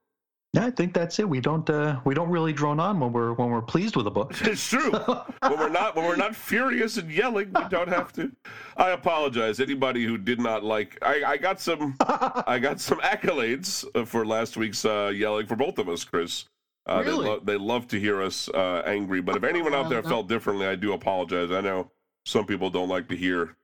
Yeah, 0.54 0.66
I 0.66 0.72
think 0.72 0.96
that's 0.96 1.20
it. 1.20 1.30
We 1.30 1.40
don't 1.42 1.70
uh, 1.70 2.00
we 2.06 2.16
don't 2.16 2.30
really 2.30 2.54
drone 2.54 2.80
on 2.80 3.00
when 3.00 3.14
we're 3.14 3.34
when 3.34 3.50
we're 3.52 3.62
pleased 3.62 3.96
with 3.96 4.08
a 4.08 4.12
book. 4.12 4.34
It's 4.48 4.68
true. 4.68 4.90
when 4.92 5.60
we're 5.60 5.70
not 5.70 5.96
when 5.96 6.06
we're 6.06 6.16
not 6.16 6.36
furious 6.36 6.98
and 6.98 7.12
yelling, 7.12 7.52
we 7.54 7.68
don't 7.70 7.88
have 7.90 8.12
to. 8.14 8.32
I 8.76 8.90
apologize. 8.90 9.60
Anybody 9.60 10.06
who 10.06 10.18
did 10.18 10.40
not 10.42 10.64
like, 10.64 10.98
I, 11.04 11.24
I 11.24 11.38
got 11.38 11.62
some 11.62 11.96
I 12.00 12.58
got 12.60 12.80
some 12.82 13.00
accolades 13.02 13.86
uh, 13.94 14.06
for 14.06 14.26
last 14.26 14.58
week's 14.58 14.86
uh, 14.86 15.12
yelling 15.16 15.46
for 15.46 15.56
both 15.56 15.78
of 15.78 15.88
us, 15.88 16.04
Chris. 16.04 16.46
Uh, 16.88 17.04
Really? 17.06 17.24
They, 17.26 17.30
lo- 17.30 17.42
they 17.44 17.58
love 17.58 17.88
to 17.90 18.00
hear 18.00 18.20
us 18.24 18.50
uh, 18.50 18.82
angry, 18.88 19.22
but 19.22 19.36
if 19.36 19.44
anyone 19.44 19.76
out 19.76 19.90
there 19.90 20.02
felt 20.02 20.28
differently, 20.28 20.66
I 20.66 20.74
do 20.76 20.94
apologize. 20.94 21.52
I 21.52 21.62
know 21.62 21.92
some 22.26 22.48
people 22.48 22.72
don't 22.72 22.90
like 22.90 23.08
to 23.10 23.16
hear 23.16 23.56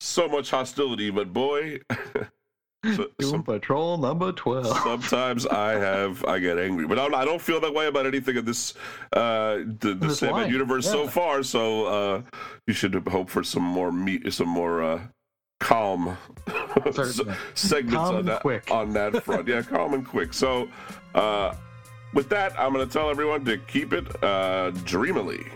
so 0.00 0.26
much 0.26 0.50
hostility, 0.50 1.10
but 1.10 1.32
boy, 1.32 1.78
so- 2.94 3.10
Doom 3.18 3.30
some- 3.30 3.42
Patrol 3.42 3.98
number 3.98 4.32
twelve. 4.32 4.66
sometimes 4.66 5.46
I 5.46 5.72
have 5.72 6.24
I 6.24 6.38
get 6.38 6.58
angry, 6.58 6.86
but 6.86 6.98
I'm, 6.98 7.14
I 7.14 7.24
don't 7.24 7.40
feel 7.42 7.60
that 7.60 7.72
way 7.74 7.86
about 7.86 8.06
anything 8.06 8.36
in 8.36 8.44
this 8.44 8.74
uh, 9.12 9.56
the, 9.80 9.94
the 9.98 10.06
This 10.08 10.18
Sandman 10.20 10.42
line, 10.42 10.52
universe 10.52 10.86
so 10.86 11.06
far. 11.08 11.42
So 11.42 11.86
uh, 11.86 12.22
you 12.66 12.74
should 12.74 12.94
hope 13.08 13.30
for 13.30 13.42
some 13.42 13.62
more 13.62 13.90
meat, 13.92 14.32
some 14.32 14.48
more 14.48 14.82
uh, 14.82 15.00
calm 15.60 16.16
segments 17.54 17.94
Calm 17.94 18.16
on 18.16 18.24
that 18.26 18.40
quick. 18.42 18.70
on 18.70 18.92
that 18.92 19.22
front. 19.24 19.48
Yeah, 19.48 19.62
calm 19.62 19.94
and 19.94 20.06
quick. 20.06 20.32
So 20.34 20.68
uh, 21.14 21.54
with 22.12 22.28
that, 22.28 22.58
I'm 22.58 22.72
going 22.72 22.86
to 22.86 22.92
tell 22.92 23.10
everyone 23.10 23.44
to 23.46 23.58
keep 23.58 23.92
it 23.92 24.22
uh, 24.22 24.70
dreamily. 24.84 25.46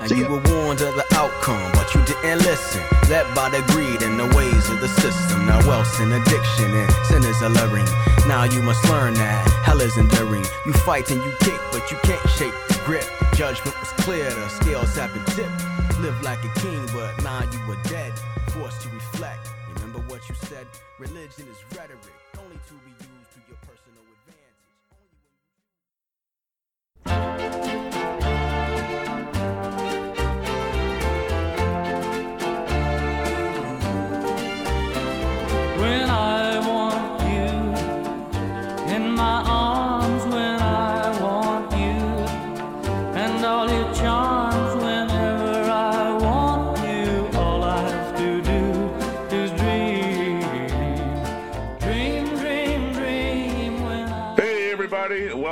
And 0.00 0.08
See 0.08 0.18
you 0.18 0.28
were 0.28 0.42
warned 0.50 0.80
of 0.80 0.94
the 0.94 1.06
outcome, 1.14 1.70
but 1.72 1.94
you 1.94 2.04
didn't 2.04 2.38
listen. 2.40 2.82
Led 3.08 3.32
by 3.34 3.48
the 3.48 3.62
greed 3.72 4.02
and 4.02 4.18
the 4.18 4.26
ways 4.36 4.68
of 4.70 4.80
the 4.80 4.88
system. 4.88 5.46
Now 5.46 5.58
wealth's 5.66 5.98
an 6.00 6.12
addiction 6.12 6.70
and 6.72 6.90
sin 7.06 7.24
is 7.24 7.40
alluring. 7.42 7.86
Now 8.26 8.44
you 8.44 8.62
must 8.62 8.82
learn 8.88 9.14
that 9.14 9.48
hell 9.64 9.80
is 9.80 9.96
enduring. 9.96 10.44
You 10.66 10.72
fight 10.72 11.10
and 11.10 11.22
you 11.22 11.32
kick, 11.40 11.60
but 11.72 11.90
you 11.90 11.96
can't 12.02 12.28
shake 12.30 12.54
the 12.68 12.80
grip. 12.84 13.06
Judgment 13.34 13.78
was 13.80 13.92
clear, 14.04 14.30
the 14.30 14.48
scales 14.48 14.94
have 14.96 15.12
been 15.12 15.24
tipped. 15.36 16.00
Live 16.00 16.20
like 16.22 16.42
a 16.44 16.60
king, 16.60 16.84
but 16.92 17.22
now 17.22 17.42
you 17.52 17.60
were 17.66 17.78
dead. 17.84 18.12
Forced 18.48 18.82
to 18.82 18.88
reflect. 18.90 19.48
Remember 19.74 20.00
what 20.10 20.28
you 20.28 20.34
said? 20.34 20.66
Religion 20.98 21.46
is 21.50 21.58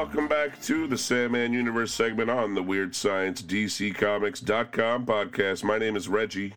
welcome 0.03 0.27
back 0.27 0.61
to 0.61 0.89
the 0.89 0.99
Sandman 0.99 1.53
Universe 1.53 1.95
segment 1.95 2.29
on 2.29 2.57
the 2.57 2.63
Weird 2.63 2.93
Science 2.93 3.41
DCComics.com 3.41 5.07
podcast. 5.07 5.63
My 5.63 5.79
name 5.79 5.95
is 5.95 6.09
Reggie. 6.09 6.57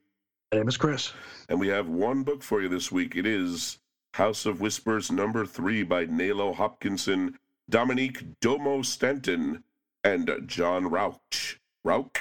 My 0.51 0.57
name 0.57 0.67
is 0.67 0.77
Chris. 0.77 1.13
And 1.47 1.59
we 1.59 1.67
have 1.67 1.87
one 1.87 2.23
book 2.23 2.41
for 2.41 2.63
you 2.63 2.69
this 2.69 2.91
week. 2.91 3.15
It 3.15 3.27
is 3.27 3.77
House 4.15 4.47
of 4.47 4.61
Whispers 4.61 5.11
number 5.11 5.45
three 5.45 5.83
by 5.83 6.07
Nalo 6.07 6.55
Hopkinson, 6.55 7.37
Dominike 7.71 8.25
Domo 8.41 8.81
Stanton, 8.81 9.63
and 10.03 10.41
John 10.47 10.89
Rauch. 10.89 11.59
Rauch? 11.85 12.17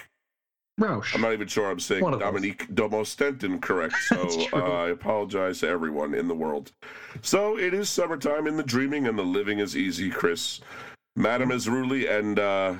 Roush. 0.78 1.14
I'm 1.14 1.20
not 1.20 1.32
even 1.32 1.46
sure 1.46 1.70
I'm 1.70 1.80
saying. 1.80 2.02
Dominike 2.02 2.74
Domo 2.74 3.02
Stanton 3.04 3.60
correct. 3.60 3.94
So 4.08 4.46
uh, 4.52 4.84
I 4.84 4.90
apologize 4.90 5.60
to 5.60 5.68
everyone 5.68 6.14
in 6.14 6.28
the 6.28 6.34
world. 6.34 6.72
So 7.22 7.56
it 7.58 7.72
is 7.72 7.88
summertime 7.88 8.46
in 8.46 8.56
the 8.56 8.62
dreaming 8.62 9.06
and 9.06 9.18
the 9.18 9.22
living 9.22 9.60
is 9.60 9.76
easy, 9.76 10.10
Chris. 10.10 10.60
Madame 11.16 11.50
Azruli 11.50 12.10
and 12.10 12.38
uh, 12.38 12.74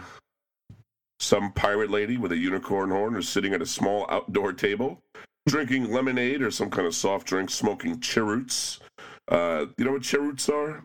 some 1.21 1.53
pirate 1.53 1.91
lady 1.91 2.17
with 2.17 2.33
a 2.33 2.37
unicorn 2.37 2.91
horn 2.91 3.15
are 3.15 3.23
sitting 3.23 3.55
at 3.55 3.63
a 3.63 3.67
small 3.67 4.07
outdoor 4.11 4.53
table, 4.53 5.01
drinking 5.47 5.91
lemonade 5.91 6.43
or 6.43 6.51
some 6.51 6.71
kind 6.71 6.87
of 6.87 6.95
soft 6.95 7.27
drink, 7.27 7.51
smoking 7.51 8.01
cheroots. 8.01 8.81
Uh, 9.29 9.67
you 9.79 9.85
know 9.85 9.93
what 9.93 10.03
cheroots 10.03 10.49
are? 10.49 10.85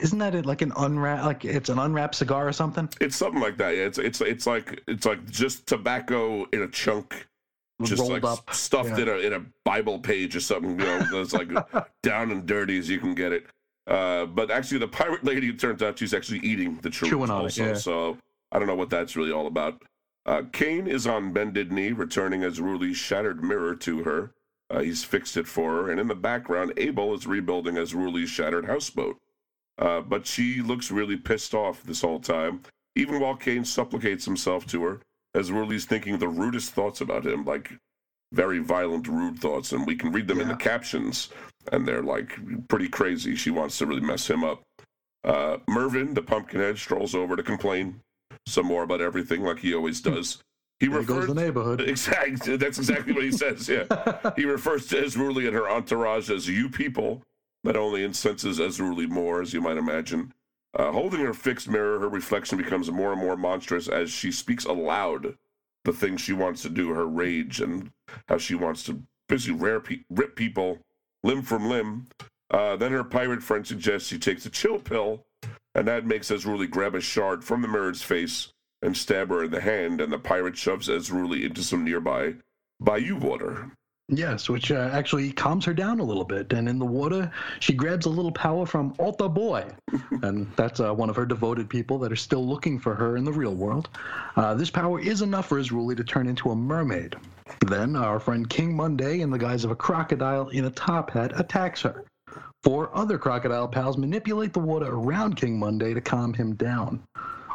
Isn't 0.00 0.18
that 0.18 0.34
it? 0.34 0.46
Like 0.46 0.62
an 0.62 0.72
unwrap? 0.76 1.24
Like 1.24 1.44
it's 1.44 1.68
an 1.68 1.78
unwrapped 1.78 2.16
cigar 2.16 2.48
or 2.48 2.52
something? 2.52 2.88
It's 3.00 3.14
something 3.14 3.40
like 3.40 3.56
that. 3.58 3.76
Yeah, 3.76 3.84
it's 3.84 3.98
it's 3.98 4.20
it's 4.20 4.46
like 4.46 4.82
it's 4.88 5.06
like 5.06 5.30
just 5.30 5.66
tobacco 5.66 6.44
in 6.52 6.62
a 6.62 6.68
chunk, 6.68 7.26
just 7.82 8.00
rolled 8.00 8.10
like 8.10 8.24
up. 8.24 8.52
stuffed 8.52 8.98
yeah. 8.98 9.02
in 9.02 9.08
a 9.08 9.12
in 9.18 9.32
a 9.34 9.44
Bible 9.64 10.00
page 10.00 10.34
or 10.34 10.40
something. 10.40 10.70
You 10.80 10.86
know, 10.86 11.06
that's 11.12 11.32
like 11.32 11.50
down 12.02 12.32
and 12.32 12.46
dirty 12.46 12.78
as 12.78 12.88
you 12.88 12.98
can 12.98 13.14
get 13.14 13.32
it. 13.32 13.46
Uh, 13.86 14.26
but 14.26 14.50
actually, 14.50 14.78
the 14.78 14.88
pirate 14.88 15.24
lady, 15.24 15.48
it 15.48 15.58
turns 15.58 15.82
out 15.82 15.98
she's 15.98 16.14
actually 16.14 16.38
eating 16.40 16.78
the 16.82 16.90
cheroots 16.90 17.10
Chewing 17.10 17.30
on 17.30 17.40
it, 17.40 17.44
also. 17.44 17.66
yeah. 17.66 17.74
So 17.74 18.18
I 18.50 18.58
don't 18.58 18.68
know 18.68 18.74
what 18.74 18.90
that's 18.90 19.16
really 19.16 19.32
all 19.32 19.46
about. 19.46 19.82
Uh, 20.24 20.42
Cain 20.52 20.86
is 20.86 21.06
on 21.06 21.32
bended 21.32 21.72
knee, 21.72 21.92
returning 21.92 22.42
Ezruli's 22.42 22.96
shattered 22.96 23.42
mirror 23.42 23.74
to 23.76 24.04
her. 24.04 24.32
Uh, 24.70 24.80
he's 24.80 25.02
fixed 25.04 25.36
it 25.36 25.46
for 25.46 25.72
her, 25.72 25.90
and 25.90 26.00
in 26.00 26.08
the 26.08 26.14
background, 26.14 26.72
Abel 26.76 27.12
is 27.12 27.26
rebuilding 27.26 27.74
Ezruli's 27.74 28.30
shattered 28.30 28.64
houseboat. 28.64 29.18
Uh, 29.78 30.00
but 30.00 30.26
she 30.26 30.62
looks 30.62 30.90
really 30.90 31.16
pissed 31.16 31.54
off 31.54 31.82
this 31.82 32.02
whole 32.02 32.20
time, 32.20 32.62
even 32.94 33.20
while 33.20 33.34
Cain 33.34 33.64
supplicates 33.64 34.24
himself 34.24 34.66
to 34.66 34.82
her, 34.84 35.00
Ezruli's 35.34 35.86
thinking 35.86 36.18
the 36.18 36.28
rudest 36.28 36.72
thoughts 36.72 37.00
about 37.00 37.26
him, 37.26 37.44
like 37.44 37.72
very 38.32 38.58
violent, 38.58 39.08
rude 39.08 39.38
thoughts, 39.38 39.72
and 39.72 39.86
we 39.86 39.96
can 39.96 40.12
read 40.12 40.28
them 40.28 40.40
in 40.40 40.48
the 40.48 40.56
captions, 40.56 41.30
and 41.70 41.86
they're 41.86 42.02
like 42.02 42.38
pretty 42.68 42.88
crazy. 42.88 43.36
She 43.36 43.50
wants 43.50 43.78
to 43.78 43.86
really 43.86 44.00
mess 44.00 44.28
him 44.28 44.44
up. 44.44 44.62
Uh, 45.24 45.58
Mervyn, 45.68 46.14
the 46.14 46.22
pumpkinhead, 46.22 46.78
strolls 46.78 47.14
over 47.14 47.36
to 47.36 47.42
complain 47.42 48.00
some 48.46 48.66
more 48.66 48.82
about 48.82 49.00
everything, 49.00 49.42
like 49.42 49.60
he 49.60 49.74
always 49.74 50.00
does. 50.00 50.42
He 50.80 50.88
There 50.88 50.98
refers 50.98 51.28
the 51.28 51.34
neighborhood. 51.34 51.80
Exactly. 51.88 52.56
That's 52.56 52.78
exactly 52.78 53.12
what 53.12 53.22
he 53.22 53.30
says. 53.30 53.68
Yeah. 53.68 53.84
he 54.36 54.44
refers 54.44 54.88
to 54.88 54.96
Ezruli 54.96 55.46
and 55.46 55.54
her 55.54 55.70
entourage 55.70 56.28
as 56.28 56.48
you 56.48 56.68
people, 56.68 57.22
but 57.62 57.76
only 57.76 58.02
incenses 58.02 58.58
Ezruli 58.58 59.08
more, 59.08 59.40
as 59.40 59.54
you 59.54 59.60
might 59.60 59.76
imagine. 59.76 60.32
Uh, 60.76 60.90
holding 60.90 61.20
her 61.20 61.34
fixed 61.34 61.68
mirror, 61.68 62.00
her 62.00 62.08
reflection 62.08 62.58
becomes 62.58 62.90
more 62.90 63.12
and 63.12 63.20
more 63.20 63.36
monstrous 63.36 63.88
as 63.88 64.10
she 64.10 64.32
speaks 64.32 64.64
aloud 64.64 65.36
the 65.84 65.92
things 65.92 66.20
she 66.20 66.32
wants 66.32 66.62
to 66.62 66.68
do, 66.68 66.90
her 66.90 67.06
rage, 67.06 67.60
and 67.60 67.90
how 68.28 68.38
she 68.38 68.54
wants 68.54 68.82
to 68.84 69.02
basically 69.28 69.80
pe- 69.80 70.04
rip 70.10 70.34
people 70.34 70.78
limb 71.22 71.42
from 71.42 71.68
limb. 71.68 72.06
Uh, 72.50 72.76
then 72.76 72.92
her 72.92 73.04
pirate 73.04 73.42
friend 73.42 73.66
suggests 73.66 74.08
she 74.08 74.18
takes 74.18 74.44
a 74.44 74.50
chill 74.50 74.78
pill, 74.78 75.22
and 75.74 75.88
that 75.88 76.06
makes 76.06 76.30
Ezruli 76.30 76.68
grab 76.68 76.94
a 76.94 77.00
shard 77.00 77.42
from 77.44 77.62
the 77.62 77.68
mirror's 77.68 78.02
face 78.02 78.48
and 78.82 78.96
stab 78.96 79.28
her 79.28 79.44
in 79.44 79.50
the 79.50 79.60
hand, 79.60 80.00
and 80.00 80.12
the 80.12 80.18
pirate 80.18 80.56
shoves 80.56 80.88
Ezruli 80.88 81.44
into 81.44 81.62
some 81.62 81.84
nearby 81.84 82.34
bayou 82.80 83.16
water. 83.16 83.70
Yes, 84.08 84.48
which 84.48 84.70
uh, 84.70 84.90
actually 84.92 85.32
calms 85.32 85.64
her 85.64 85.72
down 85.72 86.00
a 86.00 86.04
little 86.04 86.24
bit. 86.24 86.52
And 86.52 86.68
in 86.68 86.78
the 86.78 86.84
water, 86.84 87.30
she 87.60 87.72
grabs 87.72 88.04
a 88.04 88.10
little 88.10 88.32
power 88.32 88.66
from 88.66 88.94
Alta 88.98 89.28
Boy. 89.28 89.64
and 90.22 90.50
that's 90.56 90.80
uh, 90.80 90.92
one 90.92 91.08
of 91.08 91.16
her 91.16 91.24
devoted 91.24 91.70
people 91.70 91.98
that 92.00 92.12
are 92.12 92.16
still 92.16 92.46
looking 92.46 92.78
for 92.78 92.94
her 92.94 93.16
in 93.16 93.24
the 93.24 93.32
real 93.32 93.54
world. 93.54 93.88
Uh, 94.36 94.54
this 94.54 94.70
power 94.70 95.00
is 95.00 95.22
enough 95.22 95.46
for 95.46 95.58
Izruli 95.58 95.96
to 95.96 96.04
turn 96.04 96.26
into 96.26 96.50
a 96.50 96.56
mermaid. 96.56 97.16
Then 97.66 97.96
our 97.96 98.18
friend 98.20 98.48
King 98.48 98.74
Monday, 98.74 99.20
in 99.20 99.30
the 99.30 99.38
guise 99.38 99.64
of 99.64 99.70
a 99.70 99.76
crocodile 99.76 100.48
in 100.48 100.64
a 100.64 100.70
top 100.70 101.10
hat, 101.10 101.38
attacks 101.38 101.82
her. 101.82 102.04
Four 102.62 102.96
other 102.96 103.18
crocodile 103.18 103.68
pals 103.68 103.98
manipulate 103.98 104.52
the 104.52 104.60
water 104.60 104.86
around 104.86 105.36
King 105.36 105.58
Monday 105.58 105.94
to 105.94 106.00
calm 106.00 106.32
him 106.32 106.54
down. 106.54 107.02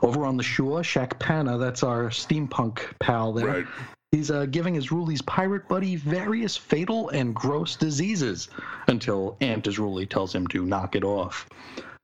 Over 0.02 0.26
on 0.26 0.38
the 0.38 0.44
shore, 0.44 0.82
Shakpana, 0.82 1.60
that's 1.60 1.84
our 1.84 2.10
steampunk 2.10 2.82
pal 3.00 3.34
there, 3.34 3.48
Right. 3.48 3.68
He's 4.12 4.32
uh, 4.32 4.46
giving 4.46 4.74
his 4.74 4.88
Ruli's 4.88 5.22
pirate 5.24 5.68
buddy 5.68 5.98
various 5.98 6.56
fatal 6.56 7.10
and 7.10 7.36
gross 7.36 7.76
diseases 7.76 8.48
until 8.88 9.36
Aunt 9.42 9.66
Izruli 9.66 10.10
tells 10.10 10.34
him 10.34 10.48
to 10.48 10.66
knock 10.66 10.96
it 10.96 11.04
off. 11.04 11.46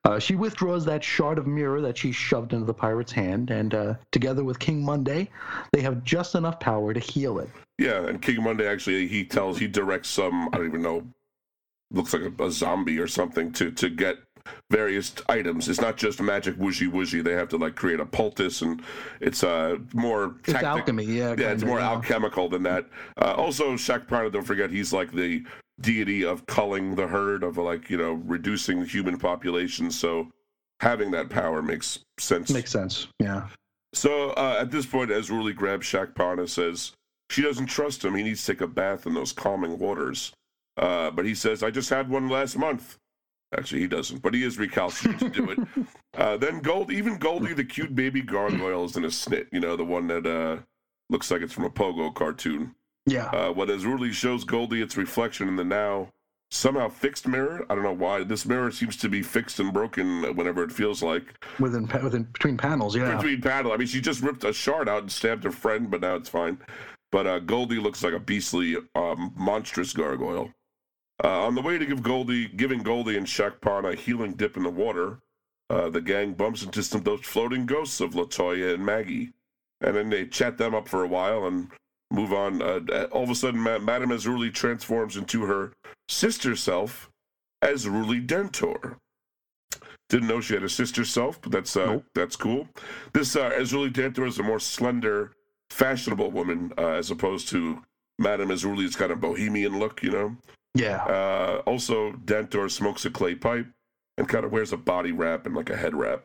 Uh, 0.06 0.20
she 0.20 0.36
withdraws 0.36 0.84
that 0.86 1.04
shard 1.04 1.38
of 1.38 1.48
mirror 1.48 1.80
that 1.82 1.98
she 1.98 2.12
shoved 2.12 2.52
into 2.52 2.66
the 2.66 2.74
pirate's 2.74 3.12
hand, 3.12 3.52
and 3.52 3.74
uh, 3.74 3.94
together 4.12 4.44
with 4.44 4.60
King 4.60 4.84
Monday, 4.84 5.30
they 5.72 5.82
have 5.82 6.04
just 6.04 6.36
enough 6.36 6.60
power 6.60 6.94
to 6.94 7.00
heal 7.00 7.40
it. 7.40 7.50
Yeah, 7.78 8.06
and 8.08 8.22
King 8.22 8.44
Monday 8.44 8.68
actually 8.68 9.08
he 9.08 9.24
tells 9.24 9.58
he 9.58 9.68
directs 9.68 10.10
some 10.10 10.50
I 10.52 10.58
don't 10.58 10.68
even 10.68 10.82
know, 10.82 11.08
looks 11.92 12.14
like 12.14 12.24
a, 12.24 12.44
a 12.44 12.52
zombie 12.52 13.00
or 13.00 13.08
something 13.08 13.52
to 13.54 13.72
to 13.72 13.90
get 13.90 14.18
various 14.70 15.14
items. 15.30 15.70
It's 15.70 15.82
not 15.82 15.98
just 15.98 16.22
magic 16.22 16.56
wooshy 16.56 16.90
wooshy. 16.92 17.24
They 17.24 17.34
have 17.34 17.50
to 17.50 17.58
like 17.58 17.76
create 17.76 18.00
a 18.00 18.06
poultice, 18.06 18.62
and 18.62 18.82
it's 19.22 19.44
uh 19.44 19.78
more 19.94 20.36
It's 20.44 20.54
tactic- 20.54 20.64
alchemy, 20.68 21.06
yeah. 21.06 21.36
Yeah, 21.38 21.52
it's 21.52 21.64
more 21.64 21.80
yeah. 21.80 21.90
alchemical 21.90 22.50
than 22.50 22.64
that. 22.64 22.86
Uh, 23.22 23.34
also, 23.36 23.74
Shaq 23.74 24.08
Prana, 24.08 24.30
don't 24.30 24.44
forget, 24.44 24.70
he's 24.70 24.94
like 24.94 25.12
the 25.12 25.44
deity 25.82 26.24
of 26.24 26.46
culling 26.46 26.96
the 26.96 27.08
herd, 27.08 27.44
of 27.44 27.58
like 27.58 27.90
you 27.90 27.98
know 27.98 28.14
reducing 28.26 28.80
the 28.80 28.86
human 28.86 29.18
population. 29.18 29.92
So 29.92 30.30
having 30.80 31.12
that 31.12 31.30
power 31.30 31.62
makes 31.62 32.00
sense. 32.20 32.52
Makes 32.52 32.72
sense, 32.72 33.08
yeah. 33.20 33.48
So 33.94 34.32
uh, 34.32 34.58
at 34.60 34.72
this 34.72 34.86
point, 34.86 35.12
Ezruli 35.12 35.56
grabs 35.56 35.86
Shakpana, 35.88 36.50
says 36.50 36.94
she 37.30 37.42
doesn't 37.42 37.68
trust 37.68 38.04
him. 38.04 38.16
He 38.16 38.24
needs 38.24 38.44
to 38.46 38.54
take 38.54 38.62
a 38.62 38.68
bath 38.68 39.06
in 39.06 39.14
those 39.14 39.32
calming 39.32 39.78
waters. 39.78 40.32
Uh, 40.76 41.12
but 41.12 41.24
he 41.26 41.36
says, 41.36 41.62
I 41.62 41.70
just 41.70 41.92
had 41.92 42.10
one 42.10 42.28
last 42.30 42.58
month. 42.58 42.98
Actually, 43.58 43.82
he 43.82 43.88
doesn't, 43.88 44.22
but 44.22 44.34
he 44.34 44.44
is 44.44 44.58
recalcitrant 44.58 45.20
to 45.20 45.30
do 45.30 45.52
it. 45.52 45.60
Uh, 46.16 46.38
then 46.38 46.60
Gold, 46.60 46.92
even 46.92 47.18
Goldie, 47.18 47.56
the 47.56 47.64
cute 47.64 47.96
baby 47.96 48.22
gargoyle, 48.22 48.86
is 48.86 48.96
in 48.96 49.04
a 49.04 49.08
snit. 49.08 49.48
You 49.52 49.60
know, 49.60 49.76
the 49.76 49.84
one 49.84 50.06
that 50.10 50.28
uh, 50.28 50.62
looks 51.10 51.32
like 51.32 51.42
it's 51.42 51.54
from 51.54 51.64
a 51.64 51.72
Pogo 51.72 52.14
cartoon. 52.14 52.76
Yeah. 53.08 53.26
Uh, 53.30 53.52
what 53.52 53.70
Ezruli 53.70 54.12
shows 54.12 54.44
Goldie 54.44 54.84
its 54.84 54.96
reflection 54.96 55.48
in 55.48 55.56
the 55.56 55.64
now 55.64 56.10
somehow 56.54 56.88
fixed 56.88 57.28
mirror. 57.28 57.66
I 57.70 57.76
don't 57.76 57.84
know 57.84 57.94
why. 57.94 58.24
This 58.24 58.46
mirror 58.46 58.72
seems 58.72 58.96
to 58.98 59.10
be 59.10 59.22
fixed 59.22 59.60
and 59.60 59.74
broken 59.74 60.22
whenever 60.36 60.64
it 60.64 60.72
feels 60.72 61.02
like 61.02 61.24
within, 61.60 61.88
within 62.04 62.24
between 62.24 62.58
panels, 62.58 62.96
yeah. 62.96 63.16
between 63.16 63.42
paddle. 63.42 63.72
I 63.72 63.78
mean, 63.78 63.88
she 63.88 64.00
just 64.00 64.22
ripped 64.22 64.44
a 64.44 64.54
shard 64.54 64.88
out 64.88 65.02
and 65.02 65.12
stabbed 65.12 65.44
her 65.44 65.52
friend, 65.52 65.90
but 65.90 66.02
now 66.02 66.16
it's 66.16 66.30
fine. 66.30 66.60
But 67.12 67.28
uh, 67.28 67.40
Goldie 67.40 67.80
looks 67.80 68.04
like 68.04 68.14
a 68.14 68.20
beastly, 68.20 68.78
um, 68.96 69.34
monstrous 69.36 69.94
gargoyle. 69.94 70.52
Uh, 71.24 71.46
on 71.46 71.56
the 71.56 71.62
way 71.62 71.78
to 71.78 71.86
give 71.86 72.02
Goldie, 72.02 72.48
giving 72.48 72.82
Goldie 72.82 73.18
and 73.18 73.28
Shaq 73.28 73.60
Pan 73.62 73.86
a 73.86 73.96
healing 73.96 74.34
dip 74.34 74.58
in 74.58 74.64
the 74.64 74.70
water, 74.70 75.20
uh, 75.70 75.90
the 75.90 76.02
gang 76.02 76.34
bumps 76.34 76.64
into 76.64 76.82
some 76.84 77.00
of 77.00 77.06
those 77.06 77.22
floating 77.22 77.66
ghosts 77.66 78.00
of 78.00 78.12
Latoya 78.14 78.74
and 78.74 78.86
Maggie, 78.86 79.32
and 79.82 79.96
then 79.96 80.10
they 80.10 80.26
chat 80.26 80.58
them 80.58 80.74
up 80.74 80.88
for 80.88 81.04
a 81.04 81.08
while 81.08 81.46
and 81.46 81.70
move 82.12 82.34
on. 82.34 82.62
Uh, 82.62 82.80
uh, 82.92 83.08
all 83.12 83.24
of 83.24 83.30
a 83.30 83.36
sudden, 83.36 83.60
Ma- 83.60 83.80
Madame 83.80 84.10
Ezruli 84.10 84.54
transforms 84.54 85.18
into 85.18 85.44
her 85.46 85.74
sister 86.08 86.56
self, 86.56 87.10
Ezruli 87.64 88.26
Dentor. 88.26 88.98
Didn't 90.10 90.28
know 90.28 90.42
she 90.42 90.54
had 90.54 90.64
a 90.64 90.70
sister 90.70 91.06
self, 91.06 91.42
but 91.42 91.52
that's 91.52 91.76
uh, 91.76 91.86
Nope. 91.86 92.06
that's 92.14 92.36
cool. 92.36 92.68
This 93.14 93.36
uh, 93.36 93.52
Ezruli 93.52 93.92
Dentor 93.92 94.26
is 94.26 94.38
a 94.40 94.44
more 94.44 94.60
slender, 94.60 95.32
fashionable 95.70 96.32
woman 96.32 96.74
uh, 96.78 96.90
as 96.90 97.10
opposed 97.10 97.48
to 97.50 97.82
Madame 98.20 98.50
Ezruli's 98.50 98.96
kind 98.96 99.12
of 99.12 99.22
bohemian 99.22 99.80
look, 99.80 100.04
you 100.04 100.12
know. 100.12 100.36
Yeah. 100.74 101.04
Uh, 101.04 101.62
also, 101.66 102.14
Dentor 102.14 102.70
smokes 102.70 103.06
a 103.06 103.12
clay 103.12 103.36
pipe 103.36 103.68
and 104.18 104.28
kind 104.28 104.46
of 104.46 104.52
wears 104.52 104.74
a 104.74 104.78
body 104.78 105.12
wrap 105.12 105.46
and 105.46 105.56
like 105.56 105.70
a 105.70 105.78
head 105.78 105.96
wrap. 105.96 106.24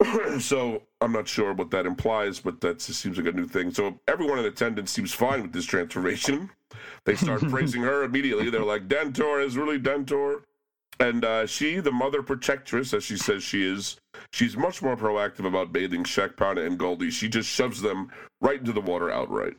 so 0.38 0.82
I'm 1.00 1.12
not 1.12 1.26
sure 1.26 1.52
what 1.54 1.70
that 1.70 1.86
implies, 1.86 2.38
but 2.38 2.60
that 2.60 2.78
just 2.78 3.00
seems 3.00 3.18
like 3.18 3.26
a 3.26 3.32
new 3.32 3.46
thing. 3.46 3.72
So 3.72 3.98
everyone 4.06 4.38
in 4.38 4.44
attendance 4.44 4.90
seems 4.90 5.12
fine 5.12 5.42
with 5.42 5.52
this 5.52 5.64
transformation. 5.64 6.50
They 7.04 7.16
start 7.16 7.40
praising 7.48 7.82
her 7.82 8.04
immediately. 8.04 8.50
They're 8.50 8.64
like, 8.64 8.88
Dentor 8.88 9.40
is 9.40 9.56
really 9.56 9.78
Dentor. 9.78 10.44
And 11.00 11.24
uh, 11.24 11.46
she, 11.46 11.78
the 11.78 11.92
mother 11.92 12.22
protectress, 12.22 12.92
as 12.92 13.04
she 13.04 13.16
says 13.16 13.42
she 13.42 13.64
is, 13.64 13.96
she's 14.32 14.56
much 14.56 14.82
more 14.82 14.96
proactive 14.96 15.46
about 15.46 15.72
bathing 15.72 16.02
Shakpana 16.02 16.66
and 16.66 16.76
Goldie. 16.76 17.10
She 17.10 17.28
just 17.28 17.48
shoves 17.48 17.80
them 17.80 18.10
right 18.40 18.58
into 18.58 18.72
the 18.72 18.80
water 18.80 19.10
outright. 19.10 19.56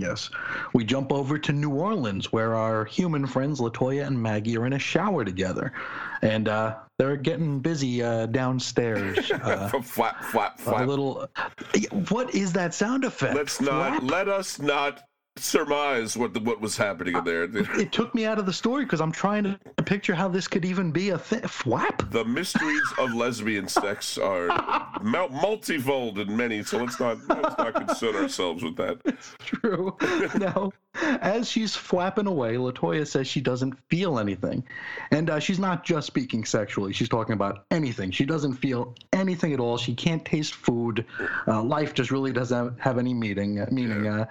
Yes. 0.00 0.30
We 0.72 0.84
jump 0.84 1.12
over 1.12 1.38
to 1.38 1.52
New 1.52 1.70
Orleans, 1.70 2.32
where 2.32 2.54
our 2.54 2.84
human 2.84 3.26
friends 3.26 3.60
Latoya 3.60 4.06
and 4.06 4.20
Maggie 4.20 4.56
are 4.56 4.66
in 4.66 4.72
a 4.72 4.78
shower 4.78 5.24
together, 5.24 5.72
and 6.22 6.48
uh, 6.48 6.76
they're 6.98 7.16
getting 7.16 7.60
busy 7.60 8.02
uh, 8.02 8.26
downstairs. 8.26 9.30
Uh, 9.46 9.68
flap, 9.80 10.24
flap, 10.24 10.58
a 10.66 10.84
little. 10.84 11.28
What 12.08 12.34
is 12.34 12.52
that 12.54 12.74
sound 12.74 13.04
effect? 13.04 13.34
Let's 13.34 13.60
not 13.60 13.98
Flap? 14.00 14.10
let 14.10 14.28
us 14.28 14.58
not 14.58 15.02
surmise 15.38 16.16
what 16.16 16.32
the, 16.34 16.40
what 16.40 16.60
was 16.60 16.76
happening 16.76 17.16
in 17.16 17.24
there. 17.24 17.44
It 17.78 17.92
took 17.92 18.14
me 18.14 18.24
out 18.24 18.38
of 18.38 18.46
the 18.46 18.52
story 18.52 18.84
because 18.84 19.00
I'm 19.00 19.12
trying 19.12 19.44
to 19.44 19.58
picture 19.84 20.14
how 20.14 20.28
this 20.28 20.48
could 20.48 20.64
even 20.64 20.90
be 20.90 21.10
a 21.10 21.18
thing. 21.18 21.42
Flap. 21.42 22.10
The 22.10 22.24
mysteries 22.24 22.82
of 22.98 23.14
lesbian 23.14 23.68
sex 23.68 24.18
are 24.18 24.48
mul- 25.02 25.28
multifold 25.28 26.18
and 26.18 26.36
many, 26.36 26.62
so 26.62 26.78
let's 26.78 26.98
not 26.98 27.18
let's 27.28 27.58
not 27.58 27.74
concern 27.74 28.16
ourselves 28.16 28.62
with 28.62 28.76
that. 28.76 28.98
It's 29.04 29.34
True. 29.38 29.96
now, 30.38 30.72
as 30.94 31.48
she's 31.48 31.76
flapping 31.76 32.26
away, 32.26 32.54
Latoya 32.54 33.06
says 33.06 33.26
she 33.26 33.40
doesn't 33.40 33.74
feel 33.88 34.18
anything, 34.18 34.64
and 35.10 35.30
uh, 35.30 35.38
she's 35.38 35.58
not 35.58 35.84
just 35.84 36.06
speaking 36.06 36.44
sexually. 36.44 36.92
She's 36.92 37.08
talking 37.08 37.34
about 37.34 37.66
anything. 37.70 38.10
She 38.10 38.24
doesn't 38.24 38.54
feel 38.54 38.94
anything 39.12 39.52
at 39.52 39.60
all. 39.60 39.76
She 39.76 39.94
can't 39.94 40.24
taste 40.24 40.54
food. 40.54 41.04
Uh, 41.46 41.62
life 41.62 41.94
just 41.94 42.10
really 42.10 42.32
doesn't 42.32 42.80
have 42.80 42.98
any 42.98 43.14
meaning. 43.14 43.60
Uh, 43.60 43.66
meaning, 43.70 44.06
uh, 44.06 44.26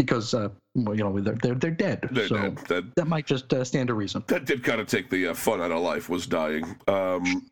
because 0.00 0.32
uh, 0.32 0.48
well, 0.74 0.96
you 0.96 1.04
know 1.04 1.20
they're 1.20 1.36
they're, 1.42 1.54
they're 1.54 1.70
dead. 1.70 2.08
They're 2.10 2.28
so 2.28 2.36
dead. 2.36 2.58
That 2.68 2.94
that 2.96 3.06
might 3.06 3.26
just 3.26 3.52
uh, 3.52 3.64
stand 3.64 3.88
to 3.88 3.94
reason. 3.94 4.24
that 4.28 4.46
did 4.46 4.64
kind 4.64 4.80
of 4.80 4.86
take 4.86 5.10
the 5.10 5.28
uh, 5.28 5.34
fun 5.34 5.60
out 5.60 5.70
of 5.70 5.82
life. 5.82 6.08
Was 6.08 6.26
dying. 6.26 6.76
Um, 6.88 7.46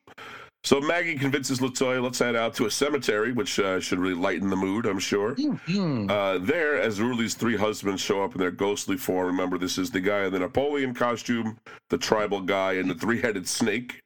so 0.64 0.80
Maggie 0.80 1.14
convinces 1.14 1.60
Latoya, 1.60 2.02
let's 2.02 2.18
head 2.18 2.34
out 2.34 2.52
to 2.54 2.66
a 2.66 2.70
cemetery, 2.70 3.32
which 3.32 3.60
uh, 3.60 3.78
should 3.78 4.00
really 4.00 4.14
lighten 4.14 4.50
the 4.50 4.56
mood, 4.56 4.86
I'm 4.86 4.98
sure. 4.98 5.34
Hmm. 5.34 6.10
Uh, 6.10 6.38
there, 6.38 6.82
Ezruli's 6.82 7.34
three 7.34 7.56
husbands 7.56 8.02
show 8.02 8.24
up 8.24 8.34
in 8.34 8.40
their 8.40 8.50
ghostly 8.50 8.96
form, 8.96 9.28
remember 9.28 9.56
this 9.56 9.78
is 9.78 9.90
the 9.90 10.00
guy 10.00 10.24
in 10.24 10.32
the 10.32 10.40
Napoleon 10.40 10.94
costume, 10.94 11.58
the 11.90 11.96
tribal 11.96 12.40
guy, 12.40 12.72
and 12.72 12.90
the 12.90 12.94
three-headed 12.96 13.46
snake. 13.46 14.00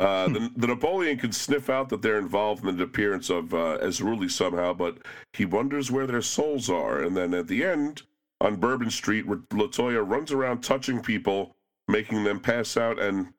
Uh, 0.00 0.28
the, 0.28 0.50
the 0.56 0.66
Napoleon 0.66 1.18
can 1.18 1.30
sniff 1.30 1.68
out 1.68 1.90
that 1.90 2.00
they're 2.00 2.18
involved 2.18 2.64
in 2.64 2.76
the 2.76 2.84
appearance 2.84 3.28
of 3.28 3.52
uh, 3.52 3.76
Ezruli 3.82 4.30
somehow, 4.30 4.72
but 4.72 4.98
he 5.34 5.44
wonders 5.44 5.90
where 5.90 6.06
their 6.06 6.22
souls 6.22 6.70
are. 6.70 7.02
And 7.02 7.14
then 7.14 7.34
at 7.34 7.48
the 7.48 7.64
end, 7.64 8.02
on 8.40 8.56
Bourbon 8.56 8.90
Street, 8.90 9.26
where 9.26 9.38
Latoya 9.50 10.08
runs 10.08 10.32
around 10.32 10.62
touching 10.62 11.02
people, 11.02 11.54
making 11.86 12.24
them 12.24 12.40
pass 12.40 12.78
out 12.78 12.98
and 12.98 13.34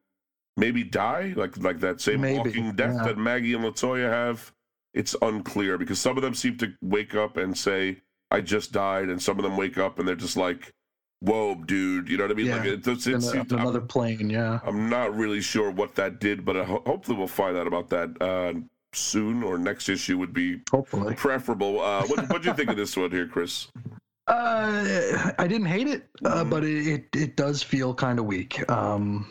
maybe 0.56 0.84
die, 0.84 1.34
like 1.36 1.58
like 1.58 1.80
that 1.80 2.00
same 2.00 2.22
Maybe, 2.22 2.38
walking 2.38 2.76
death 2.76 2.96
yeah. 2.96 3.08
that 3.08 3.18
Maggie 3.18 3.54
and 3.54 3.64
Latoya 3.64 4.10
have. 4.10 4.52
It's 4.94 5.16
unclear 5.22 5.78
because 5.78 6.00
some 6.00 6.18
of 6.18 6.22
them 6.22 6.36
seem 6.36 6.58
to 6.58 6.74
wake 6.82 7.16
up 7.16 7.38
and 7.38 7.58
say, 7.58 8.02
"I 8.30 8.42
just 8.42 8.72
died," 8.72 9.10
and 9.10 9.22
some 9.22 9.40
of 9.40 9.44
them 9.44 9.58
wake 9.58 9.78
up 9.78 9.98
and 9.98 10.08
they're 10.08 10.16
just 10.16 10.38
like, 10.38 10.74
"Whoa, 11.22 11.56
dude!" 11.56 12.10
You 12.10 12.18
know 12.18 12.26
what 12.26 12.32
I 12.32 12.36
mean? 12.36 12.48
Yeah. 12.48 12.56
Like 12.58 12.66
it, 12.66 12.88
it's, 12.88 13.08
In 13.08 13.16
it's, 13.16 13.34
a- 13.34 13.38
I'm- 13.38 13.48
another 13.52 13.82
plane, 13.82 14.30
yeah. 14.30 14.60
I'm 14.64 14.90
not 14.90 15.16
really 15.16 15.42
sure 15.42 15.72
what 15.72 15.96
that 15.96 16.20
did, 16.20 16.44
but 16.46 16.56
ho- 16.66 16.84
hopefully 16.86 17.18
we'll 17.18 17.28
find 17.28 17.56
out 17.58 17.68
about 17.68 17.90
that 17.90 18.10
uh, 18.22 18.54
soon 18.94 19.42
or 19.44 19.58
next 19.58 19.88
issue 19.90 20.18
would 20.18 20.34
be 20.34 20.60
Hopefully. 20.72 21.16
preferable. 21.16 21.80
Uh, 21.80 22.06
what 22.08 22.30
what 22.30 22.42
do 22.42 22.50
you 22.50 22.56
think 22.56 22.70
of 22.70 22.76
this 22.78 22.96
one 22.98 23.10
here, 23.12 23.28
Chris? 23.28 23.68
Uh, 24.28 25.32
I 25.40 25.48
didn't 25.48 25.68
hate 25.68 25.88
it, 25.88 26.08
uh, 26.26 26.44
Mhm. 26.44 26.50
but 26.50 26.64
it, 26.64 26.88
it 26.88 27.06
it 27.16 27.36
does 27.36 27.62
feel 27.64 27.94
kind 27.94 28.20
of 28.20 28.26
weak. 28.26 28.70
Um, 28.70 29.26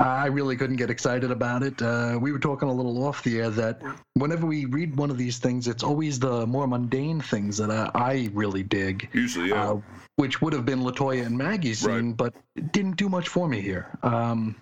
I 0.00 0.26
really 0.26 0.56
couldn't 0.56 0.76
get 0.76 0.90
excited 0.90 1.30
about 1.32 1.62
it. 1.64 1.82
Uh, 1.82 2.18
we 2.20 2.30
were 2.30 2.38
talking 2.38 2.68
a 2.68 2.72
little 2.72 3.04
off 3.04 3.22
the 3.24 3.38
air 3.40 3.50
that 3.50 3.82
whenever 4.14 4.46
we 4.46 4.64
read 4.66 4.94
one 4.96 5.10
of 5.10 5.18
these 5.18 5.38
things, 5.38 5.66
it's 5.66 5.82
always 5.82 6.20
the 6.20 6.46
more 6.46 6.68
mundane 6.68 7.20
things 7.20 7.56
that 7.56 7.70
I, 7.70 7.90
I 7.94 8.28
really 8.32 8.62
dig. 8.62 9.08
Usually, 9.12 9.48
yeah. 9.48 9.70
uh, 9.70 9.80
which 10.16 10.40
would 10.40 10.52
have 10.52 10.64
been 10.64 10.80
Latoya 10.80 11.26
and 11.26 11.36
Maggie's 11.36 11.80
scene, 11.80 11.90
Right. 12.08 12.16
but 12.16 12.34
it 12.54 12.70
didn't 12.72 12.96
do 12.96 13.08
much 13.08 13.28
for 13.28 13.48
me 13.48 13.60
here. 13.60 13.90
Um, 14.04 14.54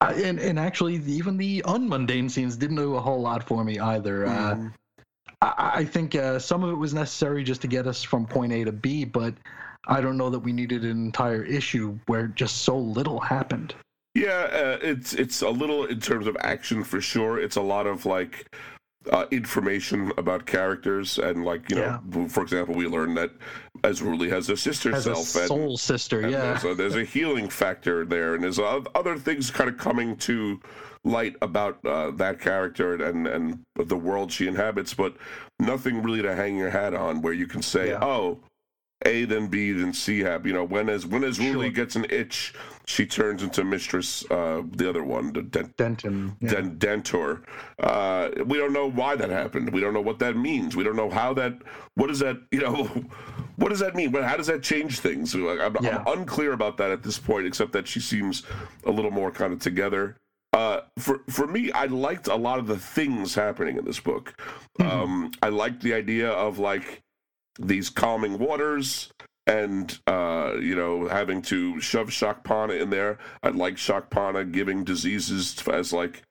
I- 0.00 0.12
and 0.14 0.38
and 0.38 0.58
actually, 0.60 0.98
the- 0.98 1.12
even 1.12 1.36
the 1.36 1.62
unmundane 1.66 2.30
scenes 2.30 2.56
didn't 2.56 2.76
do 2.76 2.94
a 2.94 3.00
whole 3.00 3.20
lot 3.20 3.42
for 3.42 3.64
me 3.64 3.80
either. 3.80 4.26
Mm-hmm. 4.26 4.66
Uh, 4.68 4.70
I, 5.42 5.70
I 5.80 5.84
think 5.84 6.14
uh, 6.14 6.38
some 6.38 6.62
of 6.62 6.70
it 6.70 6.76
was 6.76 6.94
necessary 6.94 7.42
just 7.42 7.62
to 7.62 7.66
get 7.68 7.86
us 7.88 8.02
from 8.04 8.26
point 8.26 8.52
A 8.52 8.62
to 8.64 8.72
B, 8.72 9.04
but 9.04 9.34
I 9.88 10.00
don't 10.00 10.16
know 10.16 10.30
that 10.30 10.40
we 10.40 10.52
needed 10.52 10.84
an 10.84 10.90
entire 11.04 11.42
issue 11.44 11.98
where 12.06 12.28
just 12.28 12.58
so 12.62 12.78
little 12.78 13.18
happened. 13.20 13.74
Yeah, 14.16 14.48
uh, 14.50 14.78
it's 14.82 15.12
it's 15.14 15.42
a 15.42 15.50
little 15.50 15.84
in 15.84 16.00
terms 16.00 16.26
of 16.26 16.36
action 16.40 16.82
for 16.84 17.00
sure. 17.00 17.38
It's 17.38 17.56
a 17.56 17.60
lot 17.62 17.86
of 17.86 18.06
like 18.06 18.56
uh, 19.12 19.26
information 19.30 20.10
about 20.16 20.46
characters 20.46 21.18
and 21.18 21.44
like 21.44 21.68
you 21.70 21.76
know, 21.76 22.28
for 22.28 22.42
example, 22.42 22.74
we 22.74 22.86
learned 22.86 23.16
that 23.18 23.30
Ezruli 23.82 24.30
has 24.30 24.48
a 24.48 24.56
sister 24.56 24.94
As 24.94 25.06
a 25.06 25.14
self. 25.14 25.36
and- 25.36 25.48
soul 25.48 25.76
sister, 25.76 26.20
and 26.22 26.32
yeah. 26.32 26.52
There's 26.54 26.64
a, 26.64 26.74
there's 26.74 26.96
a 26.96 27.04
healing 27.04 27.48
factor 27.48 28.04
there, 28.04 28.34
and 28.34 28.42
there's 28.42 28.58
other 28.58 29.18
things 29.18 29.50
kind 29.50 29.68
of 29.70 29.76
coming 29.76 30.16
to 30.28 30.60
light 31.04 31.36
about 31.42 31.78
uh, 31.84 32.10
that 32.12 32.40
character 32.40 32.94
and 32.94 33.26
and 33.28 33.60
the 33.76 33.96
world 33.96 34.32
she 34.32 34.46
inhabits, 34.48 34.94
but 34.94 35.14
nothing 35.60 36.02
really 36.02 36.22
to 36.22 36.34
hang 36.34 36.56
your 36.56 36.70
hat 36.70 36.94
on 36.94 37.20
where 37.22 37.32
you 37.34 37.46
can 37.46 37.62
say, 37.62 37.88
Yeah. 37.90 38.02
oh. 38.04 38.40
A 39.06 39.24
then 39.24 39.46
B 39.46 39.72
then 39.72 39.92
C 39.94 40.18
happen. 40.20 40.48
You 40.48 40.52
know, 40.54 40.64
when 40.64 40.88
as 40.88 41.06
when 41.06 41.22
Ezruli 41.22 41.52
Sure. 41.52 41.70
gets 41.70 41.96
an 41.96 42.06
itch, 42.10 42.52
she 42.86 43.06
turns 43.06 43.42
into 43.42 43.64
Mistress, 43.64 44.24
uh, 44.30 44.62
the 44.72 44.88
other 44.88 45.02
one, 45.04 45.32
the 45.32 45.42
Den- 45.42 45.72
Denton. 45.78 46.36
yeah. 46.40 46.50
Den- 46.50 46.76
Dentor. 46.78 47.42
Uh, 47.78 48.30
we 48.44 48.58
don't 48.58 48.72
know 48.72 48.90
why 48.90 49.16
that 49.16 49.30
happened. 49.30 49.70
We 49.72 49.80
don't 49.80 49.94
know 49.94 50.00
what 50.00 50.18
that 50.18 50.36
means. 50.36 50.76
We 50.76 50.84
don't 50.84 50.96
know 50.96 51.10
how 51.10 51.32
that. 51.34 51.54
What 51.94 52.08
does 52.08 52.18
that? 52.18 52.36
You 52.50 52.60
know, 52.60 52.84
what 53.56 53.70
does 53.70 53.78
that 53.80 53.94
mean? 53.94 54.10
But 54.10 54.24
how 54.24 54.36
does 54.36 54.48
that 54.48 54.62
change 54.62 54.98
things? 55.00 55.34
Like, 55.34 55.60
I'm, 55.60 55.76
Yeah. 55.84 56.02
I'm 56.06 56.18
unclear 56.20 56.52
about 56.52 56.76
that 56.78 56.90
at 56.90 57.02
this 57.02 57.18
point, 57.18 57.46
except 57.46 57.72
that 57.72 57.86
she 57.88 58.00
seems 58.00 58.42
a 58.84 58.90
little 58.90 59.10
more 59.12 59.30
kind 59.30 59.52
of 59.52 59.60
together. 59.60 60.16
Uh, 60.52 60.80
for 60.98 61.20
for 61.28 61.46
me, 61.46 61.70
I 61.72 61.84
liked 61.86 62.28
a 62.28 62.34
lot 62.36 62.58
of 62.58 62.66
the 62.66 62.78
things 62.78 63.34
happening 63.34 63.76
in 63.76 63.84
this 63.84 64.00
book. 64.00 64.34
Um, 64.80 65.30
I 65.42 65.48
liked 65.50 65.82
the 65.82 65.92
idea 65.92 66.30
of 66.30 66.58
like 66.58 67.02
these 67.58 67.90
calming 67.90 68.38
waters 68.38 69.10
and 69.46 69.98
uh, 70.06 70.54
you 70.60 70.74
know 70.74 71.08
having 71.08 71.40
to 71.42 71.80
shove 71.80 72.08
Shakpana 72.08 72.80
in 72.80 72.90
there. 72.90 73.18
I 73.42 73.50
like 73.50 73.76
Shakpana 73.76 74.50
giving 74.50 74.84
diseases 74.84 75.56
as 75.68 75.92
like 75.92 76.22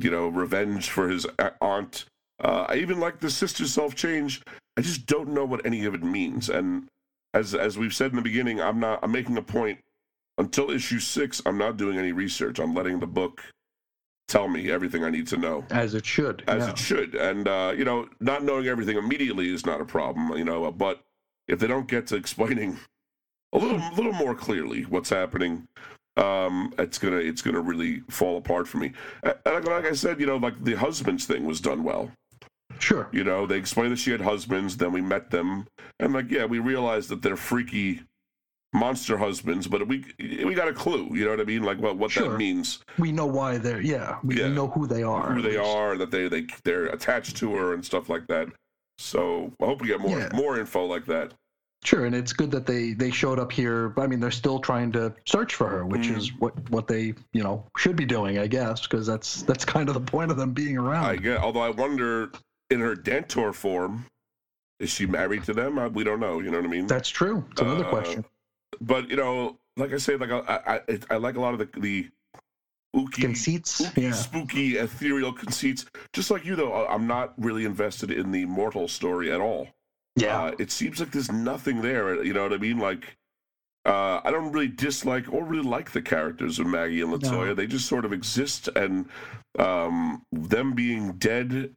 you 0.00 0.10
know 0.10 0.28
revenge 0.28 0.90
for 0.90 1.08
his 1.08 1.26
aunt. 1.60 2.06
Uh, 2.42 2.66
I 2.68 2.76
even 2.76 3.00
like 3.00 3.20
the 3.20 3.30
sister 3.30 3.66
self 3.66 3.94
change. 3.94 4.42
I 4.76 4.82
just 4.82 5.06
don't 5.06 5.30
know 5.30 5.44
what 5.44 5.64
any 5.64 5.86
of 5.86 5.94
it 5.94 6.02
means. 6.02 6.48
And 6.48 6.88
as 7.32 7.54
as 7.54 7.78
we've 7.78 7.94
said 7.94 8.10
in 8.10 8.16
the 8.16 8.22
beginning, 8.22 8.60
I'm 8.60 8.80
not. 8.80 9.00
I'm 9.02 9.12
making 9.12 9.36
a 9.36 9.42
point. 9.42 9.78
Until 10.38 10.70
issue 10.70 10.98
six, 10.98 11.40
I'm 11.46 11.56
not 11.56 11.78
doing 11.78 11.96
any 11.98 12.12
research. 12.12 12.58
I'm 12.58 12.74
letting 12.74 13.00
the 13.00 13.06
book 13.06 13.42
tell 14.28 14.48
me 14.48 14.70
everything 14.70 15.04
I 15.04 15.10
need 15.10 15.26
to 15.28 15.36
know 15.36 15.64
As 15.70 15.94
it 15.94 16.04
should. 16.04 16.42
as 16.48 16.64
yeah. 16.64 16.70
it 16.70 16.78
should. 16.78 17.14
And 17.14 17.46
uh, 17.48 17.74
you 17.76 17.84
know, 17.84 18.08
not 18.20 18.44
knowing 18.44 18.66
everything 18.66 18.96
immediately 18.96 19.52
is 19.52 19.64
not 19.66 19.80
a 19.80 19.84
problem. 19.84 20.36
You 20.36 20.44
know, 20.44 20.70
but 20.72 21.00
if 21.48 21.58
they 21.58 21.66
don't 21.66 21.88
get 21.88 22.06
to 22.08 22.16
explaining 22.16 22.78
a 23.52 23.58
little, 23.58 23.80
little 23.96 24.12
more 24.12 24.34
clearly 24.34 24.82
what's 24.82 25.10
happening, 25.10 25.68
um, 26.16 26.74
it's 26.78 26.98
gonna, 26.98 27.16
it's 27.18 27.42
gonna 27.42 27.60
really 27.60 28.00
fall 28.10 28.36
apart 28.38 28.66
for 28.66 28.78
me. 28.78 28.92
Like, 29.22 29.66
like 29.66 29.84
I 29.84 29.92
said, 29.92 30.20
you 30.20 30.26
know, 30.26 30.36
like 30.36 30.62
the 30.64 30.74
husbands 30.74 31.26
thing 31.26 31.44
was 31.44 31.60
done 31.60 31.84
well. 31.84 32.10
Sure. 32.78 33.08
You 33.12 33.24
know, 33.24 33.46
they 33.46 33.56
explained 33.56 33.92
that 33.92 33.98
she 33.98 34.10
had 34.10 34.20
husbands, 34.20 34.76
then 34.76 34.92
we 34.92 35.00
met 35.00 35.30
them, 35.30 35.66
and 35.98 36.12
like, 36.12 36.30
yeah, 36.30 36.44
we 36.44 36.58
realized 36.58 37.08
that 37.08 37.22
they're 37.22 37.36
freaky 37.36 38.02
monster 38.76 39.16
husbands, 39.16 39.66
but 39.66 39.86
we 39.88 40.04
we 40.44 40.54
got 40.54 40.68
a 40.68 40.72
clue. 40.72 41.08
You 41.12 41.24
know 41.24 41.30
what 41.30 41.40
I 41.40 41.44
mean? 41.44 41.62
Like 41.62 41.78
what 41.80 41.96
what 41.96 42.08
that 42.14 42.20
Sure. 42.24 42.36
means. 42.38 42.80
We 42.98 43.10
know 43.12 43.26
why 43.26 43.58
they're, 43.58 43.80
yeah, 43.80 44.18
we 44.22 44.38
Yeah. 44.38 44.48
know 44.48 44.68
who 44.68 44.86
they 44.86 45.02
are. 45.02 45.32
who 45.32 45.42
they 45.42 45.56
are, 45.56 45.96
that 45.96 46.10
they 46.10 46.28
they 46.28 46.46
they're 46.64 46.86
attached 46.86 47.36
to 47.38 47.54
her 47.54 47.74
and 47.74 47.84
stuff 47.84 48.08
like 48.08 48.26
that. 48.28 48.48
So 48.98 49.52
I 49.60 49.64
hope 49.66 49.80
we 49.80 49.88
get 49.88 50.00
more 50.00 50.18
Yeah. 50.18 50.28
more 50.34 50.58
info 50.58 50.84
like 50.84 51.06
that. 51.06 51.32
Sure, 51.84 52.04
and 52.06 52.14
it's 52.14 52.32
good 52.32 52.50
that 52.50 52.66
they 52.66 52.92
they 52.94 53.10
showed 53.10 53.38
up 53.38 53.52
here. 53.52 53.92
I 53.96 54.06
mean, 54.06 54.18
they're 54.20 54.30
still 54.30 54.58
trying 54.58 54.90
to 54.92 55.14
search 55.26 55.54
for 55.54 55.68
her, 55.68 55.84
which 55.86 56.08
Mm. 56.08 56.16
is 56.16 56.32
what 56.38 56.54
what 56.70 56.86
they 56.88 57.14
you 57.32 57.42
know 57.42 57.64
should 57.76 57.96
be 57.96 58.04
doing, 58.06 58.38
I 58.38 58.46
guess, 58.46 58.82
because 58.86 59.06
that's 59.06 59.42
that's 59.42 59.64
kind 59.64 59.88
of 59.88 59.94
the 59.94 60.00
point 60.00 60.30
of 60.30 60.36
them 60.36 60.52
being 60.52 60.76
around. 60.78 61.04
I 61.04 61.16
get. 61.16 61.38
Although 61.38 61.60
I 61.60 61.70
wonder, 61.70 62.30
in 62.70 62.80
her 62.80 62.94
Dentor 62.96 63.52
form, 63.52 64.06
is 64.80 64.90
she 64.90 65.06
married 65.06 65.44
to 65.44 65.54
them? 65.54 65.78
Uh, 65.78 65.88
We 65.88 66.02
don't 66.02 66.18
know. 66.20 66.40
You 66.40 66.50
know 66.50 66.58
what 66.58 66.66
I 66.66 66.70
mean? 66.70 66.86
that's 66.86 67.08
true. 67.08 67.44
It's 67.52 67.60
another 67.60 67.84
Uh, 67.86 67.90
question. 67.90 68.24
But 68.80 69.10
you 69.10 69.16
know, 69.16 69.58
like 69.76 69.92
I 69.92 69.98
say, 69.98 70.16
like 70.16 70.30
I 70.30 70.80
I, 70.88 70.98
I, 71.10 71.16
like 71.16 71.36
a 71.36 71.40
lot 71.40 71.54
of 71.54 71.58
the 71.60 71.80
the 71.80 72.08
ooky, 72.94 73.22
Conceits, 73.22 73.82
ooky, 73.82 74.02
yeah. 74.02 74.12
spooky, 74.12 74.76
ethereal 74.76 75.32
conceits. 75.32 75.86
Just 76.12 76.30
like 76.30 76.44
you, 76.44 76.56
though, 76.56 76.86
I'm 76.86 77.06
not 77.06 77.34
really 77.38 77.64
invested 77.64 78.10
in 78.10 78.32
the 78.32 78.44
mortal 78.46 78.88
story 78.88 79.30
at 79.30 79.40
all. 79.40 79.68
Yeah, 80.16 80.44
Uh, 80.44 80.54
it 80.58 80.72
seems 80.72 80.98
like 80.98 81.12
there's 81.12 81.30
nothing 81.30 81.82
there. 81.82 82.22
You 82.24 82.32
know 82.32 82.42
what 82.42 82.54
I 82.54 82.56
mean? 82.56 82.78
Like, 82.78 83.16
uh, 83.84 84.20
I 84.24 84.30
don't 84.30 84.50
really 84.50 84.68
dislike 84.68 85.30
or 85.30 85.44
really 85.44 85.68
like 85.68 85.92
the 85.92 86.00
characters 86.02 86.58
of 86.58 86.66
Maggie 86.66 87.02
and 87.02 87.12
Latoya. 87.12 87.48
No. 87.48 87.54
They 87.54 87.66
just 87.66 87.86
sort 87.86 88.04
of 88.06 88.12
exist, 88.12 88.68
and 88.74 89.08
um, 89.58 90.22
them 90.32 90.72
being 90.72 91.12
dead, 91.12 91.74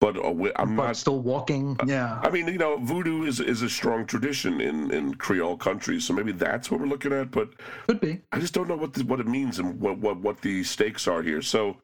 but 0.00 0.16
I'm 0.16 0.76
but 0.76 0.86
not. 0.86 0.96
still 0.96 1.20
walking. 1.20 1.76
Yeah, 1.86 2.20
I 2.22 2.30
mean, 2.30 2.46
you 2.46 2.58
know, 2.58 2.78
voodoo 2.78 3.24
is 3.24 3.40
is 3.40 3.62
a 3.62 3.68
strong 3.68 4.06
tradition 4.06 4.60
in 4.60 4.90
in 4.92 5.14
Creole 5.14 5.56
countries, 5.56 6.04
so 6.04 6.14
maybe 6.14 6.32
that's 6.32 6.70
what 6.70 6.80
we're 6.80 6.86
looking 6.86 7.12
at. 7.12 7.30
But 7.30 7.50
could 7.88 8.00
be. 8.00 8.20
I 8.30 8.38
just 8.38 8.54
don't 8.54 8.68
know 8.68 8.76
what 8.76 8.94
the, 8.94 9.04
what 9.04 9.18
it 9.18 9.26
means 9.26 9.58
and 9.58 9.80
what 9.80 9.98
what 9.98 10.18
what 10.18 10.40
the 10.40 10.62
stakes 10.62 11.08
are 11.08 11.22
here. 11.22 11.42
So 11.42 11.78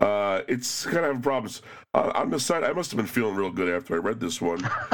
uh, 0.00 0.42
it's 0.46 0.84
kind 0.84 0.98
of 0.98 1.04
having 1.04 1.22
problems. 1.22 1.62
Uh, 1.92 2.12
on 2.14 2.30
the 2.30 2.38
side, 2.38 2.62
I 2.62 2.72
must 2.72 2.90
have 2.92 2.98
been 2.98 3.06
feeling 3.06 3.34
real 3.34 3.50
good 3.50 3.68
after 3.68 3.94
I 3.94 3.98
read 3.98 4.20
this 4.20 4.40
one 4.40 4.58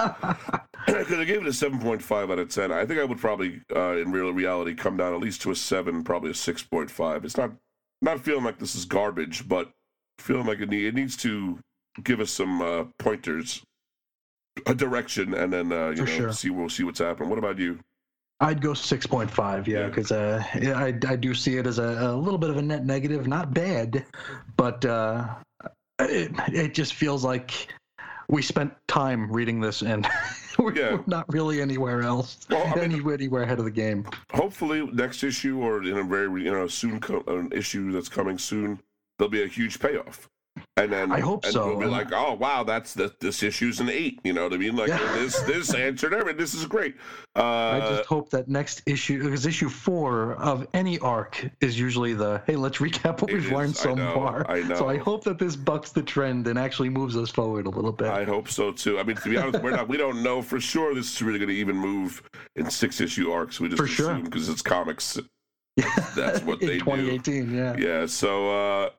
because 0.87 1.18
I 1.18 1.25
gave 1.25 1.43
it 1.43 1.47
a 1.47 1.53
seven 1.53 1.79
point 1.79 2.03
five 2.03 2.31
out 2.31 2.39
of 2.39 2.49
ten. 2.49 2.73
I 2.73 2.87
think 2.87 3.01
I 3.01 3.05
would 3.05 3.18
probably, 3.18 3.61
uh, 3.75 3.97
in 3.97 4.12
real 4.12 4.33
reality, 4.33 4.75
come 4.75 4.97
down 4.97 5.12
at 5.12 5.20
least 5.20 5.43
to 5.43 5.51
a 5.51 5.57
seven, 5.57 6.05
probably 6.05 6.31
a 6.31 6.35
six 6.35 6.62
point 6.62 6.91
five. 6.91 7.25
It's 7.25 7.37
not 7.37 7.53
not 8.01 8.20
feeling 8.20 8.45
like 8.45 8.59
this 8.59 8.75
is 8.75 8.87
garbage, 8.87 9.47
but 9.47 9.73
feeling 10.18 10.47
like 10.47 10.61
it, 10.61 10.68
need, 10.68 10.87
it 10.87 10.95
needs 10.95 11.16
to 11.18 11.59
give 12.05 12.20
us 12.20 12.30
some 12.30 12.62
uh, 12.62 12.84
pointers, 12.99 13.62
a 14.66 14.74
direction, 14.74 15.34
and 15.34 15.53
then 15.53 15.72
uh, 15.72 15.88
you 15.90 15.97
For 15.97 16.03
know 16.05 16.16
sure. 16.18 16.32
see 16.32 16.51
we'll 16.51 16.68
see 16.68 16.84
what's 16.84 16.99
happening. 17.01 17.28
What 17.30 17.38
about 17.38 17.59
you? 17.59 17.78
I'd 18.40 18.61
go 18.61 18.74
six 18.74 19.07
point 19.07 19.30
five. 19.30 19.68
Yeah, 19.68 19.80
Yeah. 19.80 19.86
because 19.88 20.11
uh, 20.12 20.43
yeah, 20.61 20.78
I 20.78 20.86
I 21.07 21.16
do 21.16 21.34
see 21.34 21.57
it 21.59 21.66
as 21.66 21.78
a, 21.78 22.11
a 22.11 22.16
little 22.16 22.38
bit 22.38 22.51
of 22.51 22.57
a 22.57 22.62
net 22.62 22.84
negative. 22.84 23.26
Not 23.26 23.55
bad, 23.55 24.05
but 24.57 24.84
uh, 24.84 25.26
it 26.01 26.32
it 26.49 26.74
just 26.74 26.95
feels 26.95 27.24
like 27.24 27.68
we 28.28 28.40
spent 28.43 28.72
time 28.88 29.30
reading 29.30 29.61
this 29.61 29.82
and 29.82 30.09
we're, 30.59 30.74
Yeah. 30.74 30.93
we're 30.95 31.05
not 31.07 31.30
really 31.32 31.61
anywhere 31.61 32.03
else. 32.03 32.38
Well, 32.51 32.62
I 32.66 32.74
mean- 32.76 32.84
anywhere, 32.93 33.14
anywhere 33.14 33.43
ahead 33.43 33.59
of 33.59 33.64
the 33.64 33.70
game. 33.70 34.07
hopefully 34.32 34.86
next 34.93 35.22
issue 35.22 35.59
or 35.59 35.82
in 35.82 35.99
a 35.99 36.03
very 36.03 36.43
you 36.45 36.51
know 36.51 36.66
soon 36.66 36.99
co- 37.01 37.24
an 37.28 37.51
issue 37.53 37.93
that's 37.93 38.09
coming 38.09 38.38
soon 38.38 38.80
there'll 39.18 39.30
be 39.30 39.43
a 39.43 39.47
huge 39.47 39.78
payoff 39.78 40.28
and 40.79 40.91
then 40.93 41.12
I 41.12 41.20
hope 41.20 41.45
and 41.45 41.53
so. 41.53 41.66
we'll 41.66 41.79
be 41.79 41.87
like 41.87 42.12
oh 42.12 42.33
wow 42.35 42.64
that's 42.64 42.95
the, 42.95 43.14
this 43.20 43.43
issue's 43.43 43.79
an 43.81 43.91
eight 43.91 44.20
you 44.25 44.33
know 44.33 44.45
what 44.45 44.55
i 44.55 44.57
mean 44.57 44.75
like 44.75 44.89
Yeah. 44.89 45.12
this 45.14 45.41
this 45.43 45.75
answered 45.89 46.14
everything 46.14 46.39
this 46.39 46.55
is 46.55 46.64
great 46.64 46.97
uh 47.37 47.43
I 47.43 47.81
just 47.81 48.07
hope 48.07 48.31
that 48.31 48.49
next 48.49 48.83
issue, 48.87 49.23
because 49.23 49.47
issue 49.47 49.68
four 49.68 50.35
of 50.35 50.66
any 50.75 50.99
arc 50.99 51.47
is 51.61 51.79
usually 51.79 52.12
the 52.14 52.43
hey, 52.47 52.57
let's 52.57 52.79
recap 52.79 53.23
what 53.23 53.33
we've 53.33 53.47
is, 53.47 53.51
learned 53.53 53.75
so 53.77 53.95
know, 53.95 54.14
far. 54.14 54.51
I 54.51 54.62
So 54.77 54.89
I 54.89 54.99
hope 54.99 55.25
that 55.25 55.39
this 55.39 55.57
bucks 55.57 55.93
the 55.93 56.03
trend 56.03 56.47
and 56.47 56.59
actually 56.59 56.91
moves 56.91 57.16
us 57.16 57.31
forward 57.31 57.66
a 57.66 57.70
little 57.70 57.93
bit. 57.93 58.09
I 58.09 58.25
hope 58.25 58.49
so 58.49 58.70
too. 58.70 58.99
I 58.99 59.03
mean, 59.03 59.16
to 59.16 59.29
be 59.31 59.39
honest, 59.39 59.62
we're 59.62 59.70
not. 59.70 59.89
We 59.89 59.97
don't 59.97 60.23
know 60.23 60.43
for 60.43 60.61
sure. 60.61 60.95
This 60.95 61.14
is 61.14 61.23
really 61.23 61.39
going 61.39 61.49
to 61.49 61.55
even 61.55 61.75
move 61.77 62.23
in 62.57 62.70
six 62.70 63.01
issue 63.01 63.31
arcs. 63.31 63.61
We 63.61 63.68
just 63.68 63.79
For 63.79 63.87
assume 63.87 64.25
because 64.25 64.51
it's 64.51 64.61
comics. 64.62 65.18
Yeah, 65.77 65.87
that's 66.14 66.43
what 66.43 66.61
they 66.61 66.79
do. 66.79 66.85
2018. 66.85 67.55
Yeah. 67.55 67.77
Yeah. 67.79 68.07
So 68.07 68.51
uh, 68.51 68.91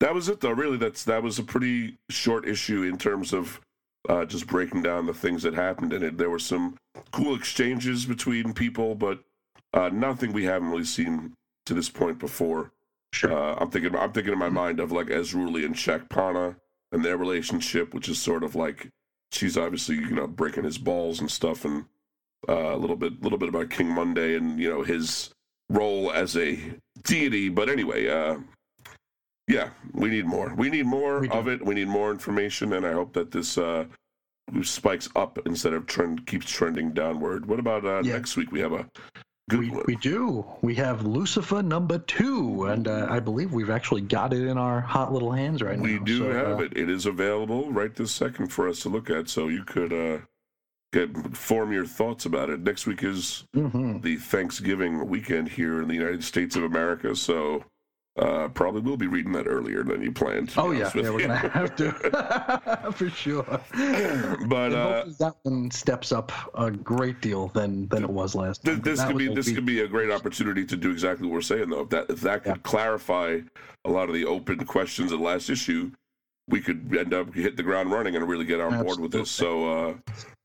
that 0.00 0.14
was 0.14 0.28
it, 0.28 0.40
though. 0.40 0.50
Really, 0.50 0.76
that's 0.76 1.04
that 1.04 1.22
was 1.22 1.38
a 1.38 1.42
pretty 1.42 1.98
short 2.10 2.46
issue 2.46 2.82
in 2.82 2.98
terms 2.98 3.32
of 3.32 3.60
uh, 4.08 4.24
just 4.24 4.46
breaking 4.46 4.82
down 4.82 5.06
the 5.06 5.14
things 5.14 5.42
that 5.42 5.54
happened 5.54 5.92
in 5.92 6.02
it. 6.02 6.18
There 6.18 6.30
were 6.30 6.38
some 6.38 6.76
cool 7.12 7.34
exchanges 7.34 8.06
between 8.06 8.52
people, 8.52 8.94
but 8.94 9.20
uh, 9.72 9.88
nothing 9.88 10.32
we 10.32 10.44
haven't 10.44 10.70
really 10.70 10.84
seen 10.84 11.32
to 11.66 11.74
this 11.74 11.88
point 11.88 12.18
before. 12.18 12.72
Sure. 13.12 13.32
Uh, 13.32 13.56
I'm 13.58 13.70
thinking. 13.70 13.96
I'm 13.96 14.12
thinking 14.12 14.32
in 14.32 14.38
my 14.38 14.48
mind 14.48 14.80
of 14.80 14.92
like 14.92 15.06
Ezruli 15.06 15.64
and 15.64 15.74
Shakpana 15.74 16.56
and 16.92 17.04
their 17.04 17.16
relationship, 17.16 17.94
which 17.94 18.08
is 18.08 18.20
sort 18.20 18.44
of 18.44 18.54
like 18.54 18.88
she's 19.32 19.56
obviously 19.56 19.96
you 19.96 20.14
know 20.14 20.26
breaking 20.26 20.64
his 20.64 20.78
balls 20.78 21.20
and 21.20 21.30
stuff, 21.30 21.64
and 21.64 21.84
uh, 22.48 22.74
a 22.74 22.76
little 22.76 22.96
bit, 22.96 23.22
little 23.22 23.38
bit 23.38 23.48
about 23.48 23.70
King 23.70 23.88
Monday 23.88 24.36
and 24.36 24.60
you 24.60 24.68
know 24.68 24.82
his 24.82 25.30
role 25.70 26.12
as 26.12 26.36
a 26.36 26.58
deity. 27.02 27.48
But 27.48 27.68
anyway, 27.68 28.08
uh, 28.08 28.38
yeah, 29.48 29.70
we 29.92 30.08
need 30.08 30.26
more. 30.26 30.52
We 30.56 30.70
need 30.70 30.86
more 30.86 31.20
We 31.20 31.28
of 31.30 31.48
it. 31.48 31.64
We 31.64 31.74
need 31.74 31.88
more 31.88 32.10
information, 32.10 32.72
and 32.72 32.84
I 32.86 32.92
hope 32.92 33.12
that 33.14 33.30
this 33.30 33.56
uh, 33.58 33.84
spikes 34.62 35.08
up 35.14 35.38
instead 35.46 35.72
of 35.72 35.86
trend 35.86 36.26
keeps 36.26 36.50
trending 36.50 36.92
downward. 36.92 37.46
What 37.46 37.58
about 37.58 37.84
uh, 37.84 38.02
Yeah. 38.04 38.14
next 38.14 38.36
week? 38.36 38.50
We 38.50 38.60
have 38.60 38.72
a 38.72 38.86
good 39.48 39.60
We, 39.60 39.70
one. 39.70 39.84
we 39.86 39.96
do. 39.96 40.44
We 40.62 40.74
have 40.76 41.06
Lucifer 41.06 41.62
number 41.62 41.98
two, 41.98 42.64
and 42.64 42.88
uh, 42.88 43.06
I 43.08 43.20
believe 43.20 43.52
we've 43.52 43.70
actually 43.70 44.02
got 44.02 44.32
it 44.32 44.42
in 44.46 44.58
our 44.58 44.80
hot 44.80 45.12
little 45.12 45.32
hands 45.32 45.62
right 45.62 45.78
We 45.78 45.92
now. 45.94 45.98
We 46.00 46.04
do 46.04 46.18
so, 46.18 46.32
have 46.32 46.58
uh, 46.60 46.64
it. 46.64 46.76
It 46.76 46.90
is 46.90 47.06
available 47.06 47.72
right 47.72 47.94
this 47.94 48.10
second 48.12 48.48
for 48.48 48.68
us 48.68 48.80
to 48.80 48.88
look 48.88 49.10
at, 49.10 49.28
so 49.28 49.46
you 49.46 49.62
could 49.64 49.92
uh, 49.92 50.18
get 50.92 51.36
form 51.36 51.72
your 51.72 51.86
thoughts 51.86 52.26
about 52.26 52.50
it. 52.50 52.60
Next 52.60 52.86
week 52.86 53.04
is 53.04 53.44
mhm. 53.54 54.02
the 54.02 54.16
Thanksgiving 54.16 55.08
weekend 55.08 55.50
here 55.50 55.80
in 55.82 55.86
the 55.88 55.94
United 55.94 56.24
States 56.24 56.56
of 56.56 56.64
America, 56.64 57.14
so 57.14 57.64
uh, 58.18 58.48
probably 58.48 58.80
will 58.80 58.96
be 58.96 59.06
reading 59.06 59.32
that 59.32 59.46
earlier 59.46 59.82
than 59.82 60.02
you 60.02 60.10
planned. 60.12 60.52
Oh 60.56 60.70
yeah, 60.72 60.90
yeah, 60.94 61.10
we're 61.10 61.20
you. 61.20 61.26
gonna 61.26 61.48
have 61.50 61.76
to 61.76 62.90
for 62.92 63.10
sure. 63.10 63.44
but 64.46 64.72
uh, 64.72 65.04
that 65.18 65.34
one 65.42 65.70
steps 65.70 66.12
up 66.12 66.32
a 66.54 66.70
great 66.70 67.20
deal 67.20 67.48
than 67.48 67.88
than 67.88 68.02
it 68.04 68.10
was 68.10 68.34
last 68.34 68.62
This, 68.64 68.74
time. 68.76 68.82
this 68.82 69.04
could 69.04 69.18
be 69.18 69.26
a 69.30 69.34
this 69.34 69.46
week- 69.46 69.54
could 69.56 69.66
be 69.66 69.80
a 69.80 69.88
great 69.88 70.10
opportunity 70.10 70.64
to 70.64 70.76
do 70.76 70.90
exactly 70.90 71.26
what 71.26 71.34
we're 71.34 71.40
saying 71.42 71.70
though. 71.70 71.82
If 71.82 71.90
that 71.90 72.10
if 72.10 72.20
that 72.22 72.44
could 72.44 72.62
clarify 72.62 73.40
a 73.84 73.90
lot 73.90 74.08
of 74.08 74.14
the 74.14 74.24
open 74.24 74.64
questions 74.66 75.12
in 75.12 75.18
the 75.18 75.24
last 75.24 75.50
issue, 75.50 75.90
we 76.48 76.60
could 76.60 76.96
end 76.96 77.12
up 77.14 77.34
hit 77.34 77.56
the 77.56 77.62
ground 77.62 77.90
running 77.90 78.16
and 78.16 78.26
really 78.28 78.44
get 78.44 78.60
on 78.60 78.82
board 78.84 78.98
with 79.00 79.12
this. 79.12 79.30
So 79.30 79.70
uh, 79.88 79.94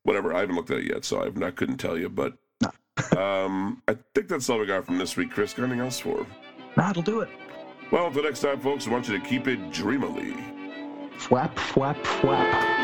whatever, 0.03 0.33
I 0.33 0.41
haven't 0.41 0.55
looked 0.55 0.71
at 0.71 0.79
it 0.79 0.85
yet, 0.93 1.05
so 1.05 1.23
I've 1.23 1.37
not 1.37 1.55
couldn't 1.55 1.77
tell 1.77 1.97
you. 1.97 2.09
But 2.09 2.33
um, 3.17 3.81
I 3.87 3.95
think 4.13 4.27
that's 4.27 4.49
all 4.49 4.59
we 4.59 4.65
got 4.65 4.85
from 4.85 4.97
this 4.97 5.15
week. 5.15 5.31
Chris, 5.31 5.53
got 5.53 5.63
anything 5.63 5.79
else 5.79 5.99
for? 5.99 6.25
That'll 6.75 7.01
do 7.01 7.21
it. 7.21 7.29
Well, 7.91 8.07
until 8.07 8.23
next 8.23 8.39
time, 8.39 8.59
folks, 8.61 8.87
I 8.87 8.91
want 8.91 9.09
you 9.09 9.19
to 9.19 9.25
keep 9.25 9.47
it 9.47 9.71
dreamily. 9.71 10.33
Flap, 11.17 11.57
flap, 11.57 11.97
flap. 12.05 12.80